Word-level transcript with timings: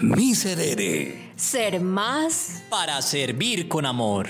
Miserere. 0.00 1.32
Ser 1.34 1.80
más 1.80 2.62
para 2.70 3.02
servir 3.02 3.66
con 3.66 3.84
amor. 3.84 4.28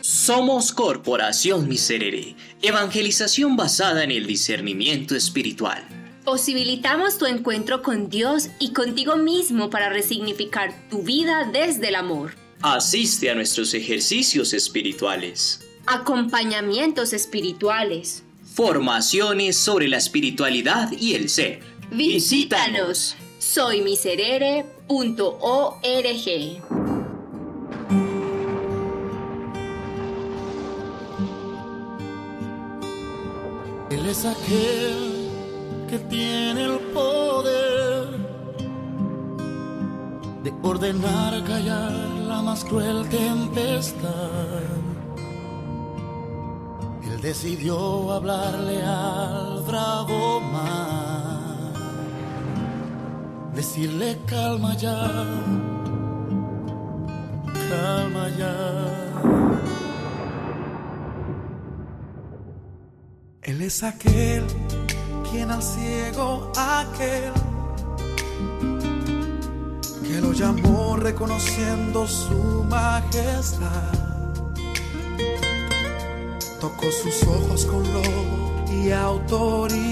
Somos 0.00 0.72
Corporación 0.72 1.68
Miserere, 1.68 2.34
evangelización 2.62 3.56
basada 3.56 4.02
en 4.02 4.12
el 4.12 4.26
discernimiento 4.26 5.14
espiritual. 5.14 5.86
Posibilitamos 6.24 7.18
tu 7.18 7.26
encuentro 7.26 7.82
con 7.82 8.08
Dios 8.08 8.48
y 8.58 8.72
contigo 8.72 9.16
mismo 9.16 9.68
para 9.68 9.90
resignificar 9.90 10.72
tu 10.88 11.02
vida 11.02 11.50
desde 11.52 11.88
el 11.88 11.96
amor. 11.96 12.34
Asiste 12.62 13.30
a 13.30 13.34
nuestros 13.34 13.74
ejercicios 13.74 14.54
espirituales. 14.54 15.60
Acompañamientos 15.84 17.12
espirituales. 17.12 18.22
Formaciones 18.54 19.56
sobre 19.58 19.88
la 19.88 19.98
espiritualidad 19.98 20.92
y 20.92 21.14
el 21.14 21.28
ser. 21.28 21.71
Visítanos. 21.92 23.14
Soymiserere.org. 23.38 25.82
Él 33.90 34.06
es 34.08 34.24
aquel 34.24 35.28
que 35.90 35.98
tiene 35.98 36.64
el 36.64 36.78
poder 36.94 38.08
de 40.42 40.52
ordenar 40.62 41.44
callar 41.44 41.92
la 42.26 42.40
más 42.40 42.64
cruel 42.64 43.06
tempestad. 43.10 44.30
Él 47.04 47.20
decidió 47.20 48.12
hablarle 48.12 48.82
al 48.82 49.62
bravo 49.64 50.40
mar, 50.40 51.11
decirle 53.54 54.18
calma 54.26 54.74
ya, 54.76 54.98
calma 57.68 58.28
ya. 58.38 58.54
Él 63.42 63.60
es 63.60 63.82
aquel 63.82 64.44
quien 65.30 65.50
al 65.50 65.62
ciego 65.62 66.52
aquel 66.56 67.32
que 70.02 70.20
lo 70.20 70.32
llamó 70.32 70.96
reconociendo 70.96 72.06
su 72.06 72.64
majestad. 72.68 73.92
Tocó 76.60 76.90
sus 76.90 77.22
ojos 77.24 77.66
con 77.66 77.82
lobo 77.92 78.64
y 78.70 78.90
autoridad. 78.92 79.82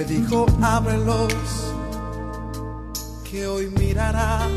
Le 0.00 0.06
dijo, 0.06 0.46
ábrelos, 0.62 1.34
que 3.30 3.46
hoy 3.46 3.70
mirarás. 3.78 4.48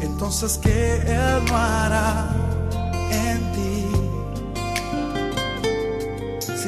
Entonces 0.00 0.56
que 0.56 0.96
Él 1.02 1.44
no 1.46 1.56
hará 1.58 2.30
en 3.12 3.52
ti 3.52 3.60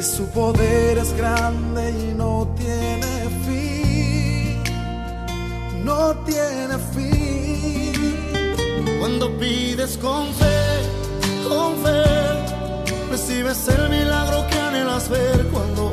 su 0.03 0.27
poder 0.27 0.99
es 0.99 1.17
grande 1.17 1.91
y 1.93 2.13
no 2.15 2.47
tiene 2.59 3.31
fin, 3.47 4.63
no 5.83 6.15
tiene 6.27 6.77
fin. 6.93 7.93
Cuando 8.99 9.35
pides 9.39 9.97
con 9.97 10.27
fe, 10.35 10.83
con 11.49 11.75
fe, 11.85 12.05
recibes 13.11 13.67
el 13.69 13.89
milagro 13.89 14.47
que 14.51 14.59
anhelas 14.59 15.09
ver. 15.09 15.47
Cuando 15.53 15.91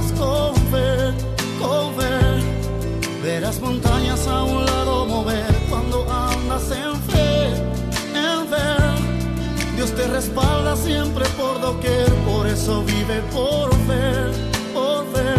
oras 0.00 0.12
con 0.12 0.54
fe, 0.70 1.12
con 1.58 1.94
fe, 1.94 3.22
verás 3.22 3.60
montañas 3.60 4.26
a 4.26 4.44
un 4.44 4.64
lado 4.64 5.06
mover. 5.06 5.54
Cuando 5.68 6.06
andas 6.10 6.70
en 6.70 6.96
fe, 7.02 7.46
en 8.14 8.46
fe 8.48 9.76
Dios 9.76 9.94
te 9.94 10.06
respalda 10.08 10.76
siempre 10.76 11.24
por 11.36 11.60
doquier, 11.60 12.08
por 12.26 12.46
eso 12.46 12.82
vive 12.84 13.20
por 13.32 13.70
fe, 13.86 14.72
por 14.74 15.06
fe. 15.12 15.34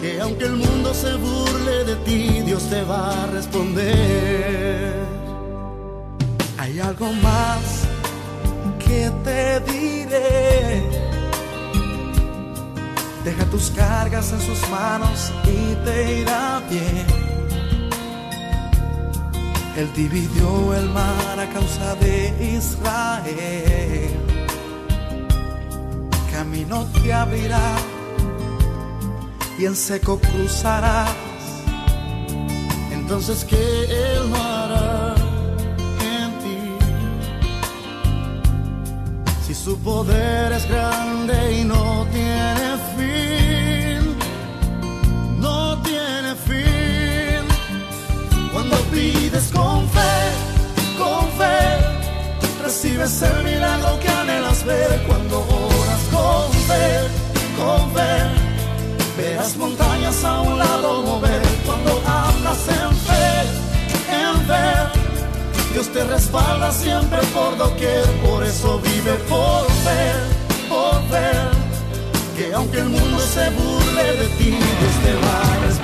Que 0.00 0.20
aunque 0.20 0.44
el 0.44 0.56
mundo 0.56 0.92
se 0.92 1.14
burle 1.14 1.84
de 1.84 1.96
ti, 1.96 2.42
Dios 2.44 2.62
te 2.64 2.82
va 2.84 3.22
a 3.22 3.26
responder. 3.26 4.94
Hay 6.58 6.78
algo 6.80 7.12
más 7.12 7.84
que 8.78 9.10
te 9.24 9.60
diré. 9.60 11.03
Deja 13.24 13.44
tus 13.46 13.70
cargas 13.70 14.32
en 14.32 14.40
sus 14.40 14.68
manos 14.68 15.32
y 15.44 15.74
te 15.84 16.20
irá 16.20 16.60
bien. 16.68 17.06
Él 19.76 19.90
dividió 19.96 20.74
el 20.74 20.90
mar 20.90 21.40
a 21.40 21.48
causa 21.48 21.94
de 21.96 22.54
Israel. 22.56 24.10
Camino 26.30 26.86
te 26.92 27.12
abrirá 27.14 27.76
y 29.58 29.64
en 29.64 29.74
seco 29.74 30.20
cruzarás. 30.20 31.08
Entonces 32.92 33.44
que 33.44 33.84
Él 33.84 34.30
no 34.30 34.36
hará 34.36 35.14
en 36.16 36.30
ti. 36.42 36.58
Si 39.46 39.54
su 39.54 39.78
poder 39.78 40.52
es 40.52 40.68
grande 40.68 41.60
y 41.60 41.64
no 41.64 41.83
recibes 52.96 53.22
el 53.22 53.44
milagro 53.44 53.98
que 54.00 54.08
anhelas 54.08 54.64
ver. 54.64 55.02
Cuando 55.06 55.40
oras 55.40 56.00
con 56.12 56.52
fe, 56.68 57.08
con 57.56 57.92
fe, 57.92 59.22
verás 59.22 59.56
montañas 59.56 60.24
a 60.24 60.40
un 60.40 60.58
lado 60.58 61.02
mover. 61.02 61.42
Cuando 61.66 62.02
hablas 62.06 62.68
en 62.68 62.96
fe, 63.06 63.26
en 64.10 64.36
fe, 64.46 65.72
Dios 65.72 65.88
te 65.92 66.04
respalda 66.04 66.70
siempre 66.72 67.18
por 67.32 67.56
doquier. 67.56 68.04
Por 68.24 68.44
eso 68.44 68.80
vive 68.80 69.14
por 69.28 69.66
fe, 69.84 70.12
por 70.68 70.94
fe, 71.10 71.32
que 72.36 72.54
aunque 72.54 72.78
el 72.78 72.88
mundo 72.88 73.18
se 73.18 73.50
burle 73.50 74.04
de 74.20 74.26
ti, 74.38 74.50
Dios 74.50 74.96
te 75.04 75.14
va 75.14 75.40
a 75.40 75.66
responder. 75.66 75.83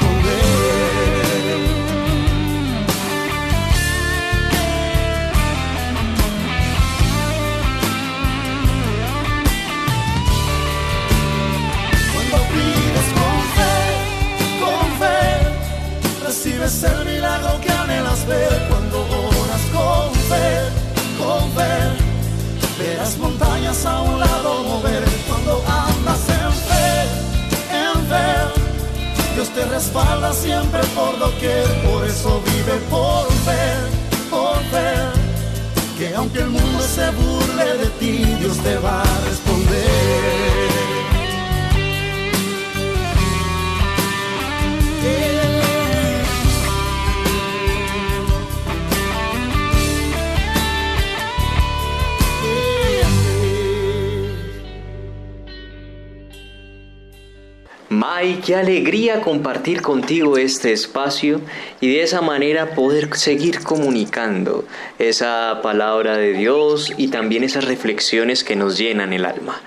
Alegría 58.91 59.21
compartir 59.21 59.83
contigo 59.83 60.37
este 60.37 60.73
espacio 60.73 61.41
y 61.81 61.93
de 61.93 62.03
esa 62.03 62.23
manera 62.23 62.75
poder 62.75 63.17
seguir 63.17 63.63
comunicando 63.63 64.65
esa 64.99 65.61
palabra 65.63 66.17
de 66.17 66.33
Dios 66.33 66.93
y 66.97 67.07
también 67.07 67.45
esas 67.45 67.67
reflexiones 67.67 68.43
que 68.43 68.57
nos 68.57 68.77
llenan 68.79 69.13
el 69.13 69.27
alma. 69.27 69.63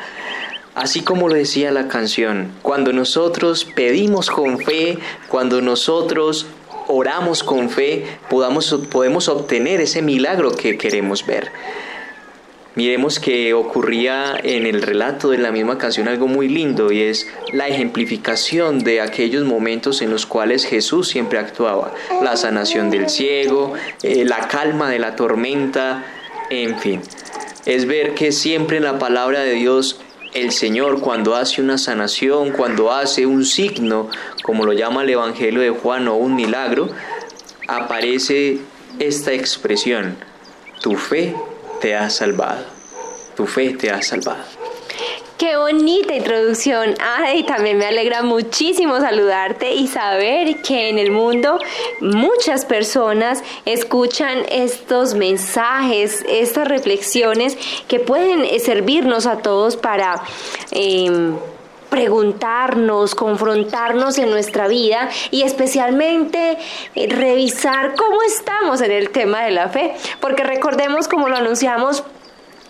Así 0.75 1.03
como 1.03 1.29
lo 1.29 1.35
decía 1.35 1.71
la 1.71 1.87
canción, 1.87 2.51
cuando 2.61 2.91
nosotros 2.91 3.63
pedimos 3.63 4.29
con 4.29 4.59
fe, 4.59 4.97
cuando 5.29 5.61
nosotros 5.61 6.45
oramos 6.89 7.43
con 7.43 7.69
fe, 7.69 8.05
podamos, 8.29 8.77
podemos 8.91 9.29
obtener 9.29 9.79
ese 9.79 10.01
milagro 10.01 10.51
que 10.51 10.77
queremos 10.77 11.25
ver. 11.25 11.49
Miremos 12.75 13.19
que 13.19 13.53
ocurría 13.53 14.35
en 14.41 14.65
el 14.65 14.81
relato 14.81 15.29
de 15.29 15.37
la 15.37 15.51
misma 15.51 15.77
canción 15.77 16.07
algo 16.07 16.27
muy 16.27 16.47
lindo 16.47 16.91
y 16.91 17.01
es 17.01 17.27
la 17.51 17.67
ejemplificación 17.67 18.79
de 18.79 19.01
aquellos 19.01 19.43
momentos 19.45 20.01
en 20.01 20.09
los 20.09 20.25
cuales 20.25 20.65
Jesús 20.65 21.07
siempre 21.07 21.39
actuaba. 21.39 21.93
La 22.21 22.35
sanación 22.35 22.89
del 22.89 23.09
ciego, 23.09 23.73
eh, 24.01 24.25
la 24.25 24.47
calma 24.47 24.89
de 24.89 24.99
la 24.99 25.15
tormenta, 25.15 26.05
en 26.49 26.79
fin. 26.79 27.01
Es 27.65 27.85
ver 27.85 28.13
que 28.15 28.31
siempre 28.31 28.77
en 28.77 28.83
la 28.83 28.99
palabra 28.99 29.41
de 29.41 29.53
Dios 29.53 29.99
el 30.33 30.51
Señor 30.51 30.99
cuando 30.99 31.35
hace 31.35 31.61
una 31.61 31.77
sanación, 31.77 32.51
cuando 32.51 32.91
hace 32.91 33.25
un 33.25 33.45
signo, 33.45 34.09
como 34.41 34.65
lo 34.65 34.73
llama 34.73 35.03
el 35.03 35.11
Evangelio 35.11 35.61
de 35.61 35.69
Juan 35.69 36.07
o 36.07 36.15
un 36.15 36.35
milagro, 36.35 36.89
aparece 37.67 38.57
esta 38.99 39.31
expresión, 39.31 40.17
tu 40.81 40.95
fe 40.95 41.35
te 41.83 41.93
ha 41.93 42.09
salvado, 42.09 42.63
tu 43.35 43.45
fe 43.45 43.71
te 43.71 43.91
ha 43.91 44.01
salvado. 44.01 44.41
Qué 45.37 45.57
bonita 45.57 46.15
introducción. 46.15 46.95
Ay, 47.01 47.43
también 47.43 47.77
me 47.77 47.85
alegra 47.85 48.23
muchísimo 48.23 49.01
saludarte 49.01 49.73
y 49.73 49.87
saber 49.87 50.61
que 50.61 50.87
en 50.87 50.97
el 50.97 51.11
mundo 51.11 51.59
muchas 51.99 52.63
personas 52.63 53.43
escuchan 53.65 54.45
estos 54.49 55.13
mensajes, 55.13 56.23
estas 56.29 56.69
reflexiones 56.69 57.57
que 57.89 57.99
pueden 57.99 58.47
servirnos 58.61 59.25
a 59.25 59.39
todos 59.39 59.75
para... 59.75 60.23
Em, 60.71 61.35
preguntarnos, 61.93 63.13
confrontarnos 63.13 64.17
en 64.17 64.31
nuestra 64.31 64.67
vida 64.67 65.09
y 65.29 65.43
especialmente 65.43 66.57
eh, 66.95 67.07
revisar 67.07 67.93
cómo 67.93 68.23
estamos 68.23 68.81
en 68.81 68.89
el 68.89 69.11
tema 69.11 69.43
de 69.43 69.51
la 69.51 69.69
fe, 69.69 69.93
porque 70.19 70.43
recordemos 70.43 71.07
como 71.07 71.29
lo 71.29 71.35
anunciamos 71.35 72.03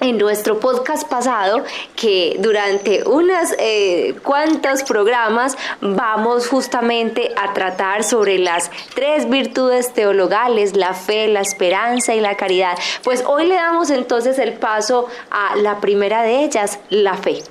en 0.02 0.18
nuestro 0.18 0.60
podcast 0.60 1.08
pasado 1.08 1.64
que 1.96 2.36
durante 2.40 3.08
unas 3.08 3.56
eh, 3.60 4.14
cuantos 4.24 4.84
programas 4.84 5.56
vamos 5.80 6.50
justamente 6.50 7.32
a 7.38 7.54
tratar 7.54 8.04
sobre 8.04 8.40
las 8.40 8.72
tres 8.94 9.30
virtudes 9.30 9.94
teologales, 9.94 10.76
la 10.76 10.94
fe, 10.94 11.30
la 11.30 11.40
esperanza 11.40 12.14
y 12.14 12.20
la 12.20 12.36
caridad. 12.36 12.78
Pues 13.06 13.24
hoy 13.26 13.46
le 13.46 13.56
damos 13.56 13.90
entonces 13.90 14.38
el 14.38 14.52
paso 14.52 15.08
a 15.32 15.56
la 15.56 15.80
primera 15.80 16.24
de 16.24 16.44
ellas, 16.44 16.80
la 16.90 17.14
fe. 17.14 17.42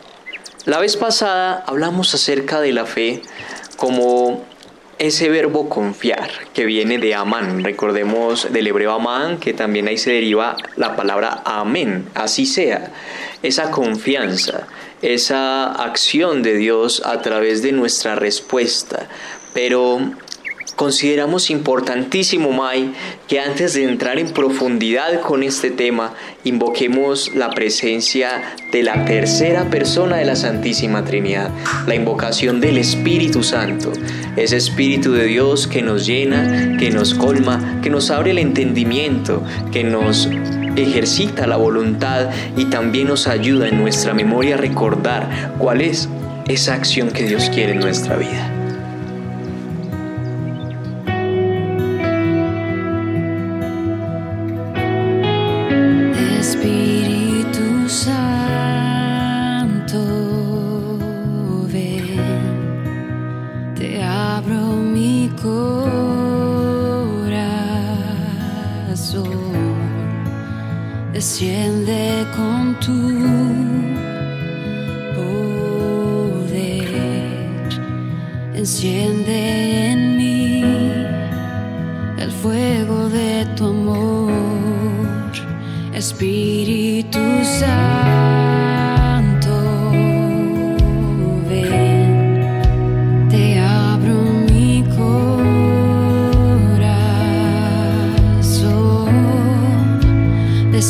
La 0.64 0.78
vez 0.78 0.96
pasada 0.96 1.64
hablamos 1.66 2.14
acerca 2.14 2.60
de 2.60 2.70
la 2.70 2.86
fe 2.86 3.20
como 3.76 4.44
ese 5.00 5.28
verbo 5.28 5.68
confiar 5.68 6.30
que 6.54 6.66
viene 6.66 6.98
de 6.98 7.16
amán, 7.16 7.64
recordemos 7.64 8.52
del 8.52 8.68
hebreo 8.68 8.92
amán, 8.92 9.40
que 9.40 9.54
también 9.54 9.88
ahí 9.88 9.98
se 9.98 10.12
deriva 10.12 10.56
la 10.76 10.94
palabra 10.94 11.42
amén, 11.44 12.08
así 12.14 12.46
sea, 12.46 12.92
esa 13.42 13.72
confianza, 13.72 14.68
esa 15.02 15.72
acción 15.72 16.44
de 16.44 16.54
Dios 16.54 17.02
a 17.04 17.20
través 17.22 17.62
de 17.62 17.72
nuestra 17.72 18.14
respuesta. 18.14 19.08
Pero 19.52 20.12
Consideramos 20.76 21.50
importantísimo, 21.50 22.50
Mai, 22.50 22.92
que 23.28 23.40
antes 23.40 23.74
de 23.74 23.84
entrar 23.84 24.18
en 24.18 24.30
profundidad 24.30 25.20
con 25.20 25.42
este 25.42 25.70
tema, 25.70 26.14
invoquemos 26.44 27.34
la 27.34 27.50
presencia 27.50 28.54
de 28.72 28.82
la 28.82 29.04
tercera 29.04 29.68
persona 29.68 30.16
de 30.16 30.24
la 30.24 30.34
Santísima 30.34 31.04
Trinidad, 31.04 31.50
la 31.86 31.94
invocación 31.94 32.60
del 32.60 32.78
Espíritu 32.78 33.42
Santo, 33.42 33.92
ese 34.36 34.56
Espíritu 34.56 35.12
de 35.12 35.26
Dios 35.26 35.66
que 35.66 35.82
nos 35.82 36.06
llena, 36.06 36.76
que 36.78 36.90
nos 36.90 37.14
colma, 37.14 37.80
que 37.82 37.90
nos 37.90 38.10
abre 38.10 38.30
el 38.30 38.38
entendimiento, 38.38 39.42
que 39.72 39.84
nos 39.84 40.28
ejercita 40.74 41.46
la 41.46 41.56
voluntad 41.56 42.30
y 42.56 42.64
también 42.66 43.08
nos 43.08 43.26
ayuda 43.26 43.68
en 43.68 43.78
nuestra 43.78 44.14
memoria 44.14 44.54
a 44.54 44.58
recordar 44.58 45.54
cuál 45.58 45.82
es 45.82 46.08
esa 46.48 46.74
acción 46.74 47.10
que 47.10 47.24
Dios 47.24 47.50
quiere 47.50 47.72
en 47.72 47.80
nuestra 47.80 48.16
vida. 48.16 48.61
te 63.82 64.00
abro 64.00 64.76
mi 64.76 65.28
corazón, 65.42 65.66
desciende 71.12 72.24
con 72.36 72.78
tu 72.78 72.96
poder, 75.16 76.90
enciende 78.54 79.90
en 79.90 80.16
mí 80.16 80.62
el 82.18 82.30
fuego 82.30 83.08
de 83.08 83.46
tu 83.56 83.66
amor, 83.66 85.32
Espíritu 85.92 87.18
Santo. 87.42 88.01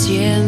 cielo. 0.03 0.42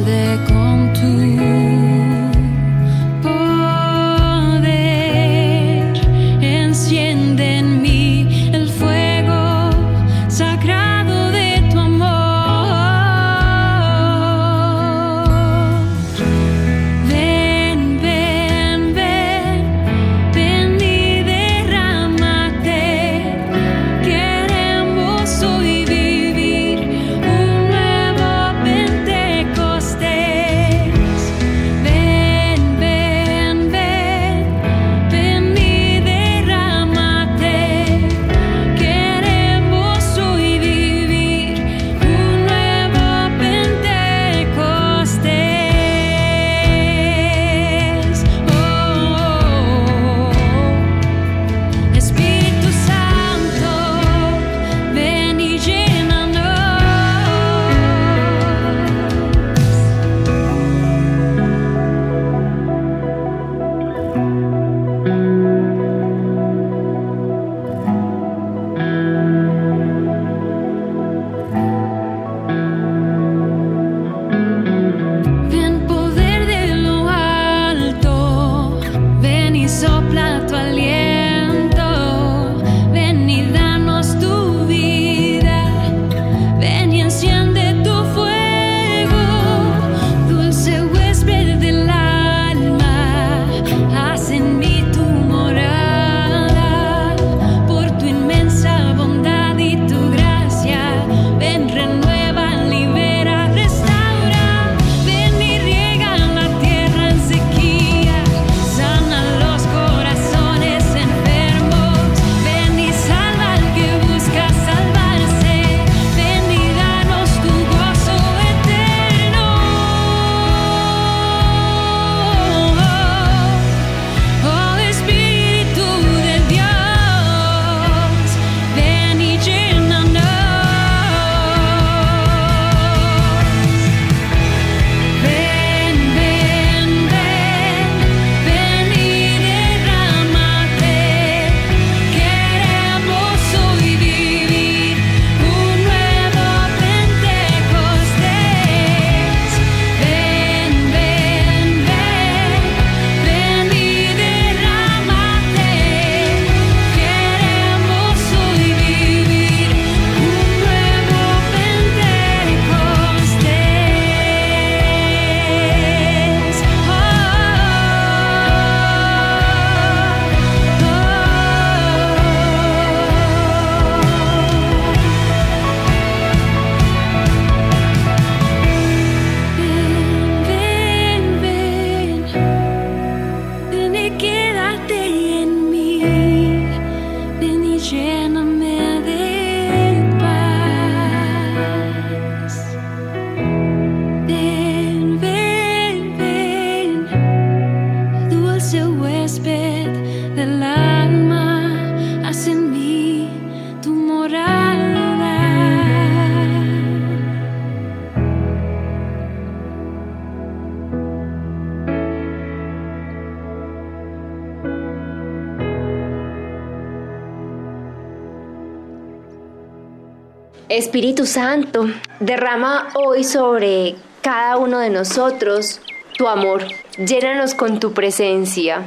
Espíritu 220.77 221.25
Santo, 221.25 221.87
derrama 222.19 222.89
hoy 222.95 223.23
sobre 223.23 223.95
cada 224.23 224.57
uno 224.57 224.81
de 224.81 224.91
nosotros 224.91 225.81
tu 226.19 226.27
amor. 226.27 226.67
Llénanos 226.99 227.55
con 227.55 227.79
tu 227.79 227.93
presencia. 227.93 228.83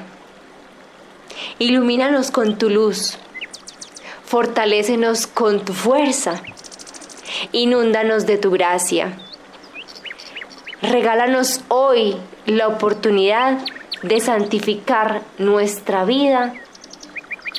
Ilumínanos 1.59 2.29
con 2.29 2.57
tu 2.57 2.69
luz. 2.69 3.17
Fortalécenos 4.25 5.27
con 5.27 5.63
tu 5.63 5.71
fuerza. 5.71 6.41
Inúndanos 7.53 8.25
de 8.25 8.37
tu 8.37 8.51
gracia. 8.51 9.17
Regálanos 10.81 11.61
hoy 11.69 12.17
la 12.45 12.67
oportunidad 12.67 13.59
de 14.03 14.19
santificar 14.19 15.21
nuestra 15.37 16.03
vida 16.03 16.53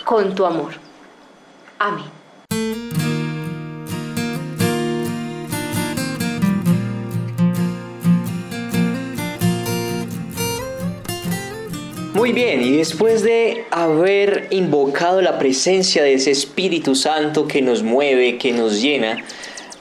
con 0.04 0.34
tu 0.34 0.44
amor. 0.44 0.74
Amén. 1.78 2.17
Muy 12.18 12.32
bien, 12.32 12.64
y 12.64 12.78
después 12.78 13.22
de 13.22 13.64
haber 13.70 14.48
invocado 14.50 15.22
la 15.22 15.38
presencia 15.38 16.02
de 16.02 16.14
ese 16.14 16.32
Espíritu 16.32 16.96
Santo 16.96 17.46
que 17.46 17.62
nos 17.62 17.84
mueve, 17.84 18.38
que 18.38 18.50
nos 18.50 18.82
llena, 18.82 19.24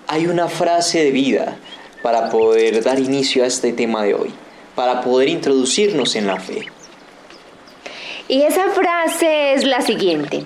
hay 0.05 0.27
una 0.27 0.47
frase 0.47 1.03
de 1.03 1.09
vida 1.09 1.57
para 2.03 2.29
poder 2.29 2.83
dar 2.83 2.99
inicio 2.99 3.43
a 3.43 3.47
este 3.47 3.73
tema 3.73 4.03
de 4.03 4.13
hoy, 4.13 4.31
para 4.75 5.01
poder 5.01 5.29
introducirnos 5.29 6.15
en 6.15 6.27
la 6.27 6.39
fe. 6.39 6.67
Y 8.27 8.43
esa 8.43 8.69
frase 8.69 9.53
es 9.53 9.63
la 9.63 9.81
siguiente. 9.81 10.43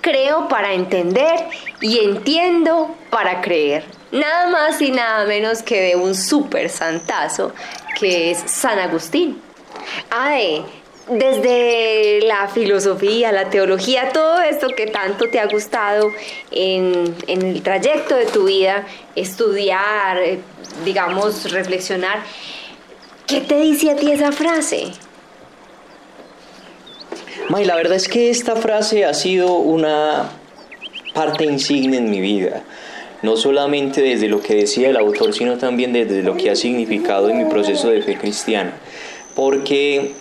Creo 0.00 0.46
para 0.46 0.74
entender 0.74 1.40
y 1.80 1.98
entiendo 2.04 2.94
para 3.10 3.40
creer. 3.40 3.84
Nada 4.12 4.48
más 4.48 4.80
y 4.80 4.92
nada 4.92 5.24
menos 5.24 5.60
que 5.64 5.80
de 5.80 5.96
un 5.96 6.14
súper 6.14 6.70
santazo 6.70 7.52
que 7.98 8.30
es 8.30 8.38
San 8.46 8.78
Agustín. 8.78 9.47
Ade, 10.10 10.62
desde 11.10 12.20
la 12.22 12.48
filosofía, 12.48 13.32
la 13.32 13.50
teología, 13.50 14.10
todo 14.12 14.40
esto 14.40 14.68
que 14.68 14.86
tanto 14.86 15.28
te 15.28 15.40
ha 15.40 15.46
gustado 15.46 16.12
en, 16.50 17.14
el 17.26 17.62
trayecto 17.62 18.14
de 18.14 18.26
tu 18.26 18.44
vida, 18.44 18.86
estudiar, 19.16 20.18
eh, 20.18 20.40
digamos, 20.84 21.50
reflexionar, 21.50 22.22
¿qué 23.26 23.40
te 23.40 23.58
dice 23.60 23.90
a 23.90 23.96
ti 23.96 24.12
esa 24.12 24.32
frase? 24.32 24.88
May, 27.48 27.64
la 27.64 27.76
verdad 27.76 27.94
es 27.94 28.08
que 28.08 28.28
esta 28.28 28.56
frase 28.56 29.04
ha 29.04 29.14
sido 29.14 29.54
una 29.54 30.30
parte 31.14 31.44
insigne 31.44 31.96
en 31.96 32.10
mi 32.10 32.20
vida 32.20 32.62
no 33.22 33.36
solamente 33.36 34.00
desde 34.00 34.28
lo 34.28 34.40
que 34.40 34.54
decía 34.54 34.90
el 34.90 34.96
autor, 34.96 35.34
sino 35.34 35.58
también 35.58 35.92
desde 35.92 36.22
lo 36.22 36.36
que 36.36 36.50
ha 36.50 36.54
significado 36.54 37.28
en 37.28 37.38
mi 37.38 37.44
proceso 37.46 37.90
de 37.90 38.02
fe 38.02 38.16
cristiana 38.16 38.74
porque 39.38 40.14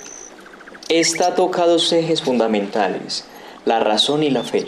esta 0.90 1.34
toca 1.34 1.66
dos 1.66 1.92
ejes 1.92 2.22
fundamentales, 2.22 3.26
la 3.66 3.80
razón 3.80 4.22
y 4.22 4.30
la 4.30 4.44
fe. 4.44 4.66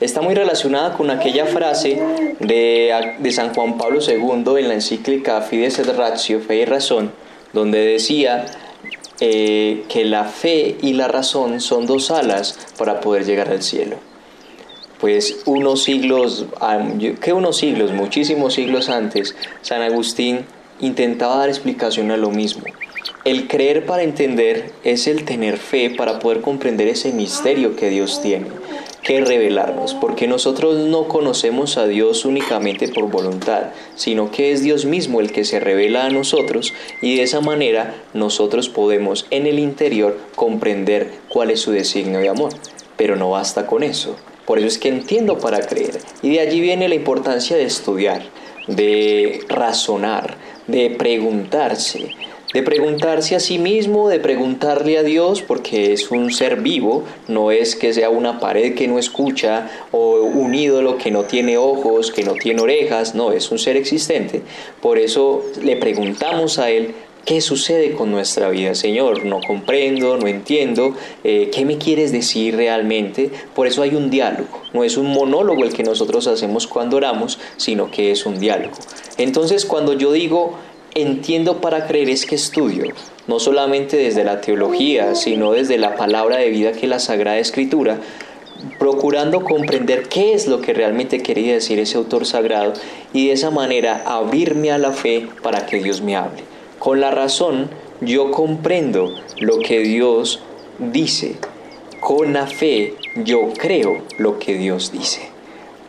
Está 0.00 0.22
muy 0.22 0.34
relacionada 0.34 0.96
con 0.96 1.08
aquella 1.08 1.46
frase 1.46 2.02
de, 2.40 3.30
San 3.30 3.54
Juan 3.54 3.78
Pablo 3.78 4.00
II 4.00 4.58
en 4.58 4.66
la 4.66 4.74
encíclica 4.74 5.40
Fides 5.40 5.78
et 5.78 5.86
Ratio, 5.96 6.40
Fe 6.40 6.56
y 6.56 6.64
Razón, 6.64 7.12
donde 7.52 7.78
decía 7.78 8.46
eh, 9.20 9.84
que 9.88 10.04
la 10.04 10.24
fe 10.24 10.78
y 10.82 10.94
la 10.94 11.06
razón 11.06 11.60
son 11.60 11.86
dos 11.86 12.10
alas 12.10 12.58
para 12.76 13.00
poder 13.00 13.24
llegar 13.24 13.50
al 13.50 13.62
cielo. 13.62 13.98
Pues 14.98 15.42
unos 15.44 15.84
siglos, 15.84 16.46
que 17.20 17.32
unos 17.32 17.56
siglos, 17.58 17.92
muchísimos 17.92 18.54
siglos 18.54 18.88
antes, 18.88 19.36
San 19.62 19.82
Agustín 19.82 20.44
intentaba 20.80 21.36
dar 21.36 21.48
explicación 21.48 22.10
a 22.10 22.16
lo 22.16 22.30
mismo. 22.30 22.64
El 23.24 23.48
creer 23.48 23.86
para 23.86 24.02
entender 24.02 24.70
es 24.84 25.06
el 25.06 25.24
tener 25.24 25.58
fe 25.58 25.90
para 25.90 26.18
poder 26.18 26.40
comprender 26.40 26.88
ese 26.88 27.12
misterio 27.12 27.76
que 27.76 27.90
Dios 27.90 28.20
tiene 28.22 28.46
que 29.06 29.20
revelarnos, 29.20 29.94
porque 29.94 30.26
nosotros 30.26 30.78
no 30.88 31.06
conocemos 31.06 31.76
a 31.76 31.86
Dios 31.86 32.24
únicamente 32.24 32.88
por 32.88 33.08
voluntad, 33.08 33.68
sino 33.94 34.32
que 34.32 34.50
es 34.50 34.64
Dios 34.64 34.84
mismo 34.84 35.20
el 35.20 35.30
que 35.30 35.44
se 35.44 35.60
revela 35.60 36.06
a 36.06 36.10
nosotros 36.10 36.74
y 37.00 37.14
de 37.14 37.22
esa 37.22 37.40
manera 37.40 37.94
nosotros 38.14 38.68
podemos 38.68 39.26
en 39.30 39.46
el 39.46 39.60
interior 39.60 40.18
comprender 40.34 41.12
cuál 41.28 41.52
es 41.52 41.60
su 41.60 41.70
designio 41.70 42.18
de 42.18 42.30
amor. 42.30 42.50
Pero 42.96 43.14
no 43.14 43.30
basta 43.30 43.68
con 43.68 43.84
eso. 43.84 44.16
Por 44.44 44.58
eso 44.58 44.66
es 44.66 44.78
que 44.78 44.88
entiendo 44.88 45.38
para 45.38 45.60
creer. 45.60 46.00
Y 46.22 46.30
de 46.30 46.40
allí 46.40 46.60
viene 46.60 46.88
la 46.88 46.96
importancia 46.96 47.56
de 47.56 47.62
estudiar, 47.62 48.22
de 48.66 49.38
razonar, 49.48 50.36
de 50.66 50.90
preguntarse, 50.90 52.10
de 52.56 52.62
preguntarse 52.62 53.36
a 53.36 53.40
sí 53.40 53.58
mismo, 53.58 54.08
de 54.08 54.18
preguntarle 54.18 54.96
a 54.96 55.02
Dios, 55.02 55.42
porque 55.42 55.92
es 55.92 56.10
un 56.10 56.32
ser 56.32 56.62
vivo, 56.62 57.04
no 57.28 57.50
es 57.50 57.76
que 57.76 57.92
sea 57.92 58.08
una 58.08 58.40
pared 58.40 58.74
que 58.74 58.88
no 58.88 58.98
escucha 58.98 59.68
o 59.92 60.22
un 60.22 60.54
ídolo 60.54 60.96
que 60.96 61.10
no 61.10 61.24
tiene 61.24 61.58
ojos, 61.58 62.10
que 62.10 62.22
no 62.22 62.32
tiene 62.32 62.62
orejas, 62.62 63.14
no, 63.14 63.30
es 63.30 63.50
un 63.50 63.58
ser 63.58 63.76
existente. 63.76 64.40
Por 64.80 64.98
eso 64.98 65.44
le 65.62 65.76
preguntamos 65.76 66.58
a 66.58 66.70
Él, 66.70 66.94
¿qué 67.26 67.42
sucede 67.42 67.92
con 67.92 68.10
nuestra 68.10 68.48
vida, 68.48 68.74
Señor? 68.74 69.26
No 69.26 69.40
comprendo, 69.46 70.16
no 70.16 70.26
entiendo, 70.26 70.94
eh, 71.24 71.50
¿qué 71.52 71.66
me 71.66 71.76
quieres 71.76 72.10
decir 72.10 72.56
realmente? 72.56 73.30
Por 73.54 73.66
eso 73.66 73.82
hay 73.82 73.94
un 73.94 74.08
diálogo, 74.08 74.62
no 74.72 74.82
es 74.82 74.96
un 74.96 75.08
monólogo 75.08 75.62
el 75.62 75.74
que 75.74 75.82
nosotros 75.82 76.26
hacemos 76.26 76.66
cuando 76.66 76.96
oramos, 76.96 77.38
sino 77.58 77.90
que 77.90 78.12
es 78.12 78.24
un 78.24 78.40
diálogo. 78.40 78.72
Entonces 79.18 79.66
cuando 79.66 79.92
yo 79.92 80.10
digo, 80.10 80.54
entiendo 80.96 81.60
para 81.60 81.86
creer 81.86 82.08
es 82.08 82.24
que 82.24 82.34
estudio, 82.34 82.84
no 83.26 83.38
solamente 83.38 83.96
desde 83.96 84.24
la 84.24 84.40
teología, 84.40 85.14
sino 85.14 85.52
desde 85.52 85.76
la 85.76 85.94
palabra 85.94 86.38
de 86.38 86.48
vida 86.48 86.72
que 86.72 86.86
la 86.86 86.98
Sagrada 86.98 87.38
Escritura, 87.38 87.98
procurando 88.78 89.44
comprender 89.44 90.08
qué 90.08 90.32
es 90.32 90.46
lo 90.46 90.62
que 90.62 90.72
realmente 90.72 91.22
quería 91.22 91.52
decir 91.52 91.78
ese 91.78 91.98
autor 91.98 92.24
sagrado 92.24 92.72
y 93.12 93.26
de 93.26 93.34
esa 93.34 93.50
manera 93.50 94.02
abrirme 94.06 94.72
a 94.72 94.78
la 94.78 94.92
fe 94.92 95.28
para 95.42 95.66
que 95.66 95.82
Dios 95.82 96.00
me 96.00 96.16
hable. 96.16 96.42
Con 96.78 97.00
la 97.00 97.10
razón 97.10 97.68
yo 98.00 98.30
comprendo 98.30 99.14
lo 99.38 99.58
que 99.58 99.80
Dios 99.80 100.40
dice. 100.78 101.36
Con 102.00 102.32
la 102.32 102.46
fe 102.46 102.94
yo 103.16 103.50
creo 103.58 104.02
lo 104.18 104.38
que 104.38 104.54
Dios 104.54 104.92
dice. 104.92 105.28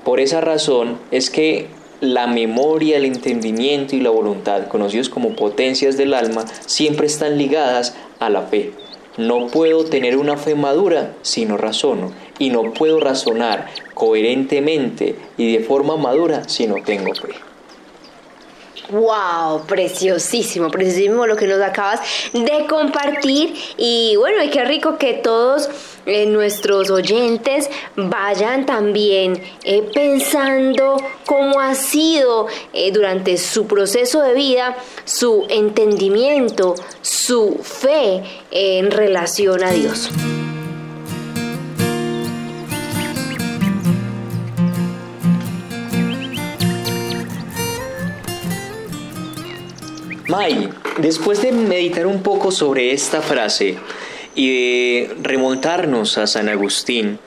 Por 0.03 0.19
esa 0.19 0.41
razón 0.41 0.97
es 1.11 1.29
que 1.29 1.67
la 2.01 2.27
memoria, 2.27 2.97
el 2.97 3.05
entendimiento 3.05 3.95
y 3.95 4.01
la 4.01 4.09
voluntad, 4.09 4.67
conocidos 4.67 5.09
como 5.09 5.35
potencias 5.35 5.97
del 5.97 6.13
alma, 6.13 6.45
siempre 6.65 7.07
están 7.07 7.37
ligadas 7.37 7.95
a 8.19 8.29
la 8.29 8.43
fe. 8.43 8.71
No 9.17 9.47
puedo 9.47 9.85
tener 9.85 10.17
una 10.17 10.37
fe 10.37 10.53
madura 10.53 11.15
si 11.23 11.45
no 11.45 11.57
razono, 11.57 12.11
y 12.39 12.49
no 12.49 12.73
puedo 12.73 12.99
razonar 12.99 13.67
coherentemente 13.93 15.15
y 15.37 15.53
de 15.53 15.63
forma 15.63 15.97
madura 15.97 16.47
si 16.47 16.67
no 16.67 16.75
tengo 16.83 17.15
fe. 17.15 17.46
Wow, 18.89 19.65
preciosísimo, 19.65 20.71
preciosísimo 20.71 21.27
lo 21.27 21.35
que 21.35 21.45
nos 21.45 21.61
acabas 21.61 21.99
de 22.31 22.65
compartir 22.69 23.53
y 23.75 24.15
bueno, 24.15 24.41
y 24.41 24.49
qué 24.49 24.63
rico 24.63 24.97
que 24.97 25.15
todos 25.15 25.69
eh, 26.05 26.25
nuestros 26.25 26.89
oyentes 26.89 27.69
vayan 27.97 28.65
también 28.65 29.43
eh, 29.65 29.81
pensando 29.93 30.95
cómo 31.25 31.59
ha 31.59 31.75
sido 31.75 32.47
eh, 32.71 32.91
durante 32.93 33.37
su 33.37 33.67
proceso 33.67 34.21
de 34.21 34.33
vida 34.33 34.77
su 35.03 35.45
entendimiento, 35.49 36.75
su 37.01 37.59
fe 37.61 38.23
en 38.51 38.89
relación 38.89 39.65
a 39.65 39.71
Dios. 39.71 40.09
May, 50.27 50.69
después 50.97 51.41
de 51.41 51.53
meditar 51.53 52.05
un 52.05 52.21
poco 52.21 52.51
sobre 52.51 52.91
esta 52.91 53.21
frase 53.21 53.77
y 54.35 54.49
de 54.49 55.15
remontarnos 55.21 56.17
a 56.17 56.27
San 56.27 56.49
Agustín, 56.49 57.17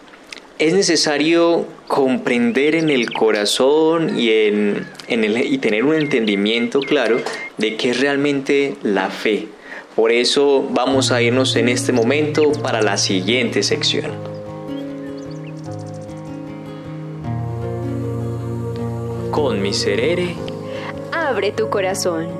es 0.58 0.74
necesario 0.74 1.64
comprender 1.88 2.74
en 2.74 2.90
el 2.90 3.10
corazón 3.10 4.18
y, 4.18 4.30
en, 4.30 4.86
y 5.08 5.58
tener 5.58 5.84
un 5.84 5.94
entendimiento 5.94 6.80
claro 6.80 7.22
de 7.56 7.76
qué 7.76 7.90
es 7.90 8.00
realmente 8.00 8.76
la 8.82 9.08
fe. 9.08 9.48
Por 9.96 10.12
eso 10.12 10.68
vamos 10.70 11.10
a 11.10 11.22
irnos 11.22 11.56
en 11.56 11.70
este 11.70 11.92
momento 11.92 12.52
para 12.52 12.82
la 12.82 12.98
siguiente 12.98 13.62
sección. 13.62 14.12
Con 19.30 19.62
miserere, 19.62 20.34
abre 21.12 21.52
tu 21.52 21.70
corazón. 21.70 22.39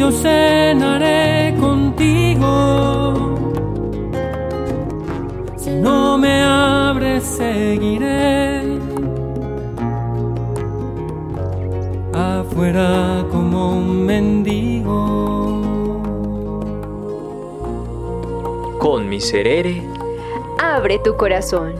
yo 0.00 0.10
cenaré 0.10 1.54
contigo. 1.60 3.36
Si 5.56 5.70
no 5.70 6.16
me 6.16 6.42
abres 6.42 7.22
seguiré 7.22 8.80
fuera 12.54 13.24
como 13.30 13.76
un 13.76 14.06
mendigo. 14.06 14.90
Con 18.78 19.08
miserere, 19.08 19.82
abre 20.58 20.98
tu 20.98 21.16
corazón. 21.16 21.79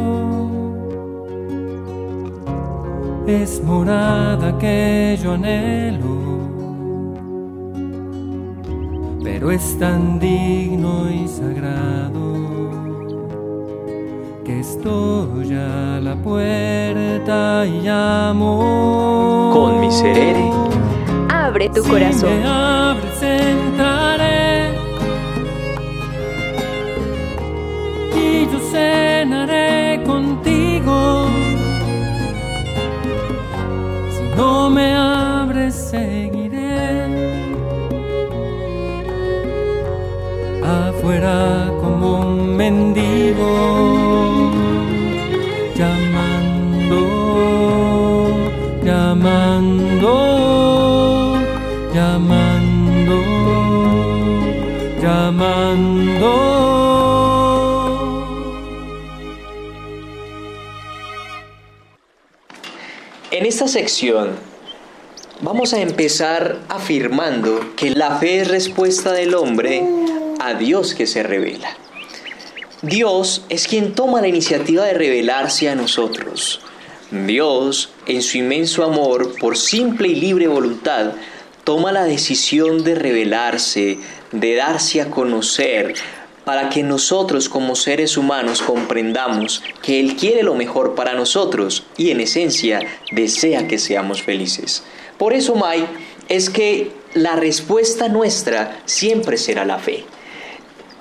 es 3.35 3.63
morada 3.63 4.57
que 4.57 5.17
yo 5.21 5.33
anhelo. 5.33 6.21
Pero 9.23 9.51
es 9.51 9.77
tan 9.79 10.19
digno 10.19 11.09
y 11.09 11.27
sagrado 11.27 12.31
estoy 14.61 15.53
a 15.55 15.99
la 16.01 16.15
puerta 16.15 17.65
y 17.65 17.81
llamo. 17.81 19.51
Con 19.53 19.79
miserere, 19.79 20.49
abre 21.29 21.69
tu 21.69 21.83
corazón. 21.83 22.29
Si 22.29 22.47
afuera 41.11 41.67
como 41.81 42.19
un 42.19 42.55
mendigo. 42.55 44.51
llamando, 45.75 46.99
llamando, 51.93 53.23
llamando. 55.01 56.31
En 63.31 63.45
esta 63.45 63.67
sección 63.67 64.29
vamos 65.41 65.73
a 65.73 65.81
empezar 65.81 66.59
afirmando 66.69 67.75
que 67.75 67.89
la 67.89 68.17
fe 68.17 68.41
es 68.41 68.47
respuesta 68.47 69.11
del 69.11 69.35
hombre 69.35 70.00
a 70.47 70.55
Dios 70.55 70.95
que 70.95 71.07
se 71.07 71.23
revela. 71.23 71.77
Dios 72.81 73.45
es 73.49 73.67
quien 73.67 73.93
toma 73.93 74.21
la 74.21 74.27
iniciativa 74.27 74.85
de 74.85 74.93
revelarse 74.93 75.69
a 75.69 75.75
nosotros. 75.75 76.61
Dios, 77.11 77.91
en 78.07 78.21
su 78.21 78.37
inmenso 78.37 78.83
amor, 78.83 79.35
por 79.39 79.57
simple 79.57 80.07
y 80.07 80.15
libre 80.15 80.47
voluntad, 80.47 81.11
toma 81.63 81.91
la 81.91 82.05
decisión 82.05 82.83
de 82.83 82.95
revelarse, 82.95 83.99
de 84.31 84.55
darse 84.55 85.01
a 85.01 85.11
conocer, 85.11 85.93
para 86.43 86.69
que 86.69 86.81
nosotros 86.81 87.49
como 87.49 87.75
seres 87.75 88.17
humanos 88.17 88.63
comprendamos 88.63 89.61
que 89.83 89.99
Él 89.99 90.15
quiere 90.15 90.41
lo 90.41 90.55
mejor 90.55 90.95
para 90.95 91.13
nosotros 91.13 91.83
y 91.97 92.09
en 92.09 92.19
esencia 92.19 92.79
desea 93.11 93.67
que 93.67 93.77
seamos 93.77 94.23
felices. 94.23 94.83
Por 95.19 95.33
eso, 95.33 95.53
Mai, 95.53 95.85
es 96.29 96.49
que 96.49 96.91
la 97.13 97.35
respuesta 97.35 98.07
nuestra 98.07 98.81
siempre 98.85 99.37
será 99.37 99.65
la 99.65 99.77
fe. 99.77 100.03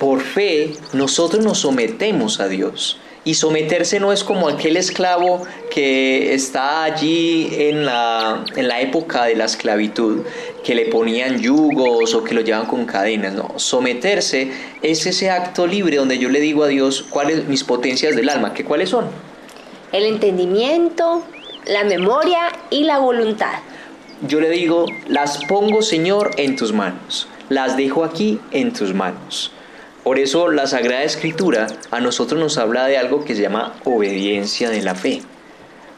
Por 0.01 0.23
fe, 0.23 0.73
nosotros 0.95 1.45
nos 1.45 1.59
sometemos 1.59 2.41
a 2.41 2.49
Dios. 2.49 2.97
Y 3.23 3.35
someterse 3.35 4.01
no 4.01 4.15
es 4.15 4.25
como 4.25 4.49
aquel 4.49 4.79
esclavo 4.79 5.43
que 5.71 6.33
está 6.33 6.85
allí 6.85 7.51
en 7.53 7.85
la, 7.85 8.43
en 8.57 8.67
la 8.67 8.81
época 8.81 9.25
de 9.25 9.37
la 9.37 9.45
esclavitud, 9.45 10.23
que 10.65 10.75
le 10.75 10.87
ponían 10.87 11.39
yugos 11.39 12.15
o 12.15 12.25
que 12.25 12.33
lo 12.33 12.41
llevan 12.41 12.65
con 12.65 12.87
cadenas. 12.87 13.35
No, 13.35 13.53
someterse 13.57 14.51
es 14.81 15.05
ese 15.05 15.29
acto 15.29 15.67
libre 15.67 15.99
donde 15.99 16.17
yo 16.17 16.31
le 16.31 16.41
digo 16.41 16.65
a 16.65 16.69
Dios 16.69 17.05
cuáles 17.11 17.47
mis 17.47 17.63
potencias 17.63 18.17
del 18.17 18.31
alma, 18.31 18.55
que 18.55 18.65
cuáles 18.65 18.89
son. 18.89 19.05
El 19.93 20.05
entendimiento, 20.05 21.25
la 21.67 21.85
memoria 21.85 22.41
y 22.71 22.85
la 22.85 23.01
voluntad. 23.01 23.59
Yo 24.27 24.41
le 24.41 24.49
digo, 24.49 24.87
las 25.09 25.45
pongo 25.45 25.83
Señor 25.83 26.31
en 26.39 26.57
tus 26.57 26.73
manos, 26.73 27.29
las 27.51 27.77
dejo 27.77 28.03
aquí 28.03 28.41
en 28.51 28.73
tus 28.73 28.95
manos. 28.95 29.53
Por 30.05 30.19
eso 30.19 30.49
la 30.49 30.67
Sagrada 30.67 31.03
Escritura 31.05 31.67
a 31.91 32.01
nosotros 32.01 32.41
nos 32.41 32.57
habla 32.57 32.87
de 32.87 32.97
algo 32.97 33.25
que 33.25 33.35
se 33.35 33.43
llama 33.43 33.75
obediencia 33.85 34.71
de 34.71 34.83
la 34.83 34.95
fe. 34.95 35.23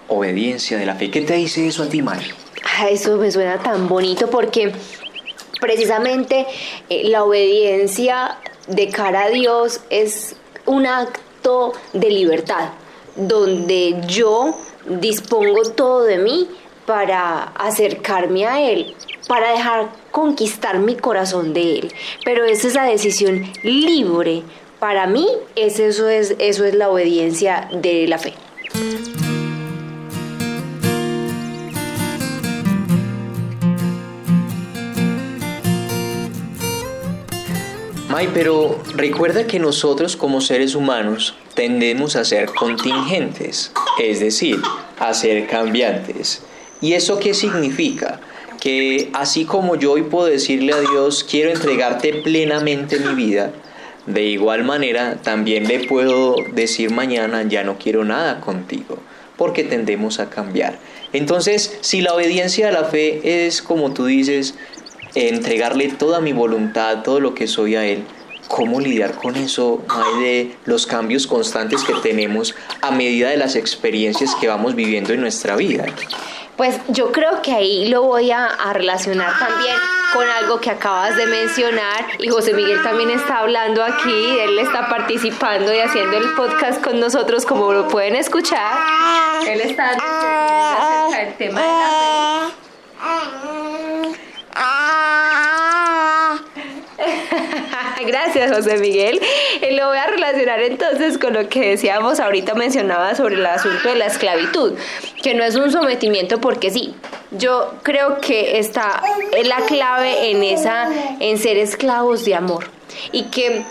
Obediencia 0.09 0.77
de 0.77 0.87
la 0.87 0.97
fe. 0.97 1.11
¿Qué 1.11 1.21
te 1.21 1.35
dice 1.35 1.67
eso 1.67 1.85
a 1.85 1.89
ti, 1.89 2.03
Mario? 2.03 2.35
Ah, 2.65 2.89
eso 2.89 3.17
me 3.17 3.31
suena 3.31 3.59
tan 3.59 3.89
bonito 3.89 4.29
porque 4.29 4.73
precisamente 5.61 6.47
eh, 6.89 7.09
la 7.09 7.23
obediencia 7.23 8.39
de 8.67 8.89
cara 8.89 9.25
a 9.25 9.31
Dios 9.31 9.81
es 9.91 10.37
un 10.67 10.87
acto 10.87 11.73
de 11.93 12.11
libertad, 12.11 12.71
donde 13.17 14.01
yo 14.07 14.57
dispongo 14.87 15.63
todo 15.71 16.05
de 16.05 16.19
mí 16.19 16.49
para 16.87 17.45
acercarme 17.55 18.47
a 18.47 18.61
Él, 18.71 18.95
para 19.33 19.53
dejar 19.53 19.89
conquistar 20.11 20.79
mi 20.79 20.95
corazón 20.95 21.55
de 21.55 21.79
Él. 21.79 21.93
Pero 22.23 22.45
es 22.45 22.67
esa 22.67 22.83
decisión 22.83 23.51
libre. 23.63 24.43
Para 24.79 25.07
mí, 25.07 25.27
eso, 25.57 26.11
es, 26.11 26.37
eso 26.39 26.67
es 26.67 26.75
la 26.75 26.91
obediencia 26.91 27.67
de 27.73 28.07
la 28.09 28.19
fe. 28.19 28.35
May, 38.11 38.29
pero 38.35 38.83
recuerda 38.95 39.47
que 39.47 39.59
nosotros 39.59 40.15
como 40.15 40.43
seres 40.43 40.75
humanos 40.75 41.35
tendemos 41.55 42.17
a 42.17 42.27
ser 42.27 42.51
contingentes, 42.51 43.73
es 43.99 44.21
decir, 44.21 44.61
a 44.99 45.15
ser 45.15 45.47
cambiantes. 45.47 46.43
¿Y 46.83 46.93
eso 46.93 47.19
qué 47.19 47.33
significa? 47.33 48.21
Que 48.63 49.11
así 49.13 49.45
como 49.45 49.75
yo 49.75 49.91
hoy 49.91 50.03
puedo 50.03 50.27
decirle 50.27 50.73
a 50.73 50.79
Dios, 50.79 51.27
quiero 51.29 51.51
entregarte 51.51 52.23
plenamente 52.23 53.01
mi 53.01 53.13
vida, 53.13 53.51
de 54.07 54.23
igual 54.23 54.63
manera 54.63 55.17
también 55.21 55.67
le 55.67 55.81
puedo 55.81 56.37
decir 56.53 56.93
mañana, 56.93 57.43
ya 57.43 57.65
no 57.65 57.77
quiero 57.77 58.05
nada 58.05 58.41
contigo, 58.41 58.99
porque 59.37 59.65
tendemos 59.65 60.21
a 60.21 60.31
cambiar. 60.31 60.79
Entonces, 61.13 61.77
si 61.81 62.03
la 62.03 62.15
obediencia 62.15 62.69
a 62.69 62.71
la 62.71 62.85
fe 62.85 63.47
es, 63.47 63.63
como 63.63 63.93
tú 63.93 64.05
dices, 64.05 64.55
entregarle 65.17 65.89
toda 65.89 66.21
mi 66.21 66.33
voluntad, 66.33 67.03
todo 67.03 67.19
lo 67.19 67.35
que 67.35 67.49
soy 67.49 67.75
a 67.75 67.85
Él, 67.85 68.05
¿cómo 68.47 68.79
lidiar 68.81 69.15
con 69.17 69.35
eso? 69.35 69.83
De 70.21 70.53
los 70.67 70.87
cambios 70.87 71.27
constantes 71.27 71.83
que 71.83 71.95
tenemos 71.95 72.55
a 72.81 72.93
medida 72.93 73.31
de 73.31 73.39
las 73.39 73.57
experiencias 73.57 74.37
que 74.37 74.47
vamos 74.47 74.77
viviendo 74.77 75.13
en 75.13 75.21
nuestra 75.21 75.57
vida. 75.57 75.85
Pues 76.57 76.79
yo 76.89 77.13
creo 77.13 77.41
que 77.43 77.53
ahí 77.53 77.89
lo 77.89 78.03
voy 78.03 78.31
a, 78.31 78.49
relacionar 78.73 79.39
también 79.39 79.77
con 80.13 80.29
algo 80.29 80.61
que 80.61 80.71
acabas 80.71 81.17
de 81.17 81.27
mencionar 81.27 82.05
y 82.19 82.29
José 82.29 82.53
Miguel 82.53 82.83
también 82.83 83.11
está 83.11 83.39
hablando 83.39 83.83
aquí, 83.83 84.39
él 84.41 84.59
está 84.59 84.89
participando 84.89 85.73
y 85.73 85.79
haciendo 85.79 86.19
el 86.19 86.35
podcast 86.35 86.83
con 86.83 87.01
nosotros 87.01 87.47
como 87.47 87.73
lo 87.73 87.89
pueden 87.89 88.17
escuchar. 88.17 88.77
Él 89.47 89.61
está 89.63 89.91
acerca 89.91 91.19
del 91.19 91.35
tema 91.35 91.61
de 91.61 91.67
la 91.67 92.62
Gracias, 98.07 98.55
José 98.55 98.79
Miguel. 98.79 99.21
Y 99.69 99.75
lo 99.75 99.89
voy 99.89 99.99
a 99.99 100.07
relacionar 100.07 100.61
entonces 100.61 101.19
con 101.19 101.35
lo 101.35 101.49
que 101.49 101.71
decíamos 101.71 102.21
ahorita, 102.21 102.55
mencionaba 102.55 103.15
sobre 103.15 103.37
el 103.37 103.47
asunto 103.47 103.89
de 103.89 103.97
la 103.97 104.07
esclavitud, 104.07 104.75
que 105.23 105.35
no 105.35 105.45
es 105.45 105.57
un 105.57 105.71
sometimiento 105.71 106.41
porque 106.41 106.71
sí. 106.71 106.95
Yo 107.31 107.75
creo 107.83 108.21
que 108.21 108.59
está 108.59 109.03
la 109.45 109.57
clave 109.67 110.31
en 110.31 110.43
esa, 110.43 110.89
en 111.19 111.39
ser 111.39 111.57
esclavos 111.57 112.25
de 112.25 112.35
amor. 112.35 112.67
Y 113.11 113.25
que 113.25 113.65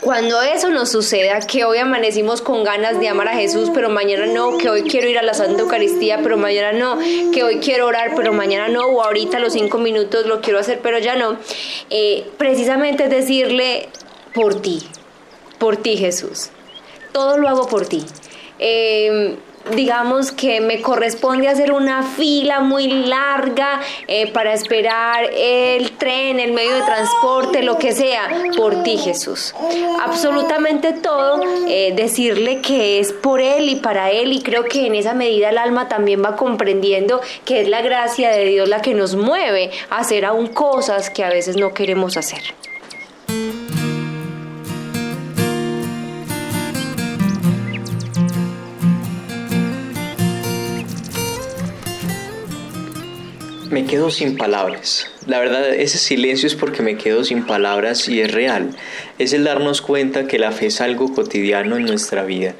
cuando 0.00 0.40
eso 0.42 0.70
nos 0.70 0.90
suceda, 0.90 1.40
que 1.40 1.64
hoy 1.64 1.78
amanecimos 1.78 2.40
con 2.40 2.62
ganas 2.62 3.00
de 3.00 3.08
amar 3.08 3.28
a 3.28 3.34
Jesús, 3.34 3.70
pero 3.74 3.90
mañana 3.90 4.26
no, 4.26 4.56
que 4.56 4.70
hoy 4.70 4.82
quiero 4.82 5.08
ir 5.08 5.18
a 5.18 5.22
la 5.22 5.34
Santa 5.34 5.62
Eucaristía, 5.62 6.20
pero 6.22 6.36
mañana 6.36 6.72
no, 6.72 6.98
que 7.32 7.42
hoy 7.42 7.58
quiero 7.58 7.86
orar, 7.86 8.12
pero 8.14 8.32
mañana 8.32 8.68
no, 8.68 8.86
o 8.86 9.02
ahorita 9.02 9.38
los 9.40 9.54
cinco 9.54 9.78
minutos 9.78 10.26
lo 10.26 10.40
quiero 10.40 10.58
hacer, 10.58 10.80
pero 10.82 10.98
ya 10.98 11.16
no, 11.16 11.36
eh, 11.90 12.26
precisamente 12.38 13.04
es 13.04 13.10
decirle 13.10 13.88
por 14.34 14.60
ti, 14.60 14.88
por 15.58 15.76
ti 15.76 15.96
Jesús, 15.96 16.50
todo 17.12 17.36
lo 17.38 17.48
hago 17.48 17.66
por 17.66 17.86
ti. 17.86 18.04
Eh, 18.60 19.36
digamos 19.74 20.32
que 20.32 20.60
me 20.60 20.80
corresponde 20.80 21.48
hacer 21.48 21.72
una 21.72 22.02
fila 22.02 22.60
muy 22.60 22.88
larga 22.88 23.80
eh, 24.06 24.30
para 24.32 24.52
esperar 24.52 25.28
el 25.34 25.92
tren, 25.92 26.40
el 26.40 26.52
medio 26.52 26.74
de 26.74 26.82
transporte, 26.82 27.62
lo 27.62 27.78
que 27.78 27.92
sea, 27.92 28.28
por 28.56 28.82
ti 28.82 28.98
Jesús. 28.98 29.54
Absolutamente 30.02 30.92
todo, 30.92 31.40
eh, 31.68 31.92
decirle 31.94 32.60
que 32.60 33.00
es 33.00 33.12
por 33.12 33.40
Él 33.40 33.68
y 33.68 33.76
para 33.76 34.10
Él 34.10 34.32
y 34.32 34.42
creo 34.42 34.64
que 34.64 34.86
en 34.86 34.94
esa 34.94 35.14
medida 35.14 35.50
el 35.50 35.58
alma 35.58 35.88
también 35.88 36.24
va 36.24 36.36
comprendiendo 36.36 37.20
que 37.44 37.62
es 37.62 37.68
la 37.68 37.82
gracia 37.82 38.30
de 38.30 38.44
Dios 38.44 38.68
la 38.68 38.82
que 38.82 38.94
nos 38.94 39.14
mueve 39.16 39.70
a 39.90 39.98
hacer 39.98 40.24
aún 40.24 40.48
cosas 40.48 41.10
que 41.10 41.24
a 41.24 41.28
veces 41.28 41.56
no 41.56 41.74
queremos 41.74 42.16
hacer. 42.16 42.42
Me 53.78 53.84
quedo 53.84 54.10
sin 54.10 54.36
palabras. 54.36 55.06
La 55.24 55.38
verdad, 55.38 55.72
ese 55.72 55.98
silencio 55.98 56.48
es 56.48 56.56
porque 56.56 56.82
me 56.82 56.96
quedo 56.96 57.22
sin 57.22 57.46
palabras 57.46 58.08
y 58.08 58.20
es 58.20 58.32
real. 58.32 58.70
Es 59.20 59.32
el 59.32 59.44
darnos 59.44 59.82
cuenta 59.82 60.26
que 60.26 60.40
la 60.40 60.50
fe 60.50 60.66
es 60.66 60.80
algo 60.80 61.14
cotidiano 61.14 61.76
en 61.76 61.84
nuestra 61.84 62.24
vida. 62.24 62.56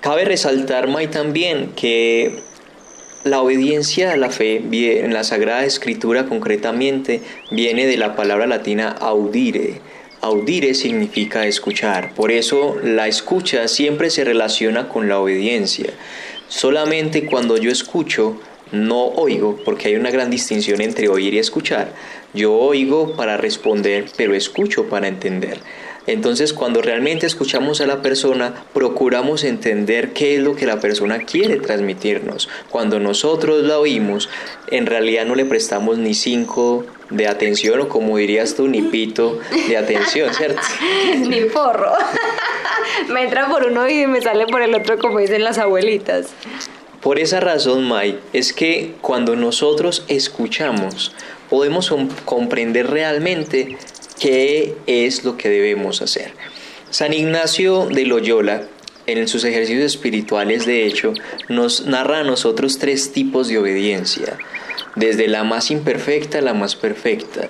Cabe 0.00 0.24
resaltar, 0.24 0.88
May, 0.88 1.06
también 1.06 1.70
que 1.76 2.40
la 3.22 3.42
obediencia 3.42 4.10
a 4.10 4.16
la 4.16 4.30
fe 4.30 4.56
en 4.56 5.14
la 5.14 5.22
Sagrada 5.22 5.64
Escritura 5.64 6.24
concretamente 6.24 7.22
viene 7.52 7.86
de 7.86 7.96
la 7.96 8.16
palabra 8.16 8.48
latina 8.48 8.88
audire. 8.88 9.82
Audire 10.20 10.74
significa 10.74 11.46
escuchar. 11.46 12.12
Por 12.14 12.32
eso 12.32 12.76
la 12.82 13.06
escucha 13.06 13.68
siempre 13.68 14.10
se 14.10 14.24
relaciona 14.24 14.88
con 14.88 15.08
la 15.08 15.20
obediencia. 15.20 15.92
Solamente 16.48 17.24
cuando 17.24 17.56
yo 17.56 17.70
escucho, 17.70 18.40
no 18.72 19.04
oigo, 19.04 19.58
porque 19.64 19.88
hay 19.88 19.96
una 19.96 20.10
gran 20.10 20.30
distinción 20.30 20.80
entre 20.80 21.08
oír 21.08 21.34
y 21.34 21.38
escuchar. 21.38 21.92
Yo 22.34 22.54
oigo 22.54 23.14
para 23.14 23.36
responder, 23.36 24.06
pero 24.16 24.34
escucho 24.34 24.88
para 24.88 25.08
entender. 25.08 25.60
Entonces, 26.06 26.52
cuando 26.52 26.82
realmente 26.82 27.26
escuchamos 27.26 27.80
a 27.80 27.86
la 27.86 28.02
persona, 28.02 28.54
procuramos 28.72 29.44
entender 29.44 30.12
qué 30.12 30.34
es 30.34 30.42
lo 30.42 30.56
que 30.56 30.66
la 30.66 30.80
persona 30.80 31.18
quiere 31.20 31.58
transmitirnos. 31.60 32.48
Cuando 32.70 32.98
nosotros 32.98 33.62
la 33.62 33.78
oímos, 33.78 34.28
en 34.68 34.86
realidad 34.86 35.26
no 35.26 35.36
le 35.36 35.44
prestamos 35.44 35.98
ni 35.98 36.14
cinco 36.14 36.84
de 37.10 37.28
atención 37.28 37.80
o 37.80 37.88
como 37.88 38.16
dirías 38.16 38.56
tú, 38.56 38.66
ni 38.66 38.82
pito 38.82 39.38
de 39.68 39.76
atención, 39.76 40.34
¿cierto? 40.34 40.60
ni 41.18 41.42
porro. 41.42 41.92
me 43.10 43.22
entra 43.22 43.48
por 43.48 43.66
uno 43.66 43.88
y 43.88 44.06
me 44.06 44.20
sale 44.20 44.46
por 44.46 44.62
el 44.62 44.74
otro, 44.74 44.98
como 44.98 45.20
dicen 45.20 45.44
las 45.44 45.58
abuelitas. 45.58 46.30
Por 47.02 47.18
esa 47.18 47.40
razón, 47.40 47.82
Mai, 47.82 48.20
es 48.32 48.52
que 48.52 48.94
cuando 49.00 49.34
nosotros 49.34 50.04
escuchamos, 50.06 51.12
podemos 51.50 51.92
comprender 52.24 52.90
realmente 52.90 53.76
qué 54.20 54.76
es 54.86 55.24
lo 55.24 55.36
que 55.36 55.48
debemos 55.48 56.00
hacer. 56.00 56.32
San 56.90 57.12
Ignacio 57.12 57.86
de 57.86 58.06
Loyola, 58.06 58.68
en 59.06 59.26
sus 59.26 59.42
ejercicios 59.42 59.84
espirituales, 59.84 60.64
de 60.64 60.86
hecho, 60.86 61.12
nos 61.48 61.86
narra 61.86 62.20
a 62.20 62.24
nosotros 62.24 62.78
tres 62.78 63.10
tipos 63.10 63.48
de 63.48 63.58
obediencia, 63.58 64.38
desde 64.94 65.26
la 65.26 65.42
más 65.42 65.72
imperfecta 65.72 66.38
a 66.38 66.42
la 66.42 66.54
más 66.54 66.76
perfecta. 66.76 67.48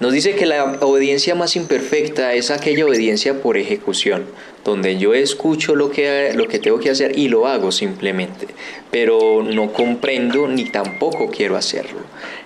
Nos 0.00 0.12
dice 0.12 0.36
que 0.36 0.46
la 0.46 0.78
obediencia 0.80 1.34
más 1.34 1.56
imperfecta 1.56 2.32
es 2.34 2.52
aquella 2.52 2.86
obediencia 2.86 3.42
por 3.42 3.56
ejecución, 3.56 4.26
donde 4.64 4.96
yo 4.96 5.12
escucho 5.12 5.74
lo 5.74 5.90
que, 5.90 6.32
lo 6.34 6.46
que 6.46 6.60
tengo 6.60 6.78
que 6.78 6.90
hacer 6.90 7.18
y 7.18 7.28
lo 7.28 7.48
hago 7.48 7.72
simplemente, 7.72 8.46
pero 8.92 9.42
no 9.42 9.72
comprendo 9.72 10.46
ni 10.46 10.70
tampoco 10.70 11.30
quiero 11.30 11.56
hacerlo. 11.56 11.98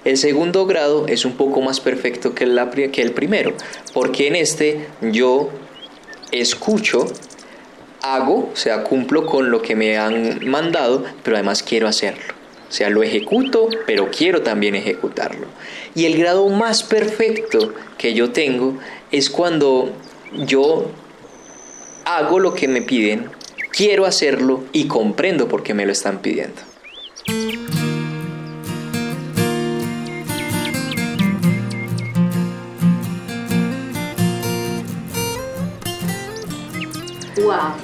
El 0.03 0.17
segundo 0.17 0.65
grado 0.65 1.07
es 1.09 1.27
un 1.27 1.33
poco 1.33 1.61
más 1.61 1.79
perfecto 1.79 2.35
que, 2.35 2.91
que 2.91 3.03
el 3.03 3.13
primero, 3.13 3.53
porque 3.93 4.29
en 4.29 4.37
este 4.37 4.87
yo 5.03 5.51
escucho, 6.31 7.05
hago, 8.01 8.51
o 8.51 8.57
sea, 8.57 8.83
cumplo 8.83 9.27
con 9.27 9.51
lo 9.51 9.61
que 9.61 9.77
me 9.77 9.99
han 9.99 10.49
mandado, 10.49 11.05
pero 11.23 11.37
además 11.37 11.63
quiero 11.63 11.87
hacerlo. 11.87 12.32
O 12.73 12.75
sea, 12.75 12.89
lo 12.89 13.03
ejecuto, 13.03 13.69
pero 13.87 14.11
quiero 14.11 14.41
también 14.41 14.75
ejecutarlo. 14.75 15.47
Y 15.95 16.07
el 16.07 16.17
grado 16.17 16.49
más 16.49 16.83
perfecto 16.83 17.75
que 17.99 18.15
yo 18.15 18.31
tengo 18.31 18.79
es 19.11 19.29
cuando 19.29 19.91
yo 20.47 20.87
hago 22.07 22.41
lo 22.41 22.55
que 22.55 22.69
me 22.69 22.81
piden, 22.81 23.29
quiero 23.73 24.07
hacerlo 24.07 24.65
y 24.73 24.87
comprendo 24.87 25.49
por 25.49 25.63
qué 25.63 25.75
me 25.75 25.85
lo 25.85 25.93
están 25.93 26.23
pidiendo. 26.23 26.63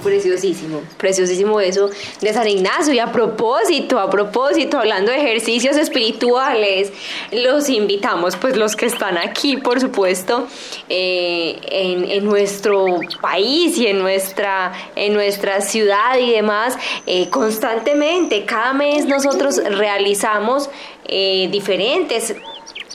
Preciosísimo, 0.02 0.82
preciosísimo 0.96 1.60
eso 1.60 1.90
de 2.20 2.32
San 2.32 2.48
Ignacio. 2.48 2.92
Y 2.94 2.98
a 2.98 3.10
propósito, 3.12 3.98
a 3.98 4.10
propósito, 4.10 4.78
hablando 4.78 5.10
de 5.10 5.18
ejercicios 5.18 5.76
espirituales, 5.76 6.92
los 7.32 7.68
invitamos, 7.68 8.36
pues 8.36 8.56
los 8.56 8.76
que 8.76 8.86
están 8.86 9.18
aquí, 9.18 9.56
por 9.56 9.80
supuesto, 9.80 10.46
eh, 10.88 11.58
en, 11.70 12.24
nuestro 12.24 13.00
país 13.20 13.78
y 13.78 13.86
en 13.86 14.00
nuestra, 14.00 14.72
en 14.96 15.14
nuestra 15.14 15.60
ciudad 15.60 16.18
y 16.18 16.32
demás, 16.32 16.76
eh, 17.06 17.28
constantemente, 17.30 18.44
cada 18.44 18.72
mes 18.72 19.06
nosotros 19.06 19.56
realizamos 19.56 20.68
eh, 21.10 21.48
diferentes 21.50 22.34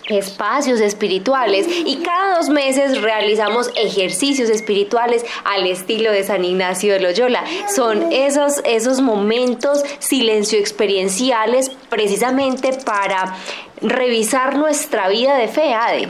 espacios 0.07 0.81
espirituales 0.81 1.65
y 1.67 1.97
cada 1.97 2.37
dos 2.37 2.49
meses 2.49 3.01
realizamos 3.01 3.71
ejercicios 3.75 4.49
espirituales 4.49 5.25
al 5.45 5.65
estilo 5.65 6.11
de 6.11 6.23
San 6.23 6.43
Ignacio 6.43 6.93
de 6.93 6.99
Loyola. 6.99 7.43
Son 7.73 8.11
esos, 8.11 8.61
esos 8.65 9.01
momentos 9.01 9.83
silencio 9.99 10.59
experienciales 10.59 11.71
precisamente 11.89 12.73
para 12.85 13.35
revisar 13.81 14.57
nuestra 14.57 15.07
vida 15.07 15.35
de 15.37 15.47
fe, 15.47 15.73
Ade. 15.73 16.09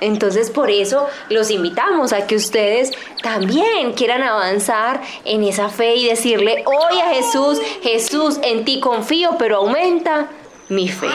Entonces 0.00 0.50
por 0.50 0.70
eso 0.70 1.06
los 1.30 1.50
invitamos 1.50 2.12
a 2.12 2.26
que 2.26 2.36
ustedes 2.36 2.92
también 3.22 3.94
quieran 3.94 4.22
avanzar 4.22 5.00
en 5.24 5.42
esa 5.42 5.68
fe 5.68 5.96
y 5.96 6.06
decirle 6.06 6.64
hoy 6.66 7.00
a 7.00 7.14
Jesús, 7.14 7.60
Jesús, 7.82 8.38
en 8.42 8.64
ti 8.64 8.80
confío, 8.80 9.36
pero 9.38 9.56
aumenta 9.56 10.28
mi 10.68 10.88
fe. 10.88 11.08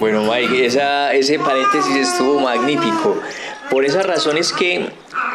Bueno, 0.00 0.22
Mike, 0.22 0.64
ese 0.64 1.38
paréntesis 1.38 1.94
estuvo 1.94 2.40
magnífico. 2.40 3.20
Por 3.70 3.84
esa 3.84 4.02
razón 4.02 4.38
es 4.38 4.50
que 4.50 4.86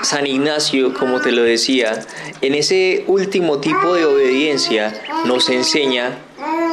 San 0.01 0.25
Ignacio, 0.25 0.91
como 0.95 1.21
te 1.21 1.32
lo 1.32 1.43
decía, 1.43 2.04
en 2.41 2.56
ese 2.56 3.04
último 3.06 3.60
tipo 3.60 3.93
de 3.93 4.06
obediencia 4.06 4.91
nos 5.25 5.51
enseña 5.51 6.17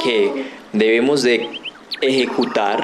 que 0.03 0.47
debemos 0.73 1.23
de 1.23 1.51
ejecutar, 2.01 2.83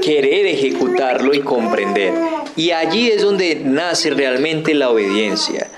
querer 0.00 0.46
ejecutarlo 0.46 1.34
y 1.34 1.40
comprender. 1.40 2.14
Y 2.56 2.70
allí 2.70 3.10
es 3.10 3.20
donde 3.20 3.56
nace 3.62 4.08
realmente 4.08 4.72
la 4.72 4.88
obediencia. 4.88 5.68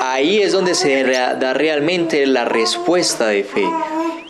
Ahí 0.00 0.40
es 0.40 0.52
donde 0.52 0.74
se 0.74 1.04
da 1.04 1.52
realmente 1.52 2.24
la 2.24 2.46
respuesta 2.46 3.26
de 3.26 3.44
fe. 3.44 3.68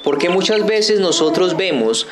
Porque 0.03 0.29
muchas 0.29 0.67
veces 0.67 0.99
nosotros 0.99 1.57
vemos 1.57 2.09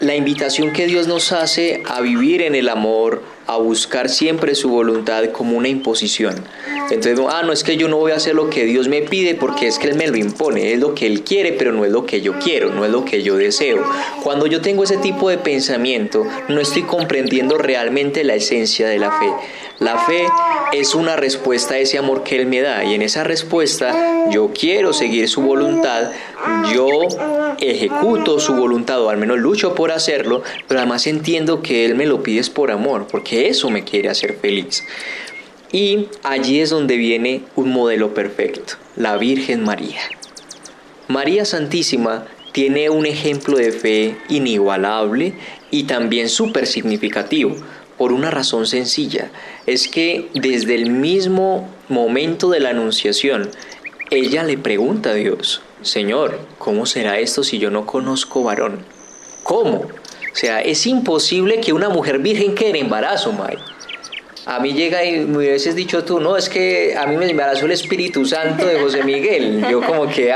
la 0.00 0.14
invitación 0.14 0.72
que 0.72 0.86
Dios 0.86 1.06
nos 1.06 1.32
hace 1.32 1.82
a 1.86 2.00
vivir 2.00 2.42
en 2.42 2.54
el 2.54 2.68
amor, 2.68 3.22
a 3.48 3.56
buscar 3.56 4.10
siempre 4.10 4.54
su 4.54 4.68
voluntad 4.68 5.24
como 5.32 5.56
una 5.56 5.68
imposición. 5.68 6.44
Entonces, 6.90 7.18
ah, 7.30 7.42
no 7.44 7.52
es 7.52 7.64
que 7.64 7.76
yo 7.76 7.88
no 7.88 7.96
voy 7.96 8.12
a 8.12 8.16
hacer 8.16 8.34
lo 8.34 8.50
que 8.50 8.64
Dios 8.64 8.88
me 8.88 9.02
pide 9.02 9.34
porque 9.34 9.66
es 9.66 9.78
que 9.78 9.88
Él 9.88 9.96
me 9.96 10.06
lo 10.06 10.16
impone, 10.16 10.72
es 10.72 10.78
lo 10.78 10.94
que 10.94 11.06
Él 11.06 11.22
quiere, 11.22 11.52
pero 11.52 11.72
no 11.72 11.84
es 11.84 11.90
lo 11.90 12.04
que 12.06 12.20
yo 12.20 12.38
quiero, 12.38 12.70
no 12.72 12.84
es 12.84 12.90
lo 12.90 13.04
que 13.04 13.22
yo 13.22 13.36
deseo. 13.36 13.82
Cuando 14.22 14.46
yo 14.46 14.60
tengo 14.60 14.84
ese 14.84 14.98
tipo 14.98 15.30
de 15.30 15.38
pensamiento, 15.38 16.26
no 16.48 16.60
estoy 16.60 16.82
comprendiendo 16.82 17.58
realmente 17.58 18.22
la 18.22 18.34
esencia 18.34 18.86
de 18.86 18.98
la 18.98 19.12
fe. 19.12 19.30
La 19.78 19.98
fe 19.98 20.26
es 20.72 20.94
una 20.94 21.16
respuesta 21.16 21.74
a 21.74 21.78
ese 21.78 21.98
amor 21.98 22.24
que 22.24 22.36
Él 22.36 22.46
me 22.46 22.60
da 22.60 22.84
y 22.84 22.94
en 22.94 23.02
esa 23.02 23.22
respuesta 23.22 24.28
yo 24.30 24.50
quiero 24.52 24.92
seguir 24.92 25.28
su 25.28 25.40
voluntad, 25.40 26.10
yo 26.74 27.00
ejecuto 27.60 28.40
su 28.40 28.54
voluntad 28.54 29.00
o 29.00 29.10
al 29.10 29.18
menos 29.18 29.38
lucho 29.38 29.74
por 29.74 29.92
hacerlo, 29.92 30.42
pero 30.66 30.80
además 30.80 31.06
entiendo 31.06 31.62
que 31.62 31.84
Él 31.84 31.94
me 31.94 32.06
lo 32.06 32.22
pide 32.22 32.38
por 32.50 32.70
amor, 32.70 33.06
porque 33.10 33.37
eso 33.46 33.70
me 33.70 33.84
quiere 33.84 34.08
hacer 34.08 34.36
feliz. 34.40 34.84
Y 35.70 36.08
allí 36.22 36.60
es 36.60 36.70
donde 36.70 36.96
viene 36.96 37.42
un 37.54 37.70
modelo 37.70 38.14
perfecto, 38.14 38.74
la 38.96 39.16
Virgen 39.16 39.64
María. 39.64 40.00
María 41.08 41.44
Santísima 41.44 42.26
tiene 42.52 42.90
un 42.90 43.06
ejemplo 43.06 43.56
de 43.56 43.72
fe 43.72 44.16
inigualable 44.28 45.34
y 45.70 45.84
también 45.84 46.28
súper 46.28 46.66
significativo 46.66 47.54
por 47.98 48.12
una 48.12 48.30
razón 48.30 48.66
sencilla, 48.66 49.30
es 49.66 49.88
que 49.88 50.28
desde 50.32 50.76
el 50.76 50.90
mismo 50.90 51.68
momento 51.88 52.48
de 52.48 52.60
la 52.60 52.70
anunciación, 52.70 53.50
ella 54.10 54.44
le 54.44 54.56
pregunta 54.56 55.10
a 55.10 55.14
Dios, 55.14 55.60
Señor, 55.82 56.38
¿cómo 56.58 56.86
será 56.86 57.18
esto 57.18 57.42
si 57.42 57.58
yo 57.58 57.70
no 57.70 57.86
conozco 57.86 58.44
varón? 58.44 58.84
¿Cómo? 59.42 59.86
O 60.38 60.40
sea, 60.40 60.60
es 60.60 60.86
imposible 60.86 61.60
que 61.60 61.72
una 61.72 61.88
mujer 61.88 62.20
virgen 62.20 62.54
quede 62.54 62.70
en 62.70 62.76
embarazo, 62.76 63.32
May. 63.32 63.56
A 64.46 64.60
mí 64.60 64.72
llega 64.72 65.04
y 65.04 65.18
me 65.26 65.38
hubieses 65.38 65.74
dicho 65.74 66.04
tú, 66.04 66.20
no, 66.20 66.36
es 66.36 66.48
que 66.48 66.94
a 66.96 67.08
mí 67.08 67.16
me 67.16 67.28
embarazó 67.28 67.66
el 67.66 67.72
Espíritu 67.72 68.24
Santo 68.24 68.64
de 68.64 68.78
José 68.78 69.02
Miguel. 69.02 69.66
Yo 69.68 69.82
como 69.82 70.06
que, 70.06 70.32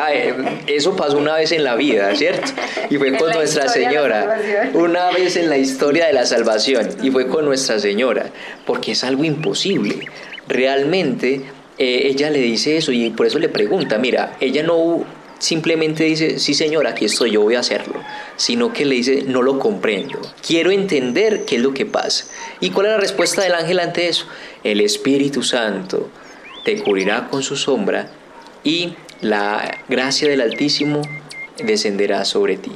eso 0.66 0.96
pasó 0.96 1.18
una 1.18 1.36
vez 1.36 1.52
en 1.52 1.62
la 1.62 1.76
vida, 1.76 2.12
¿cierto? 2.16 2.50
Y 2.90 2.96
fue 2.96 3.16
con 3.16 3.30
Nuestra 3.30 3.68
Señora. 3.68 4.40
Una 4.74 5.12
vez 5.12 5.36
en 5.36 5.48
la 5.48 5.56
historia 5.56 6.06
de 6.06 6.14
la 6.14 6.26
salvación. 6.26 6.88
Y 7.00 7.12
fue 7.12 7.28
con 7.28 7.44
Nuestra 7.44 7.78
Señora. 7.78 8.26
Porque 8.66 8.92
es 8.92 9.04
algo 9.04 9.22
imposible. 9.22 10.00
Realmente 10.48 11.42
eh, 11.78 12.08
ella 12.08 12.28
le 12.28 12.40
dice 12.40 12.76
eso 12.76 12.90
y 12.90 13.10
por 13.10 13.26
eso 13.26 13.38
le 13.38 13.48
pregunta, 13.48 13.98
mira, 13.98 14.36
ella 14.40 14.64
no 14.64 15.04
simplemente 15.42 16.04
dice, 16.04 16.38
sí 16.38 16.54
señor, 16.54 16.86
aquí 16.86 17.06
estoy, 17.06 17.32
yo 17.32 17.40
voy 17.40 17.56
a 17.56 17.60
hacerlo, 17.60 18.00
sino 18.36 18.72
que 18.72 18.84
le 18.84 18.94
dice, 18.94 19.24
no 19.26 19.42
lo 19.42 19.58
comprendo, 19.58 20.20
quiero 20.46 20.70
entender 20.70 21.44
qué 21.44 21.56
es 21.56 21.62
lo 21.62 21.74
que 21.74 21.84
pasa. 21.84 22.26
¿Y 22.60 22.70
cuál 22.70 22.86
es 22.86 22.92
la 22.92 22.98
respuesta 22.98 23.42
del 23.42 23.54
ángel 23.54 23.80
ante 23.80 24.06
eso? 24.06 24.26
El 24.62 24.80
Espíritu 24.80 25.42
Santo 25.42 26.08
te 26.64 26.80
cubrirá 26.80 27.28
con 27.28 27.42
su 27.42 27.56
sombra 27.56 28.08
y 28.62 28.94
la 29.20 29.80
gracia 29.88 30.28
del 30.28 30.42
Altísimo 30.42 31.02
descenderá 31.58 32.24
sobre 32.24 32.56
ti. 32.56 32.70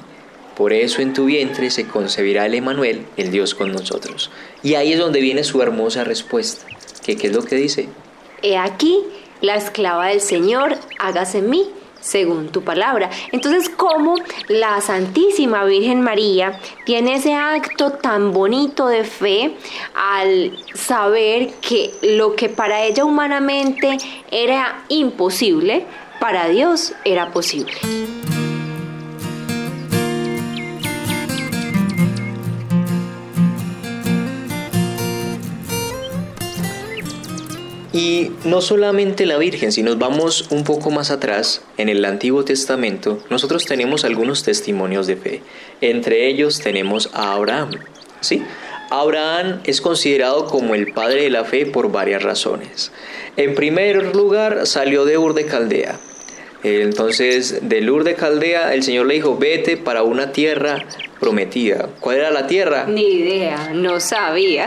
Por 0.57 0.73
eso 0.73 1.03
en 1.03 1.13
tu 1.13 1.27
vientre 1.27 1.71
se 1.71 1.87
concebirá 1.87 2.47
el 2.47 2.55
Emanuel, 2.55 3.07
el 3.17 3.31
Dios 3.31 3.55
con 3.55 3.71
nosotros. 3.71 4.33
Y 4.65 4.75
ahí 4.75 4.93
es 4.93 4.99
donde 4.99 5.21
viene 5.21 5.45
su 5.45 5.63
hermosa 5.63 6.03
respuesta. 6.03 6.67
¿Qué, 7.05 7.17
qué 7.17 7.29
es 7.29 7.33
lo 7.33 7.45
que 7.45 7.55
dice? 7.55 7.89
He 8.43 8.57
aquí, 8.57 9.05
la 9.41 9.55
esclava 9.55 10.09
del 10.09 10.21
Señor, 10.21 10.77
hágase 10.99 11.39
en 11.39 11.51
mí 11.51 11.71
según 12.07 12.49
tu 12.49 12.63
palabra. 12.63 13.11
Entonces, 13.33 13.69
¿cómo 13.69 14.15
la 14.49 14.81
Santísima 14.81 15.65
Virgen 15.65 16.01
María 16.01 16.59
tiene 16.85 17.17
ese 17.17 17.35
acto 17.35 17.93
tan 17.93 18.33
bonito 18.33 18.87
de 18.87 19.05
fe 19.05 19.57
al 19.95 20.57
saber 20.75 21.55
que 21.61 21.93
lo 22.03 22.37
que 22.37 22.49
para 22.49 22.85
ella 22.85 23.05
humanamente 23.05 23.99
era 24.31 24.85
imposible, 24.89 25.85
para 26.21 26.49
Dios 26.49 26.95
era 27.05 27.33
posible? 27.33 27.75
Y 37.97 38.31
no 38.45 38.61
solamente 38.61 39.25
la 39.25 39.39
Virgen, 39.39 39.73
si 39.73 39.83
nos 39.83 39.99
vamos 39.99 40.49
un 40.51 40.65
poco 40.65 40.91
más 40.91 41.11
atrás, 41.11 41.63
en 41.79 41.89
el 41.89 42.05
Antiguo 42.05 42.45
Testamento, 42.45 43.21
nosotros 43.31 43.65
tenemos 43.65 44.05
algunos 44.05 44.43
testimonios 44.43 45.07
de 45.07 45.17
fe. 45.17 45.41
Entre 45.81 46.29
ellos 46.29 46.61
tenemos 46.61 47.09
a 47.15 47.33
Abraham. 47.33 47.71
¿sí? 48.21 48.43
Abraham 48.91 49.63
es 49.65 49.81
considerado 49.81 50.45
como 50.45 50.75
el 50.75 50.93
padre 50.93 51.23
de 51.23 51.31
la 51.31 51.47
fe 51.47 51.65
por 51.65 51.91
varias 51.91 52.23
razones. 52.23 52.93
En 53.39 53.55
primer 53.55 54.15
lugar, 54.15 54.67
salió 54.67 55.07
de 55.07 55.17
Ur 55.17 55.33
de 55.33 55.47
Caldea. 55.47 55.99
Entonces, 56.65 57.67
del 57.67 57.89
Ur 57.89 58.05
de 58.05 58.15
Caldea, 58.15 58.75
el 58.75 58.83
Señor 58.83 59.07
le 59.07 59.15
dijo, 59.15 59.39
vete 59.39 59.79
para 59.79 60.03
una 60.03 60.33
tierra 60.33 60.85
prometida. 61.19 61.89
¿Cuál 62.01 62.17
era 62.19 62.31
la 62.31 62.47
tierra? 62.47 62.85
Ni 62.87 63.07
idea, 63.07 63.71
no 63.73 64.01
sabía. 64.01 64.67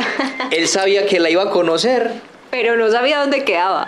Él 0.50 0.68
sabía 0.68 1.06
que 1.06 1.20
la 1.20 1.30
iba 1.30 1.44
a 1.44 1.52
conocer, 1.52 2.10
pero 2.52 2.78
no 2.78 2.92
sabía 2.92 3.20
dónde 3.20 3.44
quedaba. 3.44 3.88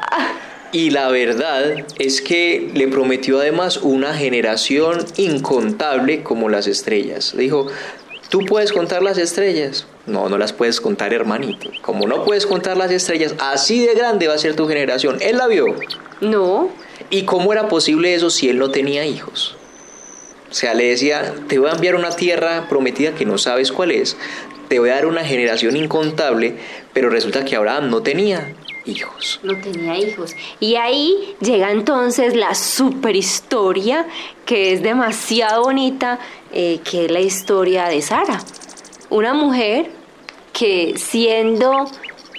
Y 0.71 0.91
la 0.91 1.10
verdad 1.10 1.86
es 2.00 2.21
que 2.21 2.71
le 2.74 2.88
prometió 2.88 3.39
además 3.39 3.78
una 3.78 4.13
generación 4.13 5.06
incontable 5.17 6.24
como 6.24 6.47
las 6.47 6.67
estrellas. 6.67 7.34
Le 7.34 7.43
dijo, 7.43 7.67
¿tú 8.30 8.45
puedes 8.45 8.71
contar 8.71 9.04
las 9.04 9.17
estrellas? 9.17 9.86
No, 10.06 10.30
no 10.30 10.38
las 10.38 10.54
puedes 10.54 10.80
contar, 10.80 11.13
hermanito. 11.13 11.69
Como 11.82 12.08
no 12.08 12.24
puedes 12.24 12.45
contar 12.45 12.78
las 12.78 12.89
estrellas, 12.91 13.36
así 13.39 13.86
de 13.86 13.93
grande 13.95 14.28
va 14.28 14.36
a 14.36 14.38
ser 14.38 14.56
tu 14.56 14.67
generación. 14.67 15.17
¿Él 15.19 15.38
la 15.38 15.47
vio? 15.47 15.65
No. 16.21 16.69
¿Y 17.10 17.24
cómo 17.24 17.52
era 17.52 17.67
posible 17.67 18.13
eso 18.13 18.30
si 18.30 18.47
él 18.50 18.58
no 18.58 18.71
tenía 18.71 19.06
hijos? 19.06 19.58
O 20.51 20.53
sea, 20.53 20.73
le 20.73 20.89
decía, 20.89 21.33
te 21.47 21.59
voy 21.59 21.69
a 21.69 21.73
enviar 21.73 21.95
una 21.95 22.09
tierra 22.09 22.67
prometida 22.67 23.15
que 23.15 23.25
no 23.25 23.37
sabes 23.37 23.71
cuál 23.71 23.91
es, 23.91 24.17
te 24.67 24.79
voy 24.79 24.89
a 24.89 24.95
dar 24.95 25.05
una 25.05 25.23
generación 25.23 25.77
incontable, 25.77 26.55
pero 26.91 27.09
resulta 27.09 27.45
que 27.45 27.55
Abraham 27.55 27.89
no 27.89 28.01
tenía 28.01 28.53
hijos. 28.85 29.39
No 29.43 29.55
tenía 29.61 29.97
hijos. 29.97 30.35
Y 30.59 30.75
ahí 30.75 31.35
llega 31.39 31.71
entonces 31.71 32.35
la 32.35 32.53
super 32.53 33.15
historia 33.15 34.05
que 34.45 34.73
es 34.73 34.83
demasiado 34.83 35.63
bonita, 35.63 36.19
eh, 36.51 36.79
que 36.83 37.05
es 37.05 37.11
la 37.11 37.21
historia 37.21 37.85
de 37.85 38.01
Sara. 38.01 38.39
Una 39.09 39.33
mujer 39.33 39.89
que 40.51 40.95
siendo 40.97 41.85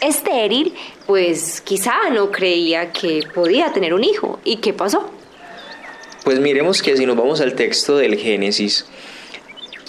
estéril, 0.01 0.75
pues 1.07 1.61
quizá 1.61 2.11
no 2.11 2.31
creía 2.31 2.93
que 2.93 3.23
podía 3.35 3.73
tener 3.73 3.95
un 3.95 4.05
hijo. 4.05 4.39
¿Y 4.45 4.57
qué 4.57 4.73
pasó? 4.73 5.11
Pues 6.25 6.39
miremos 6.39 6.83
que 6.83 6.97
si 6.97 7.05
nos 7.05 7.17
vamos 7.17 7.41
al 7.41 7.55
texto 7.55 7.97
del 7.97 8.17
Génesis, 8.17 8.87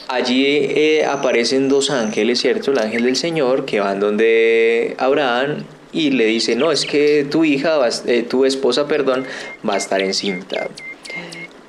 allí 0.08 0.46
eh, 0.48 1.06
aparecen 1.06 1.70
dos 1.70 1.92
ángeles, 1.92 2.40
¿cierto? 2.40 2.72
El 2.72 2.80
ángel 2.80 3.04
del 3.04 3.16
Señor 3.16 3.66
que 3.66 3.80
van 3.80 4.00
donde 4.00 4.96
Abraham 4.98 5.66
y 5.92 6.10
le 6.10 6.26
dice, 6.26 6.56
no, 6.56 6.72
es 6.72 6.86
que 6.86 7.26
tu 7.30 7.46
hija, 7.46 7.80
eh, 8.08 8.24
tu 8.24 8.46
esposa, 8.46 8.88
perdón, 8.88 9.26
va 9.68 9.76
a 9.76 9.78
estar 9.78 10.02
encinta. 10.02 10.68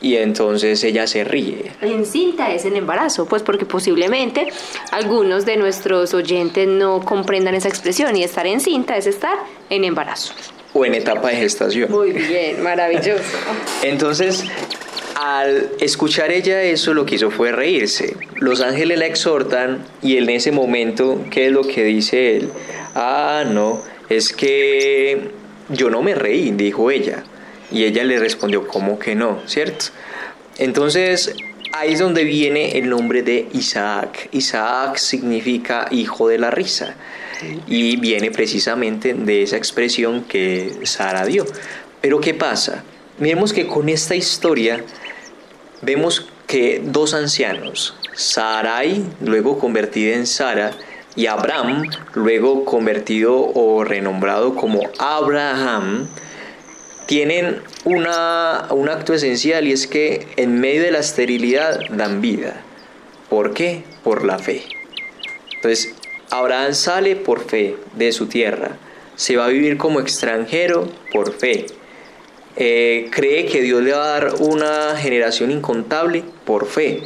Y 0.00 0.16
entonces 0.16 0.82
ella 0.84 1.06
se 1.06 1.24
ríe. 1.24 1.70
Encinta 1.80 2.52
es 2.52 2.64
en 2.64 2.76
embarazo, 2.76 3.26
pues 3.26 3.42
porque 3.42 3.64
posiblemente 3.64 4.48
algunos 4.92 5.46
de 5.46 5.56
nuestros 5.56 6.12
oyentes 6.14 6.66
no 6.68 7.02
comprendan 7.02 7.54
esa 7.54 7.68
expresión 7.68 8.16
y 8.16 8.22
estar 8.22 8.46
encinta 8.46 8.96
es 8.96 9.06
estar 9.06 9.38
en 9.70 9.84
embarazo. 9.84 10.34
O 10.74 10.84
en 10.84 10.94
etapa 10.94 11.30
de 11.30 11.36
gestación. 11.36 11.90
Muy 11.90 12.10
bien, 12.12 12.62
maravilloso. 12.62 13.22
entonces, 13.82 14.44
al 15.14 15.70
escuchar 15.80 16.32
ella 16.32 16.62
eso, 16.62 16.92
lo 16.92 17.06
que 17.06 17.14
hizo 17.14 17.30
fue 17.30 17.52
reírse. 17.52 18.16
Los 18.36 18.60
ángeles 18.60 18.98
la 18.98 19.06
exhortan 19.06 19.84
y 20.02 20.16
en 20.18 20.28
ese 20.28 20.52
momento, 20.52 21.24
¿qué 21.30 21.46
es 21.46 21.52
lo 21.52 21.62
que 21.62 21.84
dice 21.84 22.36
él? 22.36 22.50
Ah, 22.94 23.44
no, 23.46 23.80
es 24.08 24.32
que 24.32 25.30
yo 25.68 25.88
no 25.90 26.02
me 26.02 26.14
reí, 26.14 26.50
dijo 26.50 26.90
ella. 26.90 27.22
Y 27.70 27.84
ella 27.84 28.04
le 28.04 28.18
respondió, 28.18 28.66
¿cómo 28.66 28.98
que 28.98 29.14
no? 29.14 29.40
¿Cierto? 29.46 29.86
Entonces, 30.58 31.34
ahí 31.72 31.94
es 31.94 31.98
donde 32.00 32.24
viene 32.24 32.76
el 32.78 32.88
nombre 32.88 33.22
de 33.22 33.48
Isaac. 33.52 34.28
Isaac 34.32 34.96
significa 34.96 35.86
hijo 35.90 36.28
de 36.28 36.38
la 36.38 36.50
risa 36.50 36.96
y 37.66 37.96
viene 37.96 38.30
precisamente 38.30 39.14
de 39.14 39.42
esa 39.42 39.56
expresión 39.56 40.24
que 40.24 40.80
Sara 40.84 41.24
dio. 41.24 41.44
Pero 42.00 42.20
¿qué 42.20 42.34
pasa? 42.34 42.84
Miremos 43.18 43.52
que 43.52 43.66
con 43.66 43.88
esta 43.88 44.14
historia 44.14 44.84
vemos 45.82 46.28
que 46.46 46.82
dos 46.84 47.14
ancianos, 47.14 47.96
Sarai, 48.14 49.04
luego 49.20 49.58
convertida 49.58 50.14
en 50.14 50.26
Sara, 50.26 50.72
y 51.16 51.26
Abraham, 51.26 51.88
luego 52.14 52.64
convertido 52.64 53.36
o 53.54 53.84
renombrado 53.84 54.56
como 54.56 54.80
Abraham, 54.98 56.08
tienen 57.06 57.62
una, 57.84 58.66
un 58.70 58.88
acto 58.88 59.14
esencial 59.14 59.68
y 59.68 59.72
es 59.72 59.86
que 59.86 60.26
en 60.36 60.60
medio 60.60 60.82
de 60.82 60.90
la 60.90 60.98
esterilidad 60.98 61.78
dan 61.90 62.20
vida. 62.20 62.62
¿Por 63.28 63.54
qué? 63.54 63.84
Por 64.02 64.24
la 64.24 64.38
fe. 64.38 64.64
Entonces, 65.56 65.94
Abraham 66.38 66.74
sale 66.74 67.16
por 67.16 67.44
fe 67.44 67.76
de 67.94 68.10
su 68.12 68.26
tierra, 68.26 68.76
se 69.14 69.36
va 69.36 69.46
a 69.46 69.48
vivir 69.48 69.76
como 69.76 70.00
extranjero 70.00 70.88
por 71.12 71.32
fe. 71.32 71.66
Eh, 72.56 73.08
cree 73.10 73.46
que 73.46 73.62
Dios 73.62 73.82
le 73.82 73.92
va 73.92 74.04
a 74.04 74.20
dar 74.20 74.34
una 74.40 74.96
generación 74.96 75.50
incontable 75.50 76.24
por 76.44 76.66
fe 76.66 77.02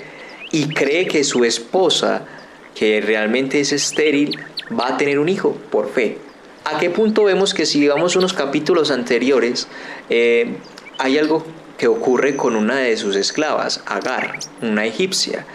y 0.50 0.68
cree 0.68 1.06
que 1.06 1.24
su 1.24 1.44
esposa, 1.44 2.26
que 2.74 3.00
realmente 3.00 3.60
es 3.60 3.72
estéril, 3.72 4.38
va 4.78 4.88
a 4.88 4.96
tener 4.96 5.18
un 5.18 5.28
hijo 5.28 5.56
por 5.70 5.90
fe. 5.90 6.18
¿A 6.64 6.78
qué 6.78 6.90
punto 6.90 7.24
vemos 7.24 7.54
que 7.54 7.66
si 7.66 7.86
vamos 7.86 8.16
unos 8.16 8.32
capítulos 8.34 8.90
anteriores, 8.90 9.68
eh, 10.10 10.56
hay 10.98 11.18
algo 11.18 11.46
que 11.76 11.86
ocurre 11.86 12.36
con 12.36 12.56
una 12.56 12.76
de 12.76 12.96
sus 12.96 13.16
esclavas, 13.16 13.82
Agar, 13.86 14.38
una 14.60 14.84
egipcia? 14.84 15.46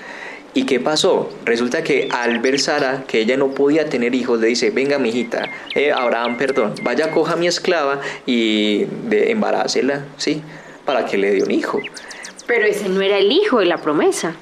¿Y 0.55 0.65
qué 0.65 0.79
pasó? 0.79 1.31
Resulta 1.45 1.83
que 1.83 2.07
al 2.11 2.39
ver 2.39 2.59
Sara 2.59 3.05
que 3.07 3.21
ella 3.21 3.37
no 3.37 3.55
podía 3.55 3.89
tener 3.89 4.13
hijos, 4.13 4.39
le 4.39 4.47
dice, 4.47 4.69
venga 4.69 4.99
mi 4.99 5.09
hijita, 5.09 5.49
eh, 5.73 5.91
Abraham, 5.91 6.37
perdón, 6.37 6.75
vaya 6.83 7.09
coja 7.09 7.33
a 7.33 7.35
mi 7.35 7.47
esclava 7.47 8.01
y 8.27 8.85
de, 9.09 9.31
embarácela, 9.31 10.05
¿sí? 10.17 10.43
Para 10.85 11.05
que 11.05 11.17
le 11.17 11.31
dé 11.31 11.43
un 11.43 11.49
hijo. 11.49 11.81
Pero 12.45 12.65
ese 12.67 12.87
no 12.87 13.01
era 13.01 13.17
el 13.17 13.31
hijo 13.31 13.59
de 13.59 13.65
la 13.65 13.77
promesa. 13.77 14.35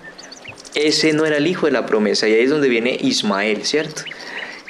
Ese 0.76 1.14
no 1.14 1.26
era 1.26 1.38
el 1.38 1.48
hijo 1.48 1.66
de 1.68 1.72
la 1.72 1.86
promesa 1.86 2.28
y 2.28 2.34
ahí 2.34 2.44
es 2.44 2.50
donde 2.50 2.68
viene 2.68 2.98
Ismael, 3.00 3.64
¿cierto? 3.66 4.04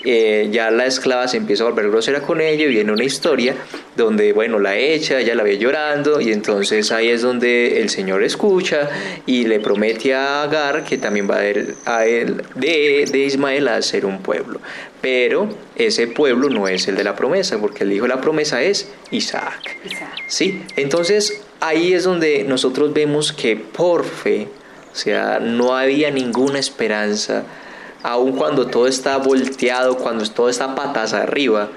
Eh, 0.04 0.50
ya 0.52 0.72
la 0.72 0.88
esclava 0.88 1.28
se 1.28 1.38
empieza 1.38 1.64
a 1.64 1.70
volver 1.70 1.90
grosera 1.90 2.22
con 2.22 2.42
ella 2.42 2.66
y 2.66 2.68
viene 2.68 2.92
una 2.92 3.04
historia 3.04 3.56
donde, 3.96 4.34
bueno, 4.34 4.58
la 4.58 4.76
echa, 4.76 5.20
ella 5.20 5.36
la 5.36 5.44
ve 5.44 5.60
llorando 5.60 6.20
y 6.20 6.32
entonces 6.32 6.92
ahí 6.92 7.10
es 7.10 7.22
donde 7.22 7.82
el 7.82 7.90
Señor 7.90 8.24
escucha 8.24 8.90
y 9.28 9.46
le 9.46 9.60
promete 9.60 10.16
a 10.16 10.42
Agar 10.44 10.84
que 10.84 10.98
también 10.98 11.30
va 11.30 11.38
a, 11.38 11.50
ir 11.50 11.76
a 11.86 12.06
él 12.06 12.42
de, 12.56 13.06
de 13.12 13.20
Ismael 13.20 13.68
a 13.68 13.82
ser 13.82 14.06
un 14.06 14.24
pueblo. 14.24 14.60
Pero 15.02 15.50
ese 15.76 16.08
pueblo 16.08 16.50
no 16.50 16.68
es 16.68 16.88
el 16.88 16.96
de 16.96 17.04
la 17.04 17.16
promesa, 17.16 17.60
porque 17.60 17.84
el 17.84 17.92
hijo 17.92 18.04
de 18.04 18.10
la 18.10 18.22
promesa 18.22 18.62
es 18.62 18.90
Isaac. 19.12 19.78
Isaac. 19.86 20.14
¿Sí? 20.28 20.64
Entonces 20.76 21.44
ahí 21.60 21.94
es 21.94 22.04
donde 22.04 22.44
nosotros 22.44 22.94
vemos 22.94 23.32
que 23.32 23.56
por 23.56 24.04
fe, 24.04 24.48
o 24.92 24.96
sea, 24.96 25.40
no 25.40 25.76
había 25.76 26.12
ninguna 26.12 26.60
esperanza 26.60 27.44
aun 28.04 28.34
cuando 28.34 28.68
todo 28.68 28.88
está 28.88 29.18
volteado, 29.18 29.98
cuando 29.98 30.26
todo 30.30 30.50
está 30.50 30.76
patas 30.76 31.14
arriba, 31.14 31.70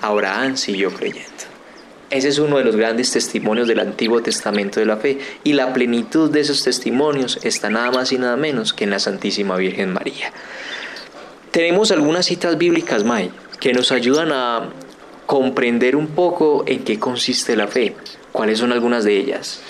Abraham 0.00 0.56
siguió 0.56 0.92
creyendo. 0.92 1.30
Ese 2.10 2.28
es 2.28 2.38
uno 2.38 2.58
de 2.58 2.64
los 2.64 2.76
grandes 2.76 3.10
testimonios 3.10 3.66
del 3.66 3.80
Antiguo 3.80 4.22
Testamento 4.22 4.78
de 4.78 4.86
la 4.86 4.98
fe 4.98 5.18
y 5.42 5.54
la 5.54 5.72
plenitud 5.72 6.30
de 6.30 6.40
esos 6.40 6.62
testimonios 6.62 7.40
está 7.42 7.70
nada 7.70 7.90
más 7.90 8.12
y 8.12 8.18
nada 8.18 8.36
menos 8.36 8.72
que 8.72 8.84
en 8.84 8.90
la 8.90 8.98
Santísima 8.98 9.56
Virgen 9.56 9.92
María. 9.92 10.32
Tenemos 11.50 11.90
algunas 11.90 12.26
citas 12.26 12.58
bíblicas, 12.58 13.04
May, 13.04 13.30
que 13.58 13.72
nos 13.72 13.90
ayudan 13.90 14.32
a 14.32 14.68
comprender 15.26 15.96
un 15.96 16.08
poco 16.08 16.64
en 16.66 16.84
qué 16.84 16.98
consiste 16.98 17.56
la 17.56 17.66
fe. 17.66 17.96
¿Cuáles 18.34 18.58
son 18.58 18.72
algunas 18.72 19.04
de 19.04 19.16
ellas? 19.16 19.60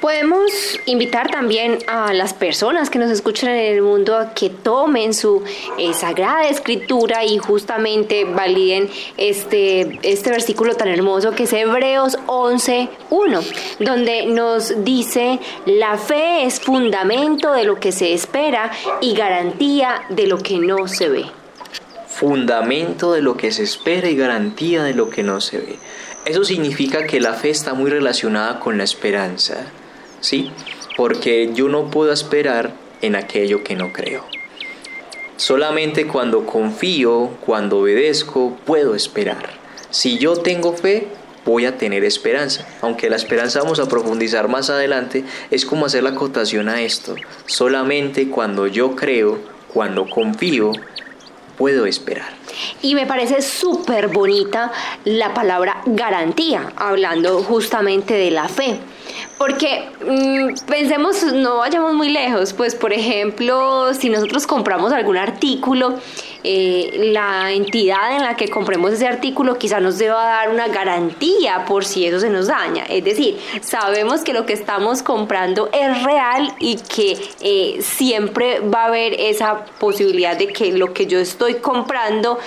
Podemos 0.00 0.50
invitar 0.86 1.30
también 1.30 1.78
a 1.86 2.12
las 2.12 2.34
personas 2.34 2.90
que 2.90 2.98
nos 2.98 3.08
escuchan 3.08 3.50
en 3.50 3.76
el 3.76 3.82
mundo 3.82 4.16
a 4.16 4.34
que 4.34 4.50
tomen 4.50 5.14
su 5.14 5.44
eh, 5.78 5.94
sagrada 5.94 6.48
escritura 6.48 7.24
y 7.24 7.38
justamente 7.38 8.24
validen 8.24 8.90
este, 9.16 10.00
este 10.02 10.30
versículo 10.30 10.74
tan 10.74 10.88
hermoso 10.88 11.30
que 11.36 11.44
es 11.44 11.52
Hebreos 11.52 12.18
11.1, 12.26 13.78
donde 13.78 14.26
nos 14.26 14.84
dice, 14.84 15.38
la 15.66 15.96
fe 15.96 16.46
es 16.46 16.58
fundamento 16.58 17.52
de 17.52 17.62
lo 17.62 17.78
que 17.78 17.92
se 17.92 18.12
espera 18.12 18.72
y 19.00 19.14
garantía 19.14 20.02
de 20.08 20.26
lo 20.26 20.38
que 20.38 20.58
no 20.58 20.88
se 20.88 21.08
ve. 21.08 21.26
Fundamento 22.08 23.12
de 23.12 23.22
lo 23.22 23.36
que 23.36 23.52
se 23.52 23.62
espera 23.62 24.10
y 24.10 24.16
garantía 24.16 24.82
de 24.82 24.94
lo 24.94 25.10
que 25.10 25.22
no 25.22 25.40
se 25.40 25.58
ve. 25.58 25.78
Eso 26.24 26.44
significa 26.44 27.06
que 27.06 27.20
la 27.20 27.34
fe 27.34 27.50
está 27.50 27.74
muy 27.74 27.90
relacionada 27.90 28.60
con 28.60 28.78
la 28.78 28.84
esperanza. 28.84 29.66
¿sí? 30.20 30.50
Porque 30.96 31.50
yo 31.54 31.68
no 31.68 31.90
puedo 31.90 32.12
esperar 32.12 32.74
en 33.02 33.16
aquello 33.16 33.64
que 33.64 33.74
no 33.74 33.92
creo. 33.92 34.24
Solamente 35.36 36.06
cuando 36.06 36.44
confío, 36.44 37.30
cuando 37.40 37.78
obedezco, 37.78 38.58
puedo 38.66 38.94
esperar. 38.94 39.58
Si 39.90 40.18
yo 40.18 40.36
tengo 40.36 40.74
fe, 40.74 41.08
voy 41.46 41.64
a 41.64 41.78
tener 41.78 42.04
esperanza. 42.04 42.66
Aunque 42.82 43.08
la 43.08 43.16
esperanza 43.16 43.62
vamos 43.62 43.80
a 43.80 43.88
profundizar 43.88 44.48
más 44.48 44.68
adelante, 44.68 45.24
es 45.50 45.64
como 45.64 45.86
hacer 45.86 46.02
la 46.02 46.10
acotación 46.10 46.68
a 46.68 46.82
esto. 46.82 47.14
Solamente 47.46 48.28
cuando 48.28 48.66
yo 48.66 48.94
creo, 48.94 49.38
cuando 49.72 50.08
confío, 50.08 50.72
puedo 51.56 51.86
esperar. 51.86 52.39
Y 52.82 52.94
me 52.94 53.06
parece 53.06 53.42
súper 53.42 54.08
bonita 54.08 54.72
la 55.04 55.34
palabra 55.34 55.82
garantía, 55.86 56.72
hablando 56.76 57.42
justamente 57.42 58.14
de 58.14 58.30
la 58.30 58.48
fe. 58.48 58.78
Porque 59.38 59.88
mm, 60.06 60.66
pensemos, 60.66 61.22
no 61.24 61.58
vayamos 61.58 61.94
muy 61.94 62.10
lejos, 62.10 62.52
pues 62.52 62.74
por 62.74 62.92
ejemplo, 62.92 63.92
si 63.94 64.10
nosotros 64.10 64.46
compramos 64.46 64.92
algún 64.92 65.16
artículo, 65.16 65.94
eh, 66.44 67.10
la 67.12 67.52
entidad 67.52 68.16
en 68.16 68.22
la 68.22 68.36
que 68.36 68.48
compremos 68.48 68.92
ese 68.92 69.06
artículo 69.06 69.58
quizá 69.58 69.80
nos 69.80 69.98
deba 69.98 70.24
dar 70.24 70.50
una 70.50 70.68
garantía 70.68 71.64
por 71.66 71.84
si 71.84 72.06
eso 72.06 72.20
se 72.20 72.30
nos 72.30 72.46
daña. 72.46 72.84
Es 72.84 73.04
decir, 73.04 73.38
sabemos 73.62 74.22
que 74.22 74.32
lo 74.32 74.46
que 74.46 74.52
estamos 74.52 75.02
comprando 75.02 75.68
es 75.72 76.02
real 76.02 76.52
y 76.58 76.76
que 76.76 77.18
eh, 77.40 77.80
siempre 77.82 78.60
va 78.60 78.84
a 78.84 78.86
haber 78.86 79.14
esa 79.14 79.64
posibilidad 79.78 80.36
de 80.36 80.48
que 80.48 80.72
lo 80.72 80.92
que 80.92 81.06
yo 81.06 81.18
estoy 81.18 81.54
comprando 81.56 82.38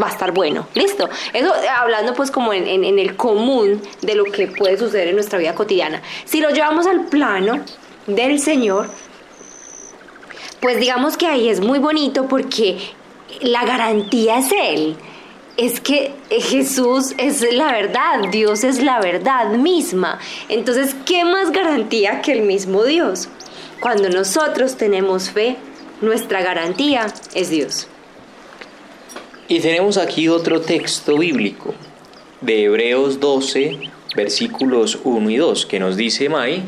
va 0.00 0.06
a 0.06 0.10
estar 0.10 0.32
bueno. 0.32 0.66
Listo. 0.74 1.08
Eso 1.32 1.52
hablando 1.76 2.14
pues 2.14 2.30
como 2.30 2.52
en 2.52 2.98
el 2.98 3.16
común 3.16 3.82
de 4.02 4.14
lo 4.14 4.24
que 4.24 4.46
puede 4.46 4.78
suceder 4.78 5.08
en 5.08 5.14
nuestra 5.14 5.38
vida 5.38 5.54
cotidiana. 5.54 6.02
Si 6.24 6.40
lo 6.40 6.50
llevamos 6.50 6.86
al 6.86 7.06
plano 7.06 7.60
del 8.06 8.38
Señor, 8.38 8.88
pues 10.60 10.78
digamos 10.78 11.16
que 11.16 11.26
ahí 11.26 11.48
es 11.48 11.60
muy 11.60 11.78
bonito 11.78 12.26
porque 12.26 12.78
la 13.40 13.64
garantía 13.64 14.38
es 14.38 14.50
Él. 14.52 14.96
Es 15.56 15.80
que 15.80 16.12
Jesús 16.30 17.14
es 17.16 17.40
la 17.54 17.72
verdad, 17.72 18.28
Dios 18.30 18.62
es 18.62 18.82
la 18.82 19.00
verdad 19.00 19.52
misma. 19.52 20.18
Entonces, 20.48 20.94
¿qué 21.06 21.24
más 21.24 21.50
garantía 21.50 22.20
que 22.20 22.32
el 22.32 22.42
mismo 22.42 22.84
Dios? 22.84 23.28
Cuando 23.80 24.10
nosotros 24.10 24.76
tenemos 24.76 25.30
fe, 25.30 25.56
nuestra 26.02 26.42
garantía 26.42 27.06
es 27.34 27.48
Dios. 27.48 27.88
Y 29.48 29.60
tenemos 29.60 29.96
aquí 29.96 30.28
otro 30.28 30.60
texto 30.60 31.18
bíblico 31.18 31.74
de 32.40 32.64
Hebreos 32.64 33.20
12, 33.20 33.78
versículos 34.14 34.98
1 35.04 35.30
y 35.30 35.36
2, 35.36 35.66
que 35.66 35.78
nos 35.78 35.96
dice 35.96 36.28
Mai. 36.28 36.62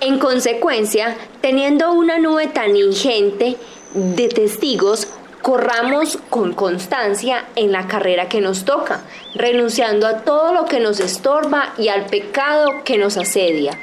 En 0.00 0.18
consecuencia, 0.18 1.16
teniendo 1.40 1.92
una 1.92 2.18
nube 2.18 2.48
tan 2.48 2.76
ingente, 2.76 3.56
de 3.96 4.28
testigos, 4.28 5.08
corramos 5.42 6.18
con 6.28 6.52
constancia 6.52 7.46
en 7.56 7.72
la 7.72 7.86
carrera 7.86 8.28
que 8.28 8.40
nos 8.40 8.64
toca, 8.64 9.02
renunciando 9.34 10.06
a 10.06 10.18
todo 10.22 10.52
lo 10.52 10.66
que 10.66 10.80
nos 10.80 11.00
estorba 11.00 11.72
y 11.78 11.88
al 11.88 12.06
pecado 12.06 12.66
que 12.84 12.98
nos 12.98 13.16
asedia. 13.16 13.78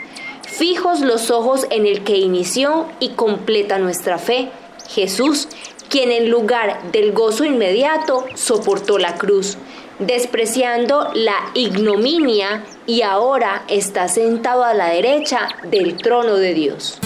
Fijos 0.48 1.02
los 1.02 1.32
ojos 1.32 1.66
en 1.72 1.88
el 1.88 2.04
que 2.04 2.18
inició 2.18 2.86
y 3.00 3.10
completa 3.10 3.80
nuestra 3.80 4.20
fe, 4.20 4.52
Jesús, 4.88 5.48
quien 5.90 6.12
en 6.12 6.30
lugar 6.30 6.92
del 6.92 7.12
gozo 7.12 7.44
inmediato 7.44 8.26
soportó 8.36 9.00
la 9.00 9.16
cruz, 9.16 9.58
despreciando 10.00 11.10
la 11.14 11.38
ignominia 11.56 12.66
y 12.86 13.02
ahora 13.02 13.64
está 13.68 14.08
sentado 14.08 14.64
a 14.64 14.74
la 14.74 14.90
derecha 14.90 15.48
del 15.64 15.98
trono 15.98 16.36
de 16.36 16.54
Dios. 16.54 17.00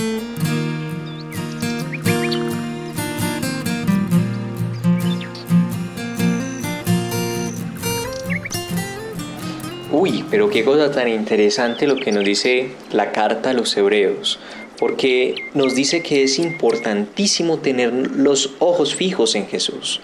Uy, 9.99 10.23
pero 10.29 10.51
qué 10.51 10.63
cosa 10.63 10.91
tan 10.91 11.07
interesante 11.07 11.87
lo 11.87 11.95
que 11.95 12.11
nos 12.11 12.23
dice 12.23 12.69
la 12.91 13.11
carta 13.11 13.49
a 13.49 13.53
los 13.53 13.75
hebreos, 13.75 14.37
porque 14.77 15.33
nos 15.55 15.73
dice 15.73 16.03
que 16.03 16.21
es 16.21 16.37
importantísimo 16.37 17.57
tener 17.57 17.91
los 17.91 18.51
ojos 18.59 18.93
fijos 18.93 19.33
en 19.33 19.47
Jesús, 19.47 19.99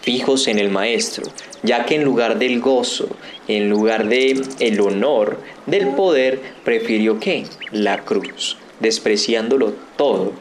fijos 0.00 0.46
en 0.46 0.60
el 0.60 0.70
Maestro, 0.70 1.24
ya 1.64 1.86
que 1.86 1.96
en 1.96 2.04
lugar 2.04 2.38
del 2.38 2.60
gozo, 2.60 3.08
en 3.48 3.68
lugar 3.68 4.06
de 4.06 4.40
el 4.60 4.80
honor, 4.80 5.40
del 5.66 5.88
poder, 5.88 6.40
prefirió 6.62 7.18
qué? 7.18 7.42
La 7.72 8.04
cruz, 8.04 8.58
despreciándolo 8.78 9.72
todo 9.96 10.34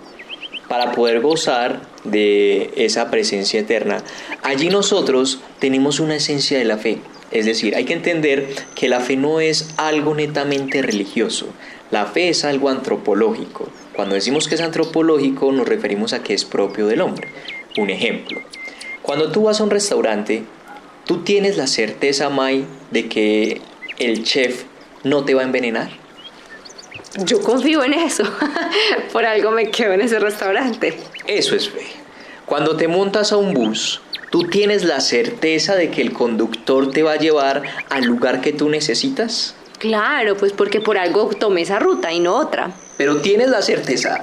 para 0.70 0.92
poder 0.92 1.22
gozar 1.22 1.82
de 2.04 2.70
esa 2.76 3.10
presencia 3.10 3.62
eterna. 3.62 4.04
Allí 4.44 4.70
nosotros 4.70 5.40
tenemos 5.58 6.00
una 6.00 6.18
esencia 6.18 6.60
de 6.60 6.66
la 6.66 6.78
fe, 6.78 7.00
es 7.32 7.46
decir, 7.46 7.76
hay 7.76 7.86
que 7.86 7.94
entender 7.94 8.48
que 8.76 8.90
la 8.90 9.00
fe 9.00 9.16
no 9.16 9.40
es 9.40 9.70
algo 9.78 10.14
netamente 10.14 10.82
religioso, 10.82 11.48
la 11.90 12.06
fe 12.06 12.30
es 12.30 12.44
algo 12.46 12.70
antropológico. 12.70 13.70
Cuando 13.96 14.16
decimos 14.16 14.48
que 14.48 14.56
es 14.56 14.62
antropológico 14.62 15.52
nos 15.52 15.68
referimos 15.68 16.14
a 16.14 16.24
que 16.24 16.34
es 16.34 16.46
propio 16.46 16.88
del 16.88 17.02
hombre. 17.02 17.28
Un 17.78 17.90
ejemplo, 17.90 18.42
cuando 19.02 19.32
tú 19.32 19.44
vas 19.44 19.60
a 19.60 19.64
un 19.64 19.70
restaurante, 19.70 20.44
tú 21.06 21.24
tienes 21.24 21.58
la 21.58 21.68
certeza, 21.68 22.30
Mai, 22.30 22.66
de 22.92 23.08
que 23.08 23.62
el 23.98 24.24
chef 24.24 24.64
no 25.04 25.24
te 25.24 25.34
va 25.34 25.42
a 25.42 25.46
envenenar. 25.46 25.90
Yo 27.26 27.42
confío 27.42 27.84
en 27.84 27.94
eso. 27.94 28.24
Por 29.12 29.26
algo 29.26 29.52
me 29.52 29.70
quedo 29.70 29.94
en 29.94 30.02
ese 30.02 30.20
restaurante. 30.20 30.98
Eso 31.28 31.56
es 31.56 31.70
fe. 31.70 31.86
Cuando 32.46 32.78
te 32.78 32.88
montas 32.88 33.32
a 33.32 33.38
un 33.38 33.54
bus, 33.54 34.02
¿tú 34.32 34.46
tienes 34.48 34.84
la 34.84 35.00
certeza 35.00 35.76
de 35.76 35.92
que 35.92 36.02
el 36.02 36.12
conductor 36.14 36.90
te 36.92 37.04
va 37.04 37.14
a 37.14 37.18
llevar 37.18 37.62
al 37.90 38.06
lugar 38.06 38.42
que 38.42 38.52
tú 38.54 38.68
necesitas? 38.70 39.54
Claro, 39.78 40.36
pues 40.38 40.52
porque 40.54 40.82
por 40.82 40.98
algo 40.98 41.30
tomé 41.40 41.62
esa 41.62 41.78
ruta 41.78 42.12
y 42.12 42.20
no 42.20 42.36
otra. 42.36 42.72
Pero 42.98 43.18
tienes 43.18 43.50
la 43.50 43.62
certeza. 43.62 44.20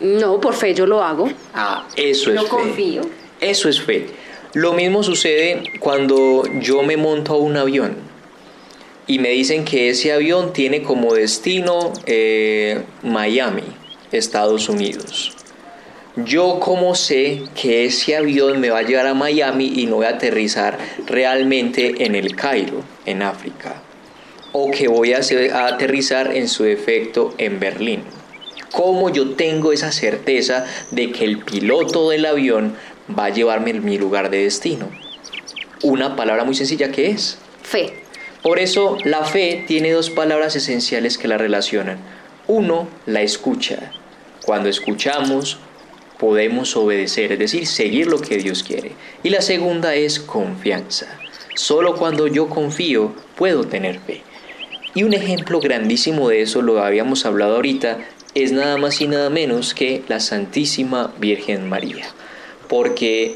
No, 0.00 0.40
por 0.40 0.54
fe 0.54 0.74
yo 0.74 0.86
lo 0.86 1.02
hago. 1.02 1.28
Ah, 1.54 1.86
eso 1.96 2.30
es 2.30 2.36
No 2.36 2.42
fe. 2.44 2.48
confío. 2.48 3.02
Eso 3.40 3.68
es 3.68 3.80
fe. 3.80 4.06
Lo 4.54 4.72
mismo 4.74 5.02
sucede 5.02 5.62
cuando 5.80 6.42
yo 6.60 6.82
me 6.82 6.96
monto 6.96 7.32
a 7.34 7.36
un 7.38 7.56
avión 7.56 7.96
y 9.06 9.18
me 9.18 9.30
dicen 9.30 9.64
que 9.64 9.88
ese 9.88 10.12
avión 10.12 10.52
tiene 10.52 10.82
como 10.82 11.14
destino 11.14 11.92
eh, 12.06 12.82
Miami, 13.02 13.62
Estados 14.10 14.68
Unidos. 14.68 15.32
Yo 16.16 16.60
como 16.60 16.94
sé 16.94 17.42
que 17.60 17.86
ese 17.86 18.16
avión 18.16 18.60
me 18.60 18.68
va 18.70 18.80
a 18.80 18.82
llevar 18.82 19.06
a 19.06 19.14
Miami 19.14 19.72
y 19.76 19.86
no 19.86 19.96
voy 19.96 20.06
a 20.06 20.10
aterrizar 20.10 20.76
realmente 21.06 22.04
en 22.04 22.14
el 22.14 22.36
Cairo, 22.36 22.82
en 23.06 23.22
África. 23.22 23.80
O 24.52 24.70
que 24.70 24.88
voy 24.88 25.14
a, 25.14 25.18
hacer- 25.18 25.52
a 25.54 25.66
aterrizar 25.68 26.36
en 26.36 26.48
su 26.48 26.64
defecto 26.64 27.32
en 27.38 27.58
Berlín. 27.58 28.02
¿Cómo 28.72 29.08
yo 29.10 29.30
tengo 29.36 29.72
esa 29.72 29.90
certeza 29.92 30.66
de 30.90 31.12
que 31.12 31.24
el 31.24 31.38
piloto 31.38 32.10
del 32.10 32.26
avión 32.26 32.74
va 33.18 33.26
a 33.26 33.30
llevarme 33.30 33.70
a 33.70 33.74
mi 33.74 33.96
lugar 33.96 34.28
de 34.30 34.44
destino? 34.44 34.90
Una 35.82 36.14
palabra 36.14 36.44
muy 36.44 36.54
sencilla 36.54 36.92
que 36.92 37.10
es 37.10 37.38
Fe. 37.62 37.94
por 38.42 38.58
eso 38.58 38.98
la 39.04 39.24
fe 39.24 39.64
tiene 39.66 39.92
dos 39.92 40.10
palabras 40.10 40.56
esenciales 40.56 41.16
que 41.16 41.28
la 41.28 41.38
relacionan. 41.38 41.98
Uno, 42.46 42.88
la 43.06 43.22
escucha. 43.22 43.92
Cuando 44.44 44.68
escuchamos, 44.68 45.58
podemos 46.22 46.76
obedecer, 46.76 47.32
es 47.32 47.38
decir, 47.40 47.66
seguir 47.66 48.06
lo 48.06 48.20
que 48.20 48.36
Dios 48.36 48.62
quiere. 48.62 48.92
Y 49.24 49.30
la 49.30 49.42
segunda 49.42 49.96
es 49.96 50.20
confianza. 50.20 51.18
Solo 51.56 51.96
cuando 51.96 52.28
yo 52.28 52.48
confío, 52.48 53.12
puedo 53.34 53.64
tener 53.64 53.98
fe. 53.98 54.22
Y 54.94 55.02
un 55.02 55.14
ejemplo 55.14 55.58
grandísimo 55.58 56.28
de 56.28 56.42
eso, 56.42 56.62
lo 56.62 56.80
habíamos 56.80 57.26
hablado 57.26 57.56
ahorita, 57.56 57.98
es 58.36 58.52
nada 58.52 58.76
más 58.76 59.00
y 59.00 59.08
nada 59.08 59.30
menos 59.30 59.74
que 59.74 60.04
la 60.06 60.20
Santísima 60.20 61.12
Virgen 61.18 61.68
María. 61.68 62.06
Porque 62.68 63.34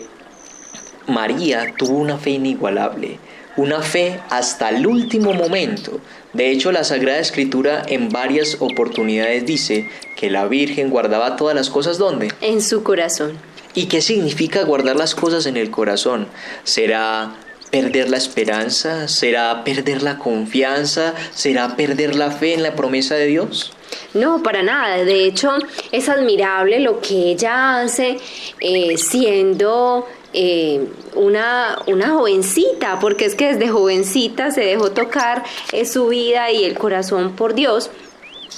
María 1.08 1.74
tuvo 1.76 1.98
una 1.98 2.18
fe 2.18 2.30
inigualable, 2.30 3.18
una 3.56 3.82
fe 3.82 4.20
hasta 4.30 4.70
el 4.70 4.86
último 4.86 5.32
momento. 5.32 6.00
De 6.32 6.50
hecho, 6.50 6.72
la 6.72 6.84
Sagrada 6.84 7.18
Escritura 7.18 7.82
en 7.86 8.10
varias 8.10 8.58
oportunidades 8.60 9.46
dice 9.46 9.88
que 10.16 10.30
la 10.30 10.46
Virgen 10.46 10.90
guardaba 10.90 11.36
todas 11.36 11.54
las 11.54 11.70
cosas 11.70 11.98
¿dónde? 11.98 12.32
En 12.40 12.60
su 12.60 12.82
corazón. 12.82 13.38
¿Y 13.74 13.86
qué 13.86 14.00
significa 14.00 14.62
guardar 14.64 14.96
las 14.96 15.14
cosas 15.14 15.46
en 15.46 15.56
el 15.56 15.70
corazón? 15.70 16.28
¿Será 16.64 17.34
perder 17.70 18.08
la 18.08 18.16
esperanza? 18.16 19.08
¿Será 19.08 19.64
perder 19.64 20.02
la 20.02 20.18
confianza? 20.18 21.14
¿Será 21.34 21.76
perder 21.76 22.16
la 22.16 22.30
fe 22.30 22.54
en 22.54 22.62
la 22.62 22.74
promesa 22.74 23.14
de 23.14 23.26
Dios? 23.26 23.72
No, 24.14 24.42
para 24.42 24.62
nada. 24.62 25.04
De 25.04 25.26
hecho, 25.26 25.50
es 25.92 26.08
admirable 26.08 26.80
lo 26.80 27.00
que 27.00 27.32
ella 27.32 27.80
hace 27.80 28.18
eh, 28.60 28.96
siendo 28.96 30.06
eh, 30.38 30.86
una, 31.14 31.78
una 31.86 32.10
jovencita, 32.10 32.98
porque 33.00 33.24
es 33.24 33.34
que 33.34 33.54
desde 33.54 33.68
jovencita 33.68 34.50
se 34.50 34.60
dejó 34.60 34.90
tocar 34.90 35.42
eh, 35.72 35.86
su 35.86 36.08
vida 36.08 36.50
y 36.50 36.64
el 36.64 36.76
corazón 36.76 37.34
por 37.34 37.54
Dios. 37.54 37.90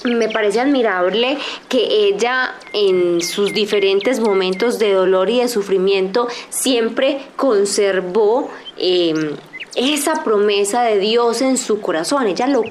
Me 0.03 0.27
parece 0.27 0.59
admirable 0.59 1.37
que 1.69 2.07
ella 2.07 2.53
en 2.73 3.21
sus 3.21 3.53
diferentes 3.53 4.19
momentos 4.19 4.77
de 4.77 4.91
dolor 4.91 5.29
y 5.29 5.39
de 5.39 5.47
sufrimiento 5.47 6.27
siempre 6.49 7.21
conservó 7.37 8.49
eh, 8.77 9.35
esa 9.79 10.23
promesa 10.23 10.83
de 10.83 10.99
Dios 10.99 11.41
en 11.41 11.57
su 11.57 11.79
corazón, 11.79 12.27
ella 12.27 12.47
lo 12.47 12.63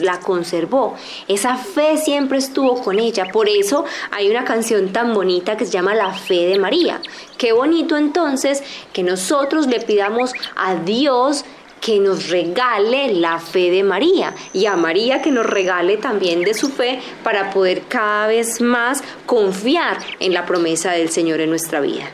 la 0.00 0.20
conservó, 0.20 0.94
esa 1.28 1.56
fe 1.56 1.98
siempre 1.98 2.38
estuvo 2.38 2.82
con 2.82 2.98
ella, 2.98 3.26
por 3.32 3.48
eso 3.48 3.84
hay 4.10 4.30
una 4.30 4.44
canción 4.44 4.92
tan 4.92 5.12
bonita 5.12 5.56
que 5.58 5.66
se 5.66 5.72
llama 5.72 5.94
La 5.94 6.12
fe 6.12 6.46
de 6.46 6.58
María. 6.58 7.02
Qué 7.36 7.52
bonito 7.52 7.96
entonces 7.96 8.62
que 8.92 9.02
nosotros 9.02 9.66
le 9.66 9.80
pidamos 9.80 10.32
a 10.56 10.76
Dios 10.76 11.44
que 11.80 12.00
nos 12.00 12.28
regale 12.28 13.12
la 13.14 13.38
fe 13.38 13.70
de 13.70 13.82
María 13.82 14.34
y 14.52 14.66
a 14.66 14.74
María 14.74 15.22
que 15.22 15.30
nos 15.30 15.46
regale 15.46 15.96
también 15.96 16.42
de 16.42 16.54
su 16.54 16.70
fe 16.70 17.00
para 17.22 17.50
poder 17.50 17.82
cada 17.88 18.26
vez 18.26 18.60
más 18.60 19.02
confiar 19.26 19.98
en 20.18 20.32
la 20.32 20.46
promesa 20.46 20.92
del 20.92 21.10
Señor 21.10 21.40
en 21.40 21.50
nuestra 21.50 21.80
vida. 21.80 22.10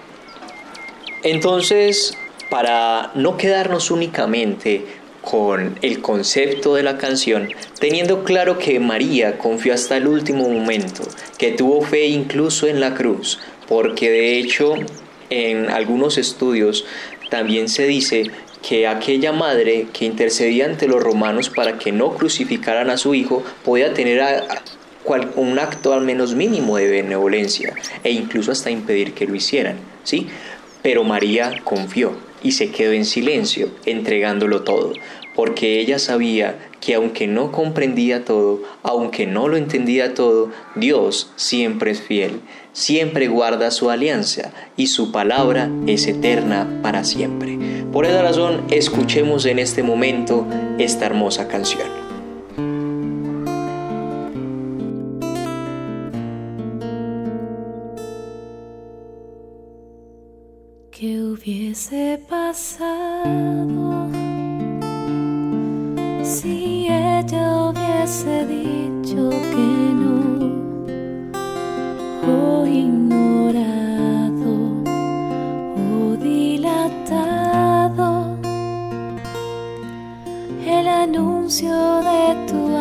Entonces, 1.23 2.19
para 2.55 3.11
no 3.17 3.37
quedarnos 3.37 3.91
únicamente 3.91 4.87
con 5.23 5.77
el 5.83 6.01
concepto 6.01 6.77
de 6.77 6.85
la 6.85 6.99
canción, 6.99 7.49
teniendo 7.81 8.23
claro 8.23 8.59
que 8.59 8.79
María 8.79 9.39
confió 9.39 9.75
hasta 9.75 9.97
el 9.97 10.07
último 10.07 10.49
momento, 10.49 11.03
que 11.37 11.51
tuvo 11.51 11.83
fe 11.83 12.07
incluso 12.07 12.69
en 12.69 12.79
la 12.79 12.95
cruz, 12.95 13.41
porque 13.67 14.09
de 14.09 14.39
hecho 14.39 14.77
en 15.31 15.69
algunos 15.69 16.17
estudios 16.17 16.85
también 17.29 17.69
se 17.69 17.89
dice 17.89 18.31
que 18.63 18.87
aquella 18.87 19.33
madre 19.33 19.89
que 19.93 20.05
intercedía 20.05 20.67
ante 20.67 20.87
los 20.87 21.03
romanos 21.03 21.51
para 21.51 21.77
que 21.77 21.91
no 21.91 22.15
crucificaran 22.15 22.89
a 22.89 22.99
su 22.99 23.17
hijo 23.17 23.43
podía 23.65 23.93
tener 23.95 24.23
un 25.35 25.59
acto 25.59 25.93
al 25.93 26.03
menos 26.03 26.37
mínimo 26.37 26.77
de 26.77 26.89
benevolencia 26.89 27.75
e 28.05 28.13
incluso 28.13 28.53
hasta 28.53 28.71
impedir 28.71 29.13
que 29.13 29.27
lo 29.27 29.35
hicieran, 29.35 29.79
¿sí? 30.05 30.29
Pero 30.85 31.03
María 31.03 31.61
confió 31.65 32.13
y 32.45 32.53
se 32.53 32.71
quedó 32.71 32.93
en 32.93 33.05
silencio, 33.05 33.71
entregándolo 33.87 34.63
todo, 34.63 34.93
porque 35.35 35.81
ella 35.81 35.99
sabía 35.99 36.57
que 36.81 36.95
aunque 36.95 37.27
no 37.27 37.51
comprendía 37.51 38.25
todo, 38.25 38.63
aunque 38.85 39.27
no 39.27 39.49
lo 39.49 39.57
entendía 39.57 40.15
todo, 40.15 40.51
Dios 40.77 41.33
siempre 41.35 41.91
es 41.91 42.01
fiel, 42.01 42.43
siempre 42.73 43.27
guarda 43.27 43.73
su 43.73 43.91
alianza 43.91 44.53
y 44.77 44.89
su 44.89 45.11
palabra 45.11 45.71
es 45.87 46.07
eterna 46.07 46.81
para 46.83 47.03
siempre. 47.03 47.59
Por 47.91 48.05
esa 48.05 48.23
razón, 48.23 48.63
escuchemos 48.71 49.47
en 49.47 49.59
este 49.59 49.83
momento 49.83 50.47
esta 50.79 51.07
hermosa 51.07 51.49
canción. 51.49 52.04
Hubiese 61.45 62.19
pasado 62.27 64.09
si 66.23 66.87
ella 66.89 67.69
hubiese 67.69 68.47
dicho 68.47 69.29
que 69.29 69.93
no 70.01 70.17
o 72.27 72.67
ignorado 72.67 74.55
o 75.77 76.17
dilatado 76.17 78.09
el 80.67 80.89
anuncio 80.89 81.77
de 82.01 82.47
tu 82.49 82.74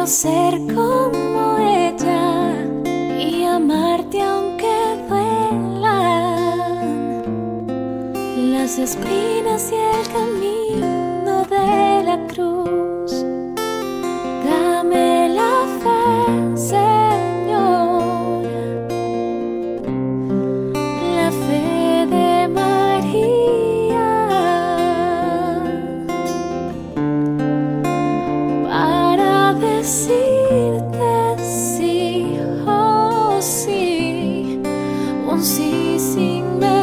quiero 0.00 0.06
ser 0.06 0.54
como 0.74 1.58
ella 1.58 2.64
y 3.18 3.44
amarte 3.44 4.22
aunque 4.22 4.96
duelan 5.06 6.22
las 8.52 8.78
espinas 8.78 9.70
y 9.70 9.74
el 9.74 10.08
camino 10.08 11.44
de 11.44 12.02
la 12.04 12.26
cruz. 12.28 12.79
Un 35.30 35.42
sí 35.44 35.96
sin. 35.98 36.79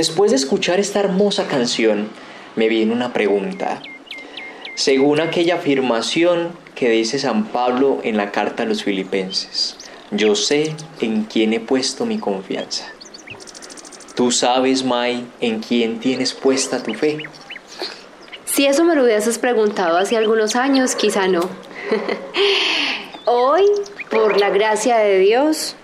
Después 0.00 0.30
de 0.30 0.38
escuchar 0.38 0.80
esta 0.80 0.98
hermosa 0.98 1.46
canción, 1.46 2.08
me 2.56 2.68
viene 2.68 2.94
una 2.94 3.12
pregunta. 3.12 3.82
Según 4.74 5.20
aquella 5.20 5.56
afirmación 5.56 6.52
que 6.74 6.88
dice 6.88 7.18
San 7.18 7.44
Pablo 7.48 8.00
en 8.02 8.16
la 8.16 8.32
carta 8.32 8.62
a 8.62 8.66
los 8.66 8.82
filipenses, 8.82 9.76
yo 10.10 10.34
sé 10.36 10.74
en 11.02 11.24
quién 11.24 11.52
he 11.52 11.60
puesto 11.60 12.06
mi 12.06 12.16
confianza. 12.16 12.86
Tú 14.14 14.30
sabes, 14.30 14.84
May, 14.84 15.26
en 15.42 15.60
quién 15.60 16.00
tienes 16.00 16.32
puesta 16.32 16.82
tu 16.82 16.94
fe. 16.94 17.18
Si 18.46 18.64
eso 18.64 18.84
me 18.84 18.94
lo 18.94 19.04
hubieses 19.04 19.38
preguntado 19.38 19.98
hace 19.98 20.16
algunos 20.16 20.56
años, 20.56 20.94
quizá 20.94 21.28
no. 21.28 21.42
Hoy, 23.26 23.66
por 24.10 24.40
la 24.40 24.48
gracia 24.48 24.96
de 24.96 25.18
Dios, 25.18 25.76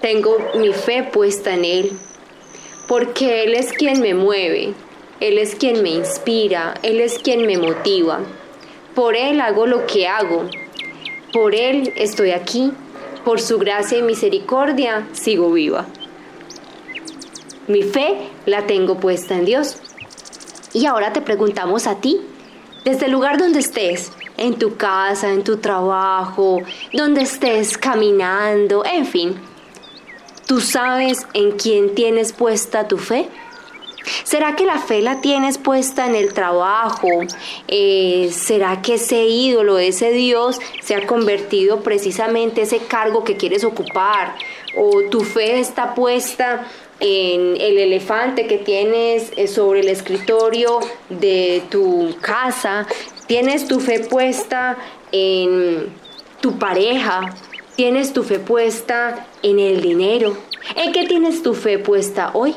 tengo 0.00 0.38
mi 0.54 0.72
fe 0.72 1.02
puesta 1.02 1.52
en 1.52 1.66
Él, 1.66 1.98
porque 2.86 3.44
Él 3.44 3.54
es 3.54 3.72
quien 3.72 4.00
me 4.00 4.14
mueve, 4.14 4.74
Él 5.20 5.38
es 5.38 5.54
quien 5.54 5.82
me 5.82 5.90
inspira, 5.90 6.74
Él 6.82 7.00
es 7.00 7.18
quien 7.18 7.46
me 7.46 7.58
motiva. 7.58 8.20
Por 8.94 9.16
Él 9.16 9.40
hago 9.40 9.66
lo 9.66 9.86
que 9.86 10.06
hago, 10.06 10.48
por 11.32 11.54
Él 11.54 11.92
estoy 11.96 12.30
aquí, 12.30 12.72
por 13.24 13.40
su 13.40 13.58
gracia 13.58 13.98
y 13.98 14.02
misericordia 14.02 15.08
sigo 15.12 15.52
viva. 15.52 15.86
Mi 17.66 17.82
fe 17.82 18.16
la 18.46 18.66
tengo 18.66 19.00
puesta 19.00 19.34
en 19.34 19.44
Dios. 19.44 19.78
Y 20.72 20.86
ahora 20.86 21.12
te 21.12 21.20
preguntamos 21.20 21.86
a 21.86 21.96
ti, 21.96 22.20
desde 22.84 23.06
el 23.06 23.12
lugar 23.12 23.38
donde 23.38 23.58
estés, 23.58 24.12
en 24.36 24.54
tu 24.54 24.76
casa, 24.76 25.32
en 25.32 25.42
tu 25.42 25.56
trabajo, 25.56 26.62
donde 26.92 27.22
estés 27.22 27.76
caminando, 27.76 28.84
en 28.84 29.06
fin, 29.06 29.34
¿tú 30.46 30.60
sabes 30.60 31.26
en 31.34 31.52
quién 31.52 31.94
tienes 31.94 32.32
puesta 32.32 32.88
tu 32.88 32.98
fe? 32.98 33.28
¿Será 34.22 34.54
que 34.54 34.64
la 34.64 34.78
fe 34.78 35.02
la 35.02 35.20
tienes 35.20 35.58
puesta 35.58 36.06
en 36.06 36.14
el 36.14 36.32
trabajo? 36.32 37.08
Eh, 37.66 38.30
¿Será 38.32 38.80
que 38.80 38.94
ese 38.94 39.24
ídolo, 39.24 39.78
ese 39.78 40.12
Dios, 40.12 40.60
se 40.80 40.94
ha 40.94 41.06
convertido 41.06 41.80
precisamente 41.80 42.62
ese 42.62 42.78
cargo 42.78 43.24
que 43.24 43.36
quieres 43.36 43.64
ocupar? 43.64 44.36
¿O 44.76 45.02
tu 45.10 45.20
fe 45.22 45.58
está 45.58 45.94
puesta 45.94 46.68
en 47.00 47.60
el 47.60 47.78
elefante 47.78 48.46
que 48.46 48.58
tienes 48.58 49.32
eh, 49.36 49.48
sobre 49.48 49.80
el 49.80 49.88
escritorio 49.88 50.78
de 51.08 51.62
tu 51.68 52.14
casa? 52.20 52.86
¿Tienes 53.26 53.66
tu 53.66 53.80
fe 53.80 54.00
puesta 54.00 54.76
en 55.10 55.92
tu 56.40 56.58
pareja? 56.58 57.34
¿Tienes 57.76 58.14
tu 58.14 58.22
fe 58.22 58.38
puesta 58.38 59.26
en 59.42 59.58
el 59.58 59.82
dinero? 59.82 60.34
¿En 60.76 60.92
qué 60.92 61.06
tienes 61.06 61.42
tu 61.42 61.52
fe 61.52 61.78
puesta 61.78 62.30
hoy? 62.32 62.54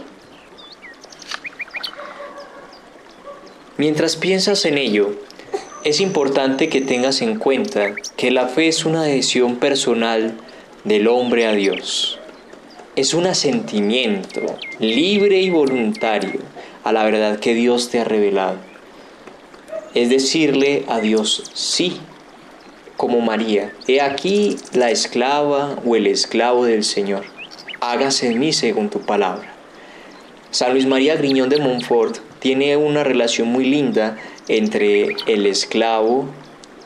Mientras 3.76 4.16
piensas 4.16 4.64
en 4.64 4.78
ello, 4.78 5.12
es 5.84 6.00
importante 6.00 6.70
que 6.70 6.80
tengas 6.80 7.22
en 7.22 7.38
cuenta 7.38 7.96
que 8.16 8.32
la 8.32 8.48
fe 8.48 8.70
es 8.70 8.86
una 8.86 9.04
decisión 9.04 9.58
personal 9.58 10.38
del 10.86 11.10
hombre 11.10 11.48
a 11.48 11.52
Dios. 11.52 12.18
Es 12.96 13.14
un 13.14 13.28
asentimiento 13.28 14.40
libre 14.80 15.42
y 15.42 15.50
voluntario 15.50 16.40
a 16.86 16.94
la 16.94 17.04
verdad 17.04 17.40
que 17.40 17.54
Dios 17.54 17.90
te 17.90 18.00
ha 18.00 18.06
revelado. 18.06 18.58
Es 19.94 20.10
decirle 20.10 20.86
a 20.88 21.02
Dios 21.02 21.52
sí, 21.54 22.00
como 23.00 23.22
María, 23.22 23.72
he 23.88 24.02
aquí 24.02 24.58
la 24.74 24.92
esclava 24.92 25.80
o 25.86 25.96
el 25.96 26.06
esclavo 26.06 26.66
del 26.66 26.84
Señor, 26.84 27.24
hágase 27.80 28.28
en 28.28 28.40
mí 28.40 28.52
según 28.52 28.90
tu 28.90 29.00
palabra. 29.00 29.54
San 30.52 30.74
Luis 30.74 30.86
María 30.86 31.16
Griñón 31.16 31.48
de 31.48 31.60
Montfort 31.60 32.18
tiene 32.40 32.76
una 32.76 33.06
relación 33.06 33.48
muy 33.48 33.64
linda 33.64 34.18
entre 34.50 35.16
el 35.28 35.46
esclavo 35.46 36.26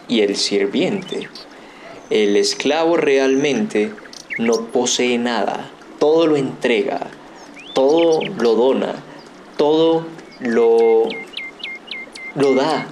y 0.07 0.21
el 0.21 0.35
sirviente. 0.35 1.29
El 2.11 2.37
esclavo 2.37 2.95
realmente 2.95 3.91
no 4.37 4.67
posee 4.67 5.17
nada, 5.17 5.71
todo 5.97 6.27
lo 6.27 6.35
entrega, 6.35 7.07
todo 7.73 8.21
lo 8.37 8.53
dona, 8.53 8.93
todo 9.57 10.05
lo, 10.41 11.05
lo 12.35 12.53
da. 12.53 12.85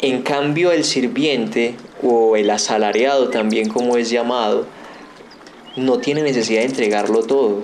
En 0.00 0.22
cambio 0.22 0.72
el 0.72 0.84
sirviente 0.84 1.74
o 2.02 2.36
el 2.36 2.50
asalariado 2.50 3.28
también 3.28 3.68
como 3.68 3.96
es 3.96 4.10
llamado, 4.10 4.66
no 5.76 5.98
tiene 5.98 6.22
necesidad 6.22 6.60
de 6.60 6.66
entregarlo 6.66 7.22
todo, 7.22 7.62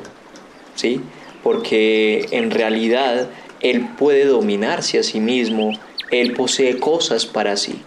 ¿sí? 0.74 1.00
Porque 1.42 2.26
en 2.30 2.50
realidad 2.50 3.28
él 3.60 3.88
puede 3.98 4.26
dominarse 4.26 4.98
a 4.98 5.02
sí 5.02 5.20
mismo, 5.20 5.72
él 6.10 6.32
posee 6.34 6.78
cosas 6.78 7.26
para 7.26 7.56
sí. 7.56 7.82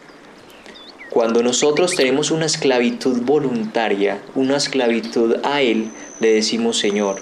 Cuando 1.10 1.42
nosotros 1.42 1.96
tenemos 1.96 2.30
una 2.30 2.46
esclavitud 2.46 3.22
voluntaria, 3.22 4.22
una 4.36 4.58
esclavitud 4.58 5.38
a 5.44 5.62
Él, 5.62 5.90
le 6.20 6.34
decimos, 6.34 6.78
Señor, 6.78 7.16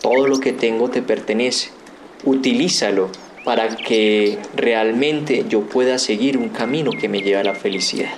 todo 0.00 0.26
lo 0.26 0.40
que 0.40 0.52
tengo 0.52 0.90
te 0.90 1.02
pertenece, 1.02 1.70
utilízalo 2.24 3.10
para 3.44 3.76
que 3.76 4.38
realmente 4.56 5.44
yo 5.48 5.62
pueda 5.62 5.98
seguir 5.98 6.36
un 6.36 6.48
camino 6.48 6.90
que 6.90 7.08
me 7.08 7.20
lleve 7.20 7.38
a 7.38 7.44
la 7.44 7.54
felicidad. 7.54 8.12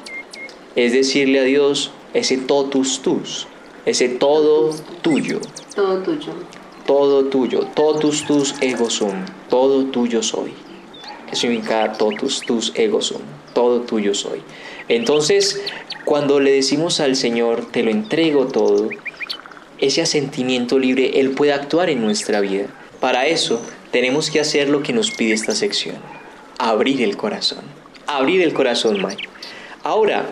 Es 0.77 0.93
decirle 0.93 1.41
a 1.41 1.45
Dios 1.45 1.93
ese 2.15 2.39
totus 2.39 3.01
tus, 3.01 3.47
ese 3.87 4.09
todo 4.09 4.75
tuyo. 5.03 5.41
Todo 5.75 5.99
tuyo. 6.03 6.33
Todo 6.87 7.25
tuyo, 7.27 7.61
totus 7.75 8.27
tus 8.27 8.55
ego 8.61 8.91
sum, 8.91 9.25
todo 9.49 9.87
tuyo 9.87 10.23
soy. 10.23 10.53
Eso 11.33 11.43
significa 11.43 11.93
totus 11.95 12.41
tus 12.41 12.73
ego 12.75 13.01
sum, 13.01 13.23
todo 13.55 13.81
tuyo 13.81 14.15
soy. 14.15 14.43
Entonces, 14.89 15.63
cuando 16.05 16.41
le 16.41 16.53
decimos 16.53 17.01
al 17.01 17.17
Señor, 17.17 17.65
te 17.71 17.83
lo 17.83 17.91
entrego 17.91 18.47
todo, 18.47 18.91
ese 19.79 20.03
asentimiento 20.03 20.79
libre, 20.79 21.21
Él 21.21 21.31
puede 21.31 21.53
actuar 21.53 21.89
en 21.89 22.03
nuestra 22.03 22.41
vida. 22.41 22.67
Para 23.01 23.27
eso 23.27 23.61
tenemos 23.91 24.31
que 24.31 24.41
hacer 24.41 24.69
lo 24.69 24.83
que 24.83 24.93
nos 24.93 25.11
pide 25.11 25.33
esta 25.33 25.55
sección, 25.55 25.97
abrir 26.59 27.03
el 27.03 27.17
corazón. 27.17 27.65
Abrir 28.07 28.43
el 28.43 28.53
corazón, 28.53 29.03
Mike. 29.03 29.29
Ahora, 29.83 30.27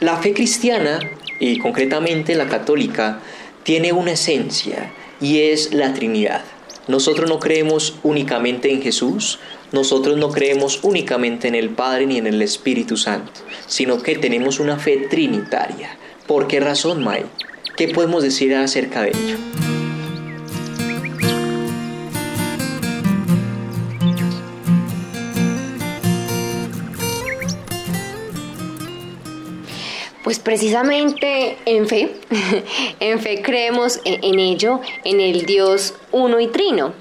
la 0.00 0.16
fe 0.16 0.32
cristiana, 0.32 0.98
y 1.38 1.58
concretamente 1.58 2.34
la 2.34 2.48
católica, 2.48 3.20
tiene 3.62 3.92
una 3.92 4.12
esencia 4.12 4.92
y 5.20 5.40
es 5.40 5.74
la 5.74 5.92
Trinidad. 5.94 6.42
Nosotros 6.88 7.28
no 7.28 7.38
creemos 7.38 7.96
únicamente 8.02 8.72
en 8.72 8.82
Jesús, 8.82 9.38
nosotros 9.72 10.16
no 10.16 10.30
creemos 10.30 10.80
únicamente 10.82 11.48
en 11.48 11.54
el 11.54 11.70
Padre 11.70 12.06
ni 12.06 12.18
en 12.18 12.26
el 12.26 12.42
Espíritu 12.42 12.96
Santo, 12.96 13.32
sino 13.66 14.02
que 14.02 14.16
tenemos 14.16 14.58
una 14.58 14.78
fe 14.78 15.06
trinitaria. 15.08 15.96
¿Por 16.26 16.48
qué 16.48 16.60
razón, 16.60 17.04
May? 17.04 17.24
¿Qué 17.76 17.88
podemos 17.88 18.22
decir 18.22 18.54
acerca 18.54 19.02
de 19.02 19.10
ello? 19.10 19.79
Pues 30.30 30.38
precisamente 30.38 31.56
en 31.66 31.88
fe, 31.88 32.14
en 33.00 33.18
fe 33.18 33.42
creemos 33.42 33.98
en, 34.04 34.22
en 34.22 34.38
ello, 34.38 34.80
en 35.02 35.20
el 35.20 35.44
Dios 35.44 35.94
uno 36.12 36.38
y 36.38 36.46
trino. 36.46 36.92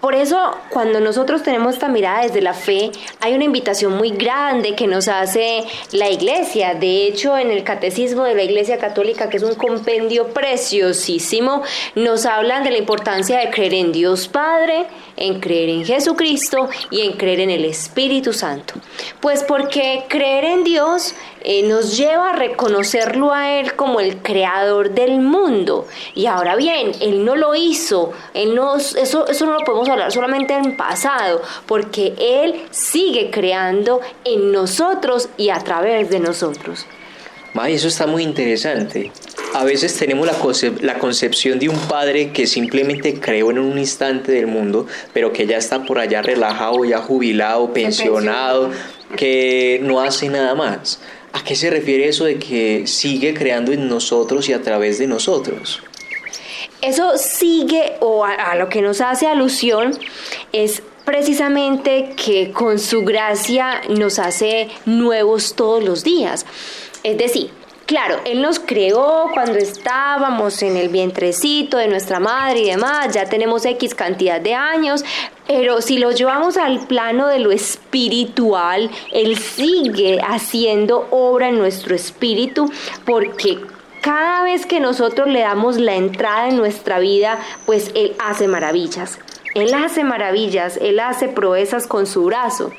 Por 0.00 0.14
eso, 0.14 0.56
cuando 0.70 1.00
nosotros 1.00 1.42
tenemos 1.42 1.74
esta 1.74 1.88
mirada 1.88 2.22
desde 2.22 2.40
la 2.40 2.54
fe, 2.54 2.92
hay 3.20 3.34
una 3.34 3.44
invitación 3.44 3.96
muy 3.96 4.12
grande 4.12 4.76
que 4.76 4.86
nos 4.86 5.08
hace 5.08 5.64
la 5.90 6.08
iglesia. 6.08 6.74
De 6.74 7.06
hecho, 7.06 7.36
en 7.36 7.50
el 7.50 7.64
Catecismo 7.64 8.22
de 8.22 8.36
la 8.36 8.44
Iglesia 8.44 8.78
Católica, 8.78 9.28
que 9.28 9.38
es 9.38 9.42
un 9.42 9.56
compendio 9.56 10.28
preciosísimo, 10.28 11.62
nos 11.96 12.26
hablan 12.26 12.62
de 12.62 12.70
la 12.70 12.78
importancia 12.78 13.40
de 13.40 13.50
creer 13.50 13.74
en 13.74 13.90
Dios 13.92 14.28
Padre, 14.28 14.86
en 15.18 15.40
creer 15.40 15.68
en 15.68 15.84
Jesucristo 15.84 16.68
y 16.90 17.02
en 17.02 17.12
creer 17.12 17.40
en 17.40 17.50
el 17.50 17.64
Espíritu 17.64 18.32
Santo. 18.32 18.74
Pues 19.20 19.44
porque 19.44 20.04
creer 20.08 20.44
en 20.44 20.64
Dios 20.64 21.14
eh, 21.42 21.62
nos 21.62 21.96
lleva 21.96 22.30
a 22.30 22.36
reconocerlo 22.36 23.32
a 23.32 23.58
Él 23.58 23.74
como 23.74 24.00
el 24.00 24.18
creador 24.18 24.90
del 24.90 25.20
mundo. 25.20 25.86
Y 26.14 26.26
ahora 26.26 26.56
bien, 26.56 26.92
Él 27.00 27.24
no 27.24 27.36
lo 27.36 27.54
hizo, 27.54 28.12
él 28.34 28.54
no, 28.54 28.76
eso, 28.76 29.26
eso 29.26 29.46
no 29.46 29.52
lo 29.52 29.64
podemos 29.64 29.88
hablar 29.88 30.12
solamente 30.12 30.54
en 30.54 30.76
pasado, 30.76 31.42
porque 31.66 32.14
Él 32.18 32.66
sigue 32.70 33.30
creando 33.30 34.00
en 34.24 34.52
nosotros 34.52 35.28
y 35.36 35.50
a 35.50 35.58
través 35.58 36.10
de 36.10 36.20
nosotros. 36.20 36.86
May, 37.54 37.74
eso 37.74 37.88
está 37.88 38.06
muy 38.06 38.22
interesante. 38.22 39.10
A 39.54 39.64
veces 39.64 39.96
tenemos 39.96 40.26
la, 40.26 40.38
concep- 40.38 40.80
la 40.80 40.98
concepción 40.98 41.58
de 41.58 41.68
un 41.68 41.78
padre 41.88 42.30
que 42.32 42.46
simplemente 42.46 43.18
creó 43.18 43.50
en 43.50 43.58
un 43.58 43.78
instante 43.78 44.32
del 44.32 44.46
mundo, 44.46 44.86
pero 45.14 45.32
que 45.32 45.46
ya 45.46 45.56
está 45.56 45.82
por 45.84 45.98
allá 45.98 46.20
relajado, 46.22 46.84
ya 46.84 46.98
jubilado, 46.98 47.72
pensionado, 47.72 48.70
que 49.16 49.80
no 49.82 50.00
hace 50.00 50.28
nada 50.28 50.54
más. 50.54 51.00
¿A 51.32 51.42
qué 51.42 51.56
se 51.56 51.70
refiere 51.70 52.08
eso 52.08 52.24
de 52.24 52.38
que 52.38 52.86
sigue 52.86 53.32
creando 53.34 53.72
en 53.72 53.88
nosotros 53.88 54.48
y 54.48 54.52
a 54.52 54.60
través 54.62 54.98
de 54.98 55.06
nosotros? 55.06 55.82
Eso 56.82 57.16
sigue 57.16 57.94
o 58.00 58.24
a, 58.24 58.34
a 58.34 58.56
lo 58.56 58.68
que 58.68 58.82
nos 58.82 59.00
hace 59.00 59.26
alusión 59.26 59.98
es 60.52 60.82
precisamente 61.04 62.10
que 62.22 62.50
con 62.52 62.78
su 62.78 63.02
gracia 63.02 63.80
nos 63.88 64.18
hace 64.18 64.68
nuevos 64.84 65.54
todos 65.54 65.82
los 65.82 66.04
días. 66.04 66.44
Es 67.02 67.16
decir, 67.18 67.50
Claro, 67.88 68.20
Él 68.26 68.42
nos 68.42 68.60
creó 68.60 69.30
cuando 69.32 69.54
estábamos 69.54 70.60
en 70.60 70.76
el 70.76 70.90
vientrecito 70.90 71.78
de 71.78 71.88
nuestra 71.88 72.20
madre 72.20 72.58
y 72.58 72.66
demás, 72.66 73.14
ya 73.14 73.24
tenemos 73.24 73.64
X 73.64 73.94
cantidad 73.94 74.42
de 74.42 74.52
años, 74.52 75.02
pero 75.46 75.80
si 75.80 75.96
lo 75.96 76.10
llevamos 76.10 76.58
al 76.58 76.86
plano 76.86 77.28
de 77.28 77.38
lo 77.38 77.50
espiritual, 77.50 78.90
Él 79.10 79.38
sigue 79.38 80.20
haciendo 80.20 81.08
obra 81.10 81.48
en 81.48 81.56
nuestro 81.56 81.94
espíritu 81.94 82.70
porque 83.06 83.58
cada 84.02 84.42
vez 84.42 84.66
que 84.66 84.80
nosotros 84.80 85.26
le 85.28 85.40
damos 85.40 85.78
la 85.78 85.94
entrada 85.94 86.50
en 86.50 86.58
nuestra 86.58 86.98
vida, 86.98 87.38
pues 87.64 87.90
Él 87.94 88.14
hace 88.18 88.48
maravillas. 88.48 89.18
Él 89.54 89.72
hace 89.72 90.04
maravillas, 90.04 90.76
Él 90.76 91.00
hace 91.00 91.28
proezas 91.28 91.86
con 91.86 92.06
su 92.06 92.24
brazo. 92.24 92.70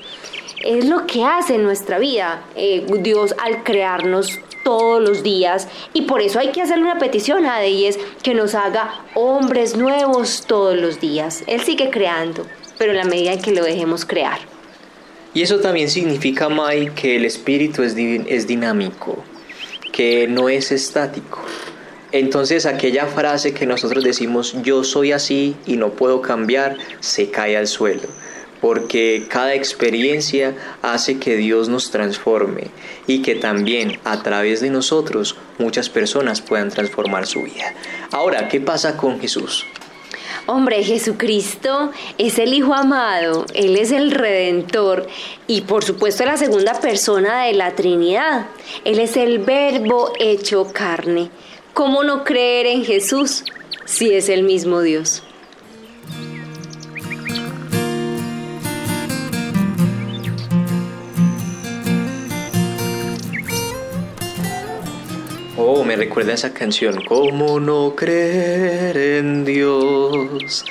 Es 0.61 0.85
lo 0.85 1.07
que 1.07 1.23
hace 1.23 1.55
en 1.55 1.63
nuestra 1.63 1.99
vida 1.99 2.43
eh, 2.55 2.85
Dios 2.99 3.33
al 3.41 3.63
crearnos 3.63 4.39
todos 4.63 5.01
los 5.01 5.23
días 5.23 5.67
y 5.93 6.01
por 6.03 6.21
eso 6.21 6.37
hay 6.37 6.51
que 6.51 6.61
hacerle 6.61 6.83
una 6.83 6.99
petición 6.99 7.45
a 7.45 7.63
es 7.63 7.97
que 8.21 8.33
nos 8.33 8.55
haga 8.55 9.05
hombres 9.15 9.77
nuevos 9.77 10.43
todos 10.45 10.77
los 10.77 10.99
días. 10.99 11.43
Él 11.47 11.61
sigue 11.61 11.89
creando, 11.89 12.45
pero 12.77 12.91
en 12.91 12.97
la 12.97 13.05
medida 13.05 13.33
en 13.33 13.41
que 13.41 13.51
lo 13.51 13.63
dejemos 13.63 14.05
crear. 14.05 14.39
Y 15.33 15.43
eso 15.43 15.59
también 15.59 15.89
significa, 15.89 16.49
May, 16.49 16.89
que 16.89 17.15
el 17.15 17.25
espíritu 17.25 17.83
es 17.83 17.95
dinámico, 18.47 19.23
que 19.93 20.27
no 20.27 20.49
es 20.49 20.71
estático. 20.71 21.39
Entonces 22.11 22.65
aquella 22.65 23.05
frase 23.05 23.53
que 23.53 23.67
nosotros 23.67 24.03
decimos 24.03 24.55
yo 24.63 24.83
soy 24.83 25.11
así 25.11 25.55
y 25.67 25.77
no 25.77 25.91
puedo 25.91 26.21
cambiar, 26.21 26.75
se 26.99 27.29
cae 27.29 27.55
al 27.55 27.67
suelo. 27.67 28.07
Porque 28.61 29.25
cada 29.29 29.53
experiencia 29.53 30.55
hace 30.81 31.19
que 31.19 31.37
Dios 31.37 31.69
nos 31.69 31.91
transforme 31.91 32.67
y 33.07 33.21
que 33.21 33.35
también 33.35 33.99
a 34.03 34.21
través 34.21 34.61
de 34.61 34.69
nosotros 34.69 35.35
muchas 35.57 35.89
personas 35.89 36.41
puedan 36.41 36.69
transformar 36.69 37.25
su 37.25 37.43
vida. 37.43 37.73
Ahora, 38.11 38.49
¿qué 38.49 38.59
pasa 38.59 38.97
con 38.97 39.19
Jesús? 39.19 39.65
Hombre, 40.45 40.83
Jesucristo 40.83 41.91
es 42.17 42.39
el 42.39 42.55
Hijo 42.55 42.73
amado, 42.73 43.45
Él 43.53 43.77
es 43.77 43.91
el 43.91 44.09
Redentor 44.09 45.07
y 45.45 45.61
por 45.61 45.83
supuesto 45.83 46.25
la 46.25 46.37
segunda 46.37 46.73
persona 46.79 47.43
de 47.43 47.53
la 47.53 47.75
Trinidad. 47.75 48.47
Él 48.83 48.97
es 48.97 49.15
el 49.15 49.39
Verbo 49.39 50.11
hecho 50.19 50.71
carne. 50.73 51.29
¿Cómo 51.75 52.03
no 52.03 52.23
creer 52.23 52.65
en 52.65 52.83
Jesús 52.83 53.43
si 53.85 54.11
es 54.11 54.27
el 54.27 54.41
mismo 54.41 54.81
Dios? 54.81 55.21
Oh, 65.71 65.83
me 65.83 65.95
recuerda 65.95 66.33
esa 66.33 66.51
canción. 66.51 67.05
¿Cómo 67.05 67.59
no 67.59 67.93
creer 67.95 68.97
en 68.97 69.45
Dios? 69.45 70.65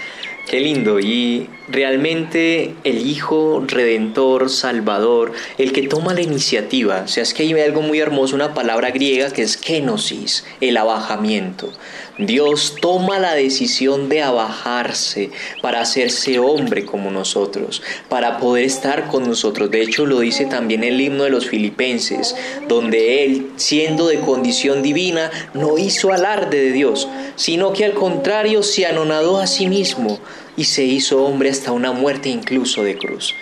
Qué 0.51 0.59
lindo. 0.59 0.99
Y 0.99 1.49
realmente 1.69 2.75
el 2.83 3.07
Hijo 3.07 3.63
Redentor, 3.65 4.51
Salvador, 4.51 5.35
el 5.57 5.71
que 5.71 5.87
toma 5.87 6.15
la 6.15 6.23
iniciativa. 6.23 7.03
O 7.05 7.07
sea, 7.07 7.23
es 7.23 7.33
que 7.33 7.45
hay 7.45 7.53
algo 7.61 7.81
muy 7.81 8.01
hermoso, 8.01 8.35
una 8.35 8.55
palabra 8.55 8.91
griega 8.91 9.31
que 9.31 9.43
es 9.43 9.57
kenosis, 9.57 10.45
el 10.61 10.77
abajamiento. 10.77 11.73
Dios 12.19 12.75
toma 12.81 13.21
la 13.21 13.35
decisión 13.35 14.09
de 14.09 14.23
abajarse 14.23 15.31
para 15.63 15.81
hacerse 15.81 16.41
hombre 16.41 16.85
como 16.85 17.13
nosotros, 17.13 17.81
para 18.09 18.39
poder 18.39 18.65
estar 18.65 19.07
con 19.07 19.29
nosotros. 19.29 19.71
De 19.71 19.83
hecho, 19.83 20.05
lo 20.05 20.19
dice 20.21 20.47
también 20.47 20.83
el 20.83 21.01
himno 21.01 21.25
de 21.25 21.31
los 21.31 21.47
filipenses, 21.47 22.35
donde 22.67 23.25
Él, 23.25 23.53
siendo 23.55 24.09
de 24.09 24.19
condición 24.19 24.83
divina, 24.83 25.31
no 25.55 25.79
hizo 25.79 26.13
alarde 26.13 26.61
de 26.61 26.73
Dios, 26.73 27.09
sino 27.37 27.73
que 27.73 27.85
al 27.85 27.95
contrario 27.95 28.65
se 28.65 28.87
anonadó 28.87 29.39
a 29.39 29.47
sí 29.47 29.69
mismo 29.69 30.19
y 30.57 30.65
se 30.65 30.85
hizo 30.85 31.25
hombre 31.25 31.51
hasta 31.51 31.71
una 31.71 31.93
muerte 31.93 32.29
incluso 32.29 32.83
de 32.83 32.99
cruz. 32.99 33.35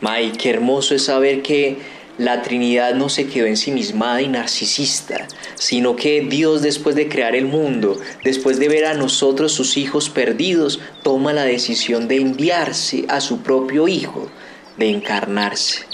May, 0.00 0.32
qué 0.32 0.50
hermoso 0.50 0.94
es 0.94 1.04
saber 1.04 1.42
que 1.42 1.78
la 2.18 2.42
Trinidad 2.42 2.94
no 2.94 3.08
se 3.08 3.28
quedó 3.28 3.46
ensimismada 3.46 4.20
y 4.20 4.28
narcisista, 4.28 5.26
sino 5.54 5.96
que 5.96 6.20
Dios 6.20 6.62
después 6.62 6.96
de 6.96 7.08
crear 7.08 7.36
el 7.36 7.46
mundo, 7.46 7.96
después 8.24 8.58
de 8.58 8.68
ver 8.68 8.84
a 8.86 8.94
nosotros 8.94 9.52
sus 9.52 9.76
hijos 9.76 10.10
perdidos, 10.10 10.80
toma 11.02 11.32
la 11.32 11.44
decisión 11.44 12.08
de 12.08 12.16
enviarse 12.16 13.04
a 13.08 13.20
su 13.20 13.42
propio 13.42 13.86
Hijo, 13.88 14.28
de 14.76 14.90
encarnarse, 14.90 15.84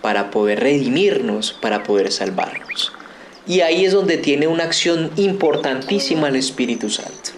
para 0.00 0.30
poder 0.30 0.60
redimirnos, 0.60 1.52
para 1.52 1.82
poder 1.82 2.12
salvarnos. 2.12 2.92
Y 3.46 3.60
ahí 3.60 3.84
es 3.84 3.92
donde 3.92 4.16
tiene 4.18 4.46
una 4.46 4.64
acción 4.64 5.10
importantísima 5.16 6.28
el 6.28 6.36
Espíritu 6.36 6.90
Santo. 6.90 7.30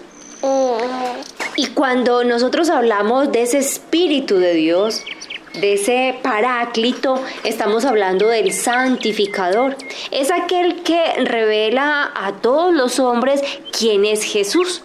Y 1.55 1.67
cuando 1.67 2.23
nosotros 2.23 2.69
hablamos 2.69 3.31
de 3.31 3.41
ese 3.41 3.57
Espíritu 3.57 4.37
de 4.37 4.53
Dios, 4.53 5.01
de 5.53 5.73
ese 5.73 6.15
paráclito, 6.21 7.21
estamos 7.43 7.85
hablando 7.85 8.27
del 8.27 8.53
santificador. 8.53 9.75
Es 10.11 10.31
aquel 10.31 10.83
que 10.83 11.01
revela 11.23 12.11
a 12.15 12.33
todos 12.33 12.73
los 12.73 12.99
hombres 12.99 13.41
quién 13.77 14.05
es 14.05 14.23
Jesús. 14.23 14.81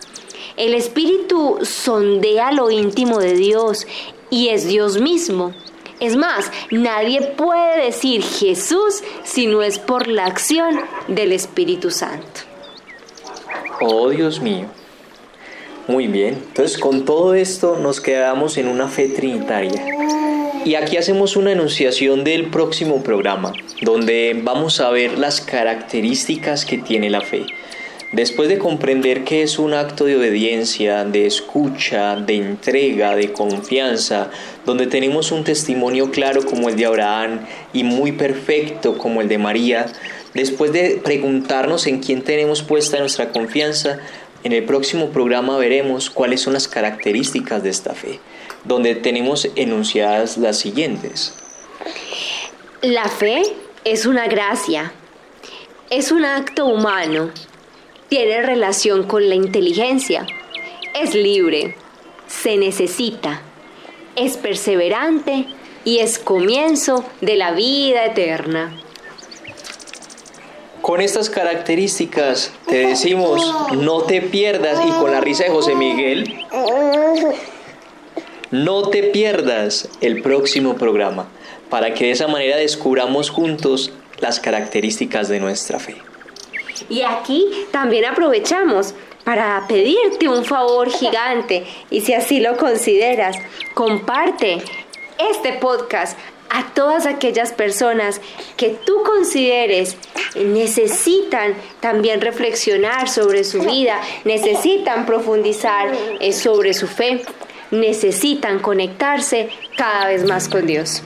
El 0.56 0.74
Espíritu 0.74 1.58
sondea 1.62 2.52
lo 2.52 2.70
íntimo 2.70 3.18
de 3.18 3.34
Dios 3.34 3.86
y 4.30 4.48
es 4.48 4.66
Dios 4.66 5.00
mismo. 5.00 5.52
Es 6.00 6.16
más, 6.16 6.50
nadie 6.70 7.22
puede 7.22 7.86
decir 7.86 8.22
Jesús 8.22 9.02
si 9.22 9.46
no 9.46 9.62
es 9.62 9.78
por 9.78 10.08
la 10.08 10.26
acción 10.26 10.80
del 11.08 11.32
Espíritu 11.32 11.90
Santo. 11.90 12.42
Oh 13.80 14.08
Dios 14.10 14.40
mío. 14.40 14.66
Muy 15.86 16.06
bien, 16.06 16.42
entonces 16.48 16.78
con 16.78 17.04
todo 17.04 17.34
esto 17.34 17.78
nos 17.78 18.00
quedamos 18.00 18.56
en 18.56 18.68
una 18.68 18.88
fe 18.88 19.08
trinitaria. 19.08 19.84
Y 20.64 20.76
aquí 20.76 20.96
hacemos 20.96 21.36
una 21.36 21.52
enunciación 21.52 22.24
del 22.24 22.46
próximo 22.46 23.02
programa, 23.02 23.52
donde 23.82 24.34
vamos 24.42 24.80
a 24.80 24.88
ver 24.88 25.18
las 25.18 25.42
características 25.42 26.64
que 26.64 26.78
tiene 26.78 27.10
la 27.10 27.20
fe. 27.20 27.44
Después 28.12 28.48
de 28.48 28.56
comprender 28.56 29.24
que 29.24 29.42
es 29.42 29.58
un 29.58 29.74
acto 29.74 30.06
de 30.06 30.16
obediencia, 30.16 31.04
de 31.04 31.26
escucha, 31.26 32.16
de 32.16 32.36
entrega, 32.36 33.14
de 33.14 33.30
confianza, 33.30 34.30
donde 34.64 34.86
tenemos 34.86 35.32
un 35.32 35.44
testimonio 35.44 36.10
claro 36.10 36.42
como 36.46 36.70
el 36.70 36.76
de 36.76 36.86
Abraham 36.86 37.40
y 37.74 37.84
muy 37.84 38.12
perfecto 38.12 38.96
como 38.96 39.20
el 39.20 39.28
de 39.28 39.36
María, 39.36 39.84
después 40.32 40.72
de 40.72 40.98
preguntarnos 41.04 41.86
en 41.86 42.00
quién 42.00 42.22
tenemos 42.22 42.62
puesta 42.62 42.98
nuestra 42.98 43.32
confianza, 43.32 43.98
en 44.44 44.52
el 44.52 44.64
próximo 44.64 45.10
programa 45.10 45.58
veremos 45.58 46.08
cuáles 46.08 46.40
son 46.40 46.54
las 46.54 46.68
características 46.68 47.62
de 47.62 47.68
esta 47.68 47.92
fe 47.92 48.18
donde 48.64 48.94
tenemos 48.94 49.48
enunciadas 49.56 50.36
las 50.36 50.58
siguientes. 50.58 51.34
La 52.82 53.08
fe 53.08 53.42
es 53.84 54.06
una 54.06 54.26
gracia, 54.26 54.92
es 55.90 56.10
un 56.10 56.24
acto 56.24 56.66
humano, 56.66 57.30
tiene 58.08 58.42
relación 58.42 59.04
con 59.04 59.28
la 59.28 59.34
inteligencia, 59.34 60.26
es 60.94 61.14
libre, 61.14 61.76
se 62.26 62.56
necesita, 62.56 63.42
es 64.16 64.36
perseverante 64.36 65.46
y 65.84 65.98
es 65.98 66.18
comienzo 66.18 67.04
de 67.20 67.36
la 67.36 67.52
vida 67.52 68.06
eterna. 68.06 68.74
Con 70.80 71.00
estas 71.00 71.30
características 71.30 72.52
te 72.66 72.86
decimos, 72.86 73.42
no 73.72 74.02
te 74.02 74.20
pierdas, 74.20 74.78
y 74.86 74.90
con 75.00 75.10
la 75.10 75.20
risa 75.20 75.44
de 75.44 75.50
José 75.50 75.74
Miguel, 75.74 76.44
no 78.54 78.88
te 78.88 79.02
pierdas 79.02 79.88
el 80.00 80.22
próximo 80.22 80.76
programa 80.76 81.26
para 81.70 81.92
que 81.92 82.04
de 82.04 82.12
esa 82.12 82.28
manera 82.28 82.56
descubramos 82.56 83.28
juntos 83.28 83.90
las 84.20 84.38
características 84.38 85.28
de 85.28 85.40
nuestra 85.40 85.80
fe. 85.80 85.96
Y 86.88 87.02
aquí 87.02 87.44
también 87.72 88.04
aprovechamos 88.04 88.94
para 89.24 89.64
pedirte 89.66 90.28
un 90.28 90.44
favor 90.44 90.88
gigante 90.88 91.66
y 91.90 92.02
si 92.02 92.14
así 92.14 92.38
lo 92.38 92.56
consideras, 92.56 93.36
comparte 93.74 94.62
este 95.18 95.54
podcast 95.54 96.16
a 96.48 96.72
todas 96.74 97.06
aquellas 97.06 97.52
personas 97.52 98.20
que 98.56 98.68
tú 98.68 99.02
consideres 99.02 99.96
necesitan 100.36 101.54
también 101.80 102.20
reflexionar 102.20 103.08
sobre 103.08 103.42
su 103.42 103.62
vida, 103.62 104.00
necesitan 104.24 105.06
profundizar 105.06 105.90
eh, 106.20 106.32
sobre 106.32 106.72
su 106.72 106.86
fe 106.86 107.24
necesitan 107.80 108.58
conectarse 108.58 109.48
cada 109.76 110.08
vez 110.08 110.24
más 110.24 110.48
con 110.48 110.66
Dios. 110.66 111.02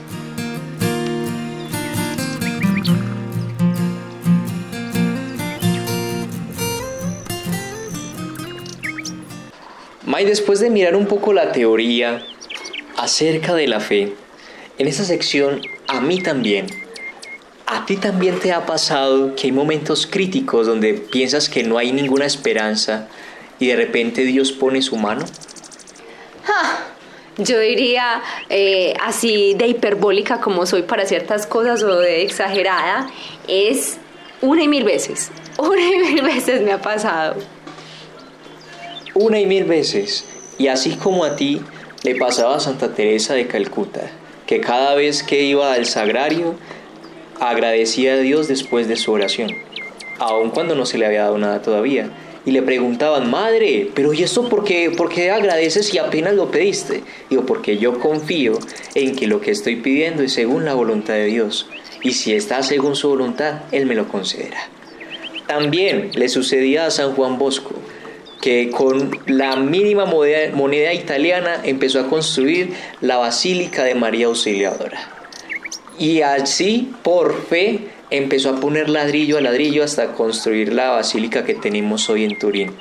May, 10.05 10.25
después 10.25 10.59
de 10.59 10.69
mirar 10.69 10.95
un 10.95 11.05
poco 11.05 11.33
la 11.33 11.51
teoría 11.51 12.25
acerca 12.97 13.53
de 13.53 13.67
la 13.67 13.79
fe, 13.79 14.13
en 14.79 14.87
esta 14.87 15.03
sección 15.03 15.61
a 15.87 16.01
mí 16.01 16.21
también, 16.23 16.67
a 17.67 17.85
ti 17.85 17.95
también 17.95 18.39
te 18.39 18.51
ha 18.51 18.65
pasado 18.65 19.35
que 19.35 19.47
hay 19.47 19.51
momentos 19.51 20.07
críticos 20.07 20.65
donde 20.65 20.95
piensas 20.95 21.47
que 21.47 21.63
no 21.63 21.77
hay 21.77 21.91
ninguna 21.91 22.25
esperanza 22.25 23.07
y 23.59 23.67
de 23.67 23.75
repente 23.75 24.23
Dios 24.23 24.51
pone 24.51 24.81
su 24.81 24.95
mano. 24.95 25.25
Yo 27.37 27.57
diría 27.59 28.21
eh, 28.49 28.93
así 29.01 29.53
de 29.53 29.67
hiperbólica 29.67 30.41
como 30.41 30.65
soy 30.65 30.81
para 30.81 31.05
ciertas 31.05 31.47
cosas 31.47 31.81
o 31.83 31.99
de 31.99 32.23
exagerada, 32.23 33.09
es 33.47 33.97
una 34.41 34.63
y 34.63 34.67
mil 34.67 34.83
veces. 34.83 35.31
Una 35.57 35.81
y 35.81 35.97
mil 35.97 36.21
veces 36.21 36.61
me 36.61 36.71
ha 36.71 36.81
pasado. 36.81 37.35
Una 39.13 39.39
y 39.39 39.45
mil 39.45 39.65
veces. 39.65 40.25
Y 40.57 40.67
así 40.67 40.95
como 40.95 41.25
a 41.25 41.35
ti 41.35 41.61
le 42.03 42.15
pasaba 42.15 42.55
a 42.55 42.59
Santa 42.59 42.93
Teresa 42.93 43.33
de 43.33 43.47
Calcuta, 43.47 44.09
que 44.45 44.61
cada 44.61 44.95
vez 44.95 45.23
que 45.23 45.43
iba 45.43 45.73
al 45.73 45.85
sagrario 45.85 46.55
agradecía 47.41 48.13
a 48.13 48.17
Dios 48.17 48.47
después 48.47 48.87
de 48.87 48.95
su 48.95 49.11
oración, 49.11 49.51
aun 50.17 50.49
cuando 50.49 50.75
no 50.75 50.85
se 50.85 50.97
le 50.97 51.05
había 51.05 51.23
dado 51.23 51.37
nada 51.37 51.61
todavía 51.61 52.09
y 52.45 52.51
le 52.51 52.61
preguntaban, 52.61 53.29
madre, 53.29 53.89
pero 53.93 54.13
¿y 54.13 54.23
esto 54.23 54.47
por 54.47 54.63
qué, 54.63 54.91
por 54.91 55.11
agradeces 55.11 55.87
si 55.87 55.97
apenas 55.97 56.35
lo 56.35 56.49
pediste? 56.49 57.03
Digo, 57.29 57.45
porque 57.45 57.77
yo 57.77 57.99
confío 57.99 58.57
en 58.95 59.15
que 59.15 59.27
lo 59.27 59.41
que 59.41 59.51
estoy 59.51 59.77
pidiendo 59.77 60.23
es 60.23 60.33
según 60.33 60.65
la 60.65 60.73
voluntad 60.73 61.13
de 61.15 61.25
Dios 61.25 61.67
y 62.01 62.13
si 62.13 62.33
está 62.33 62.63
según 62.63 62.95
su 62.95 63.09
voluntad, 63.09 63.61
Él 63.71 63.85
me 63.85 63.95
lo 63.95 64.07
concederá. 64.07 64.69
También 65.47 66.11
le 66.13 66.29
sucedía 66.29 66.85
a 66.85 66.91
San 66.91 67.13
Juan 67.13 67.37
Bosco, 67.37 67.75
que 68.41 68.69
con 68.69 69.19
la 69.25 69.57
mínima 69.57 70.05
moneda 70.05 70.93
italiana 70.93 71.59
empezó 71.63 71.99
a 71.99 72.07
construir 72.07 72.73
la 73.01 73.17
Basílica 73.17 73.83
de 73.83 73.95
María 73.95 74.27
Auxiliadora. 74.27 75.09
Y 75.97 76.21
así, 76.21 76.93
por 77.03 77.45
fe, 77.47 77.88
empezó 78.11 78.49
a 78.49 78.59
poner 78.59 78.89
ladrillo 78.89 79.37
a 79.37 79.41
ladrillo 79.41 79.83
hasta 79.83 80.13
construir 80.13 80.73
la 80.73 80.89
basílica 80.89 81.45
que 81.45 81.53
tenemos 81.53 82.09
hoy 82.09 82.23
en 82.23 82.37
Turín. 82.37 82.71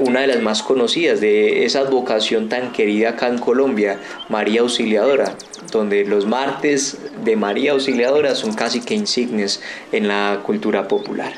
Una 0.00 0.20
de 0.20 0.28
las 0.28 0.42
más 0.42 0.62
conocidas 0.62 1.20
de 1.20 1.64
esa 1.64 1.80
advocación 1.80 2.48
tan 2.48 2.72
querida 2.72 3.10
acá 3.10 3.28
en 3.28 3.38
Colombia, 3.38 3.98
María 4.28 4.60
Auxiliadora, 4.60 5.34
donde 5.72 6.04
los 6.04 6.24
martes 6.24 6.98
de 7.24 7.34
María 7.34 7.72
Auxiliadora 7.72 8.36
son 8.36 8.52
casi 8.54 8.80
que 8.80 8.94
insignes 8.94 9.60
en 9.90 10.06
la 10.06 10.40
cultura 10.44 10.86
popular. 10.86 11.32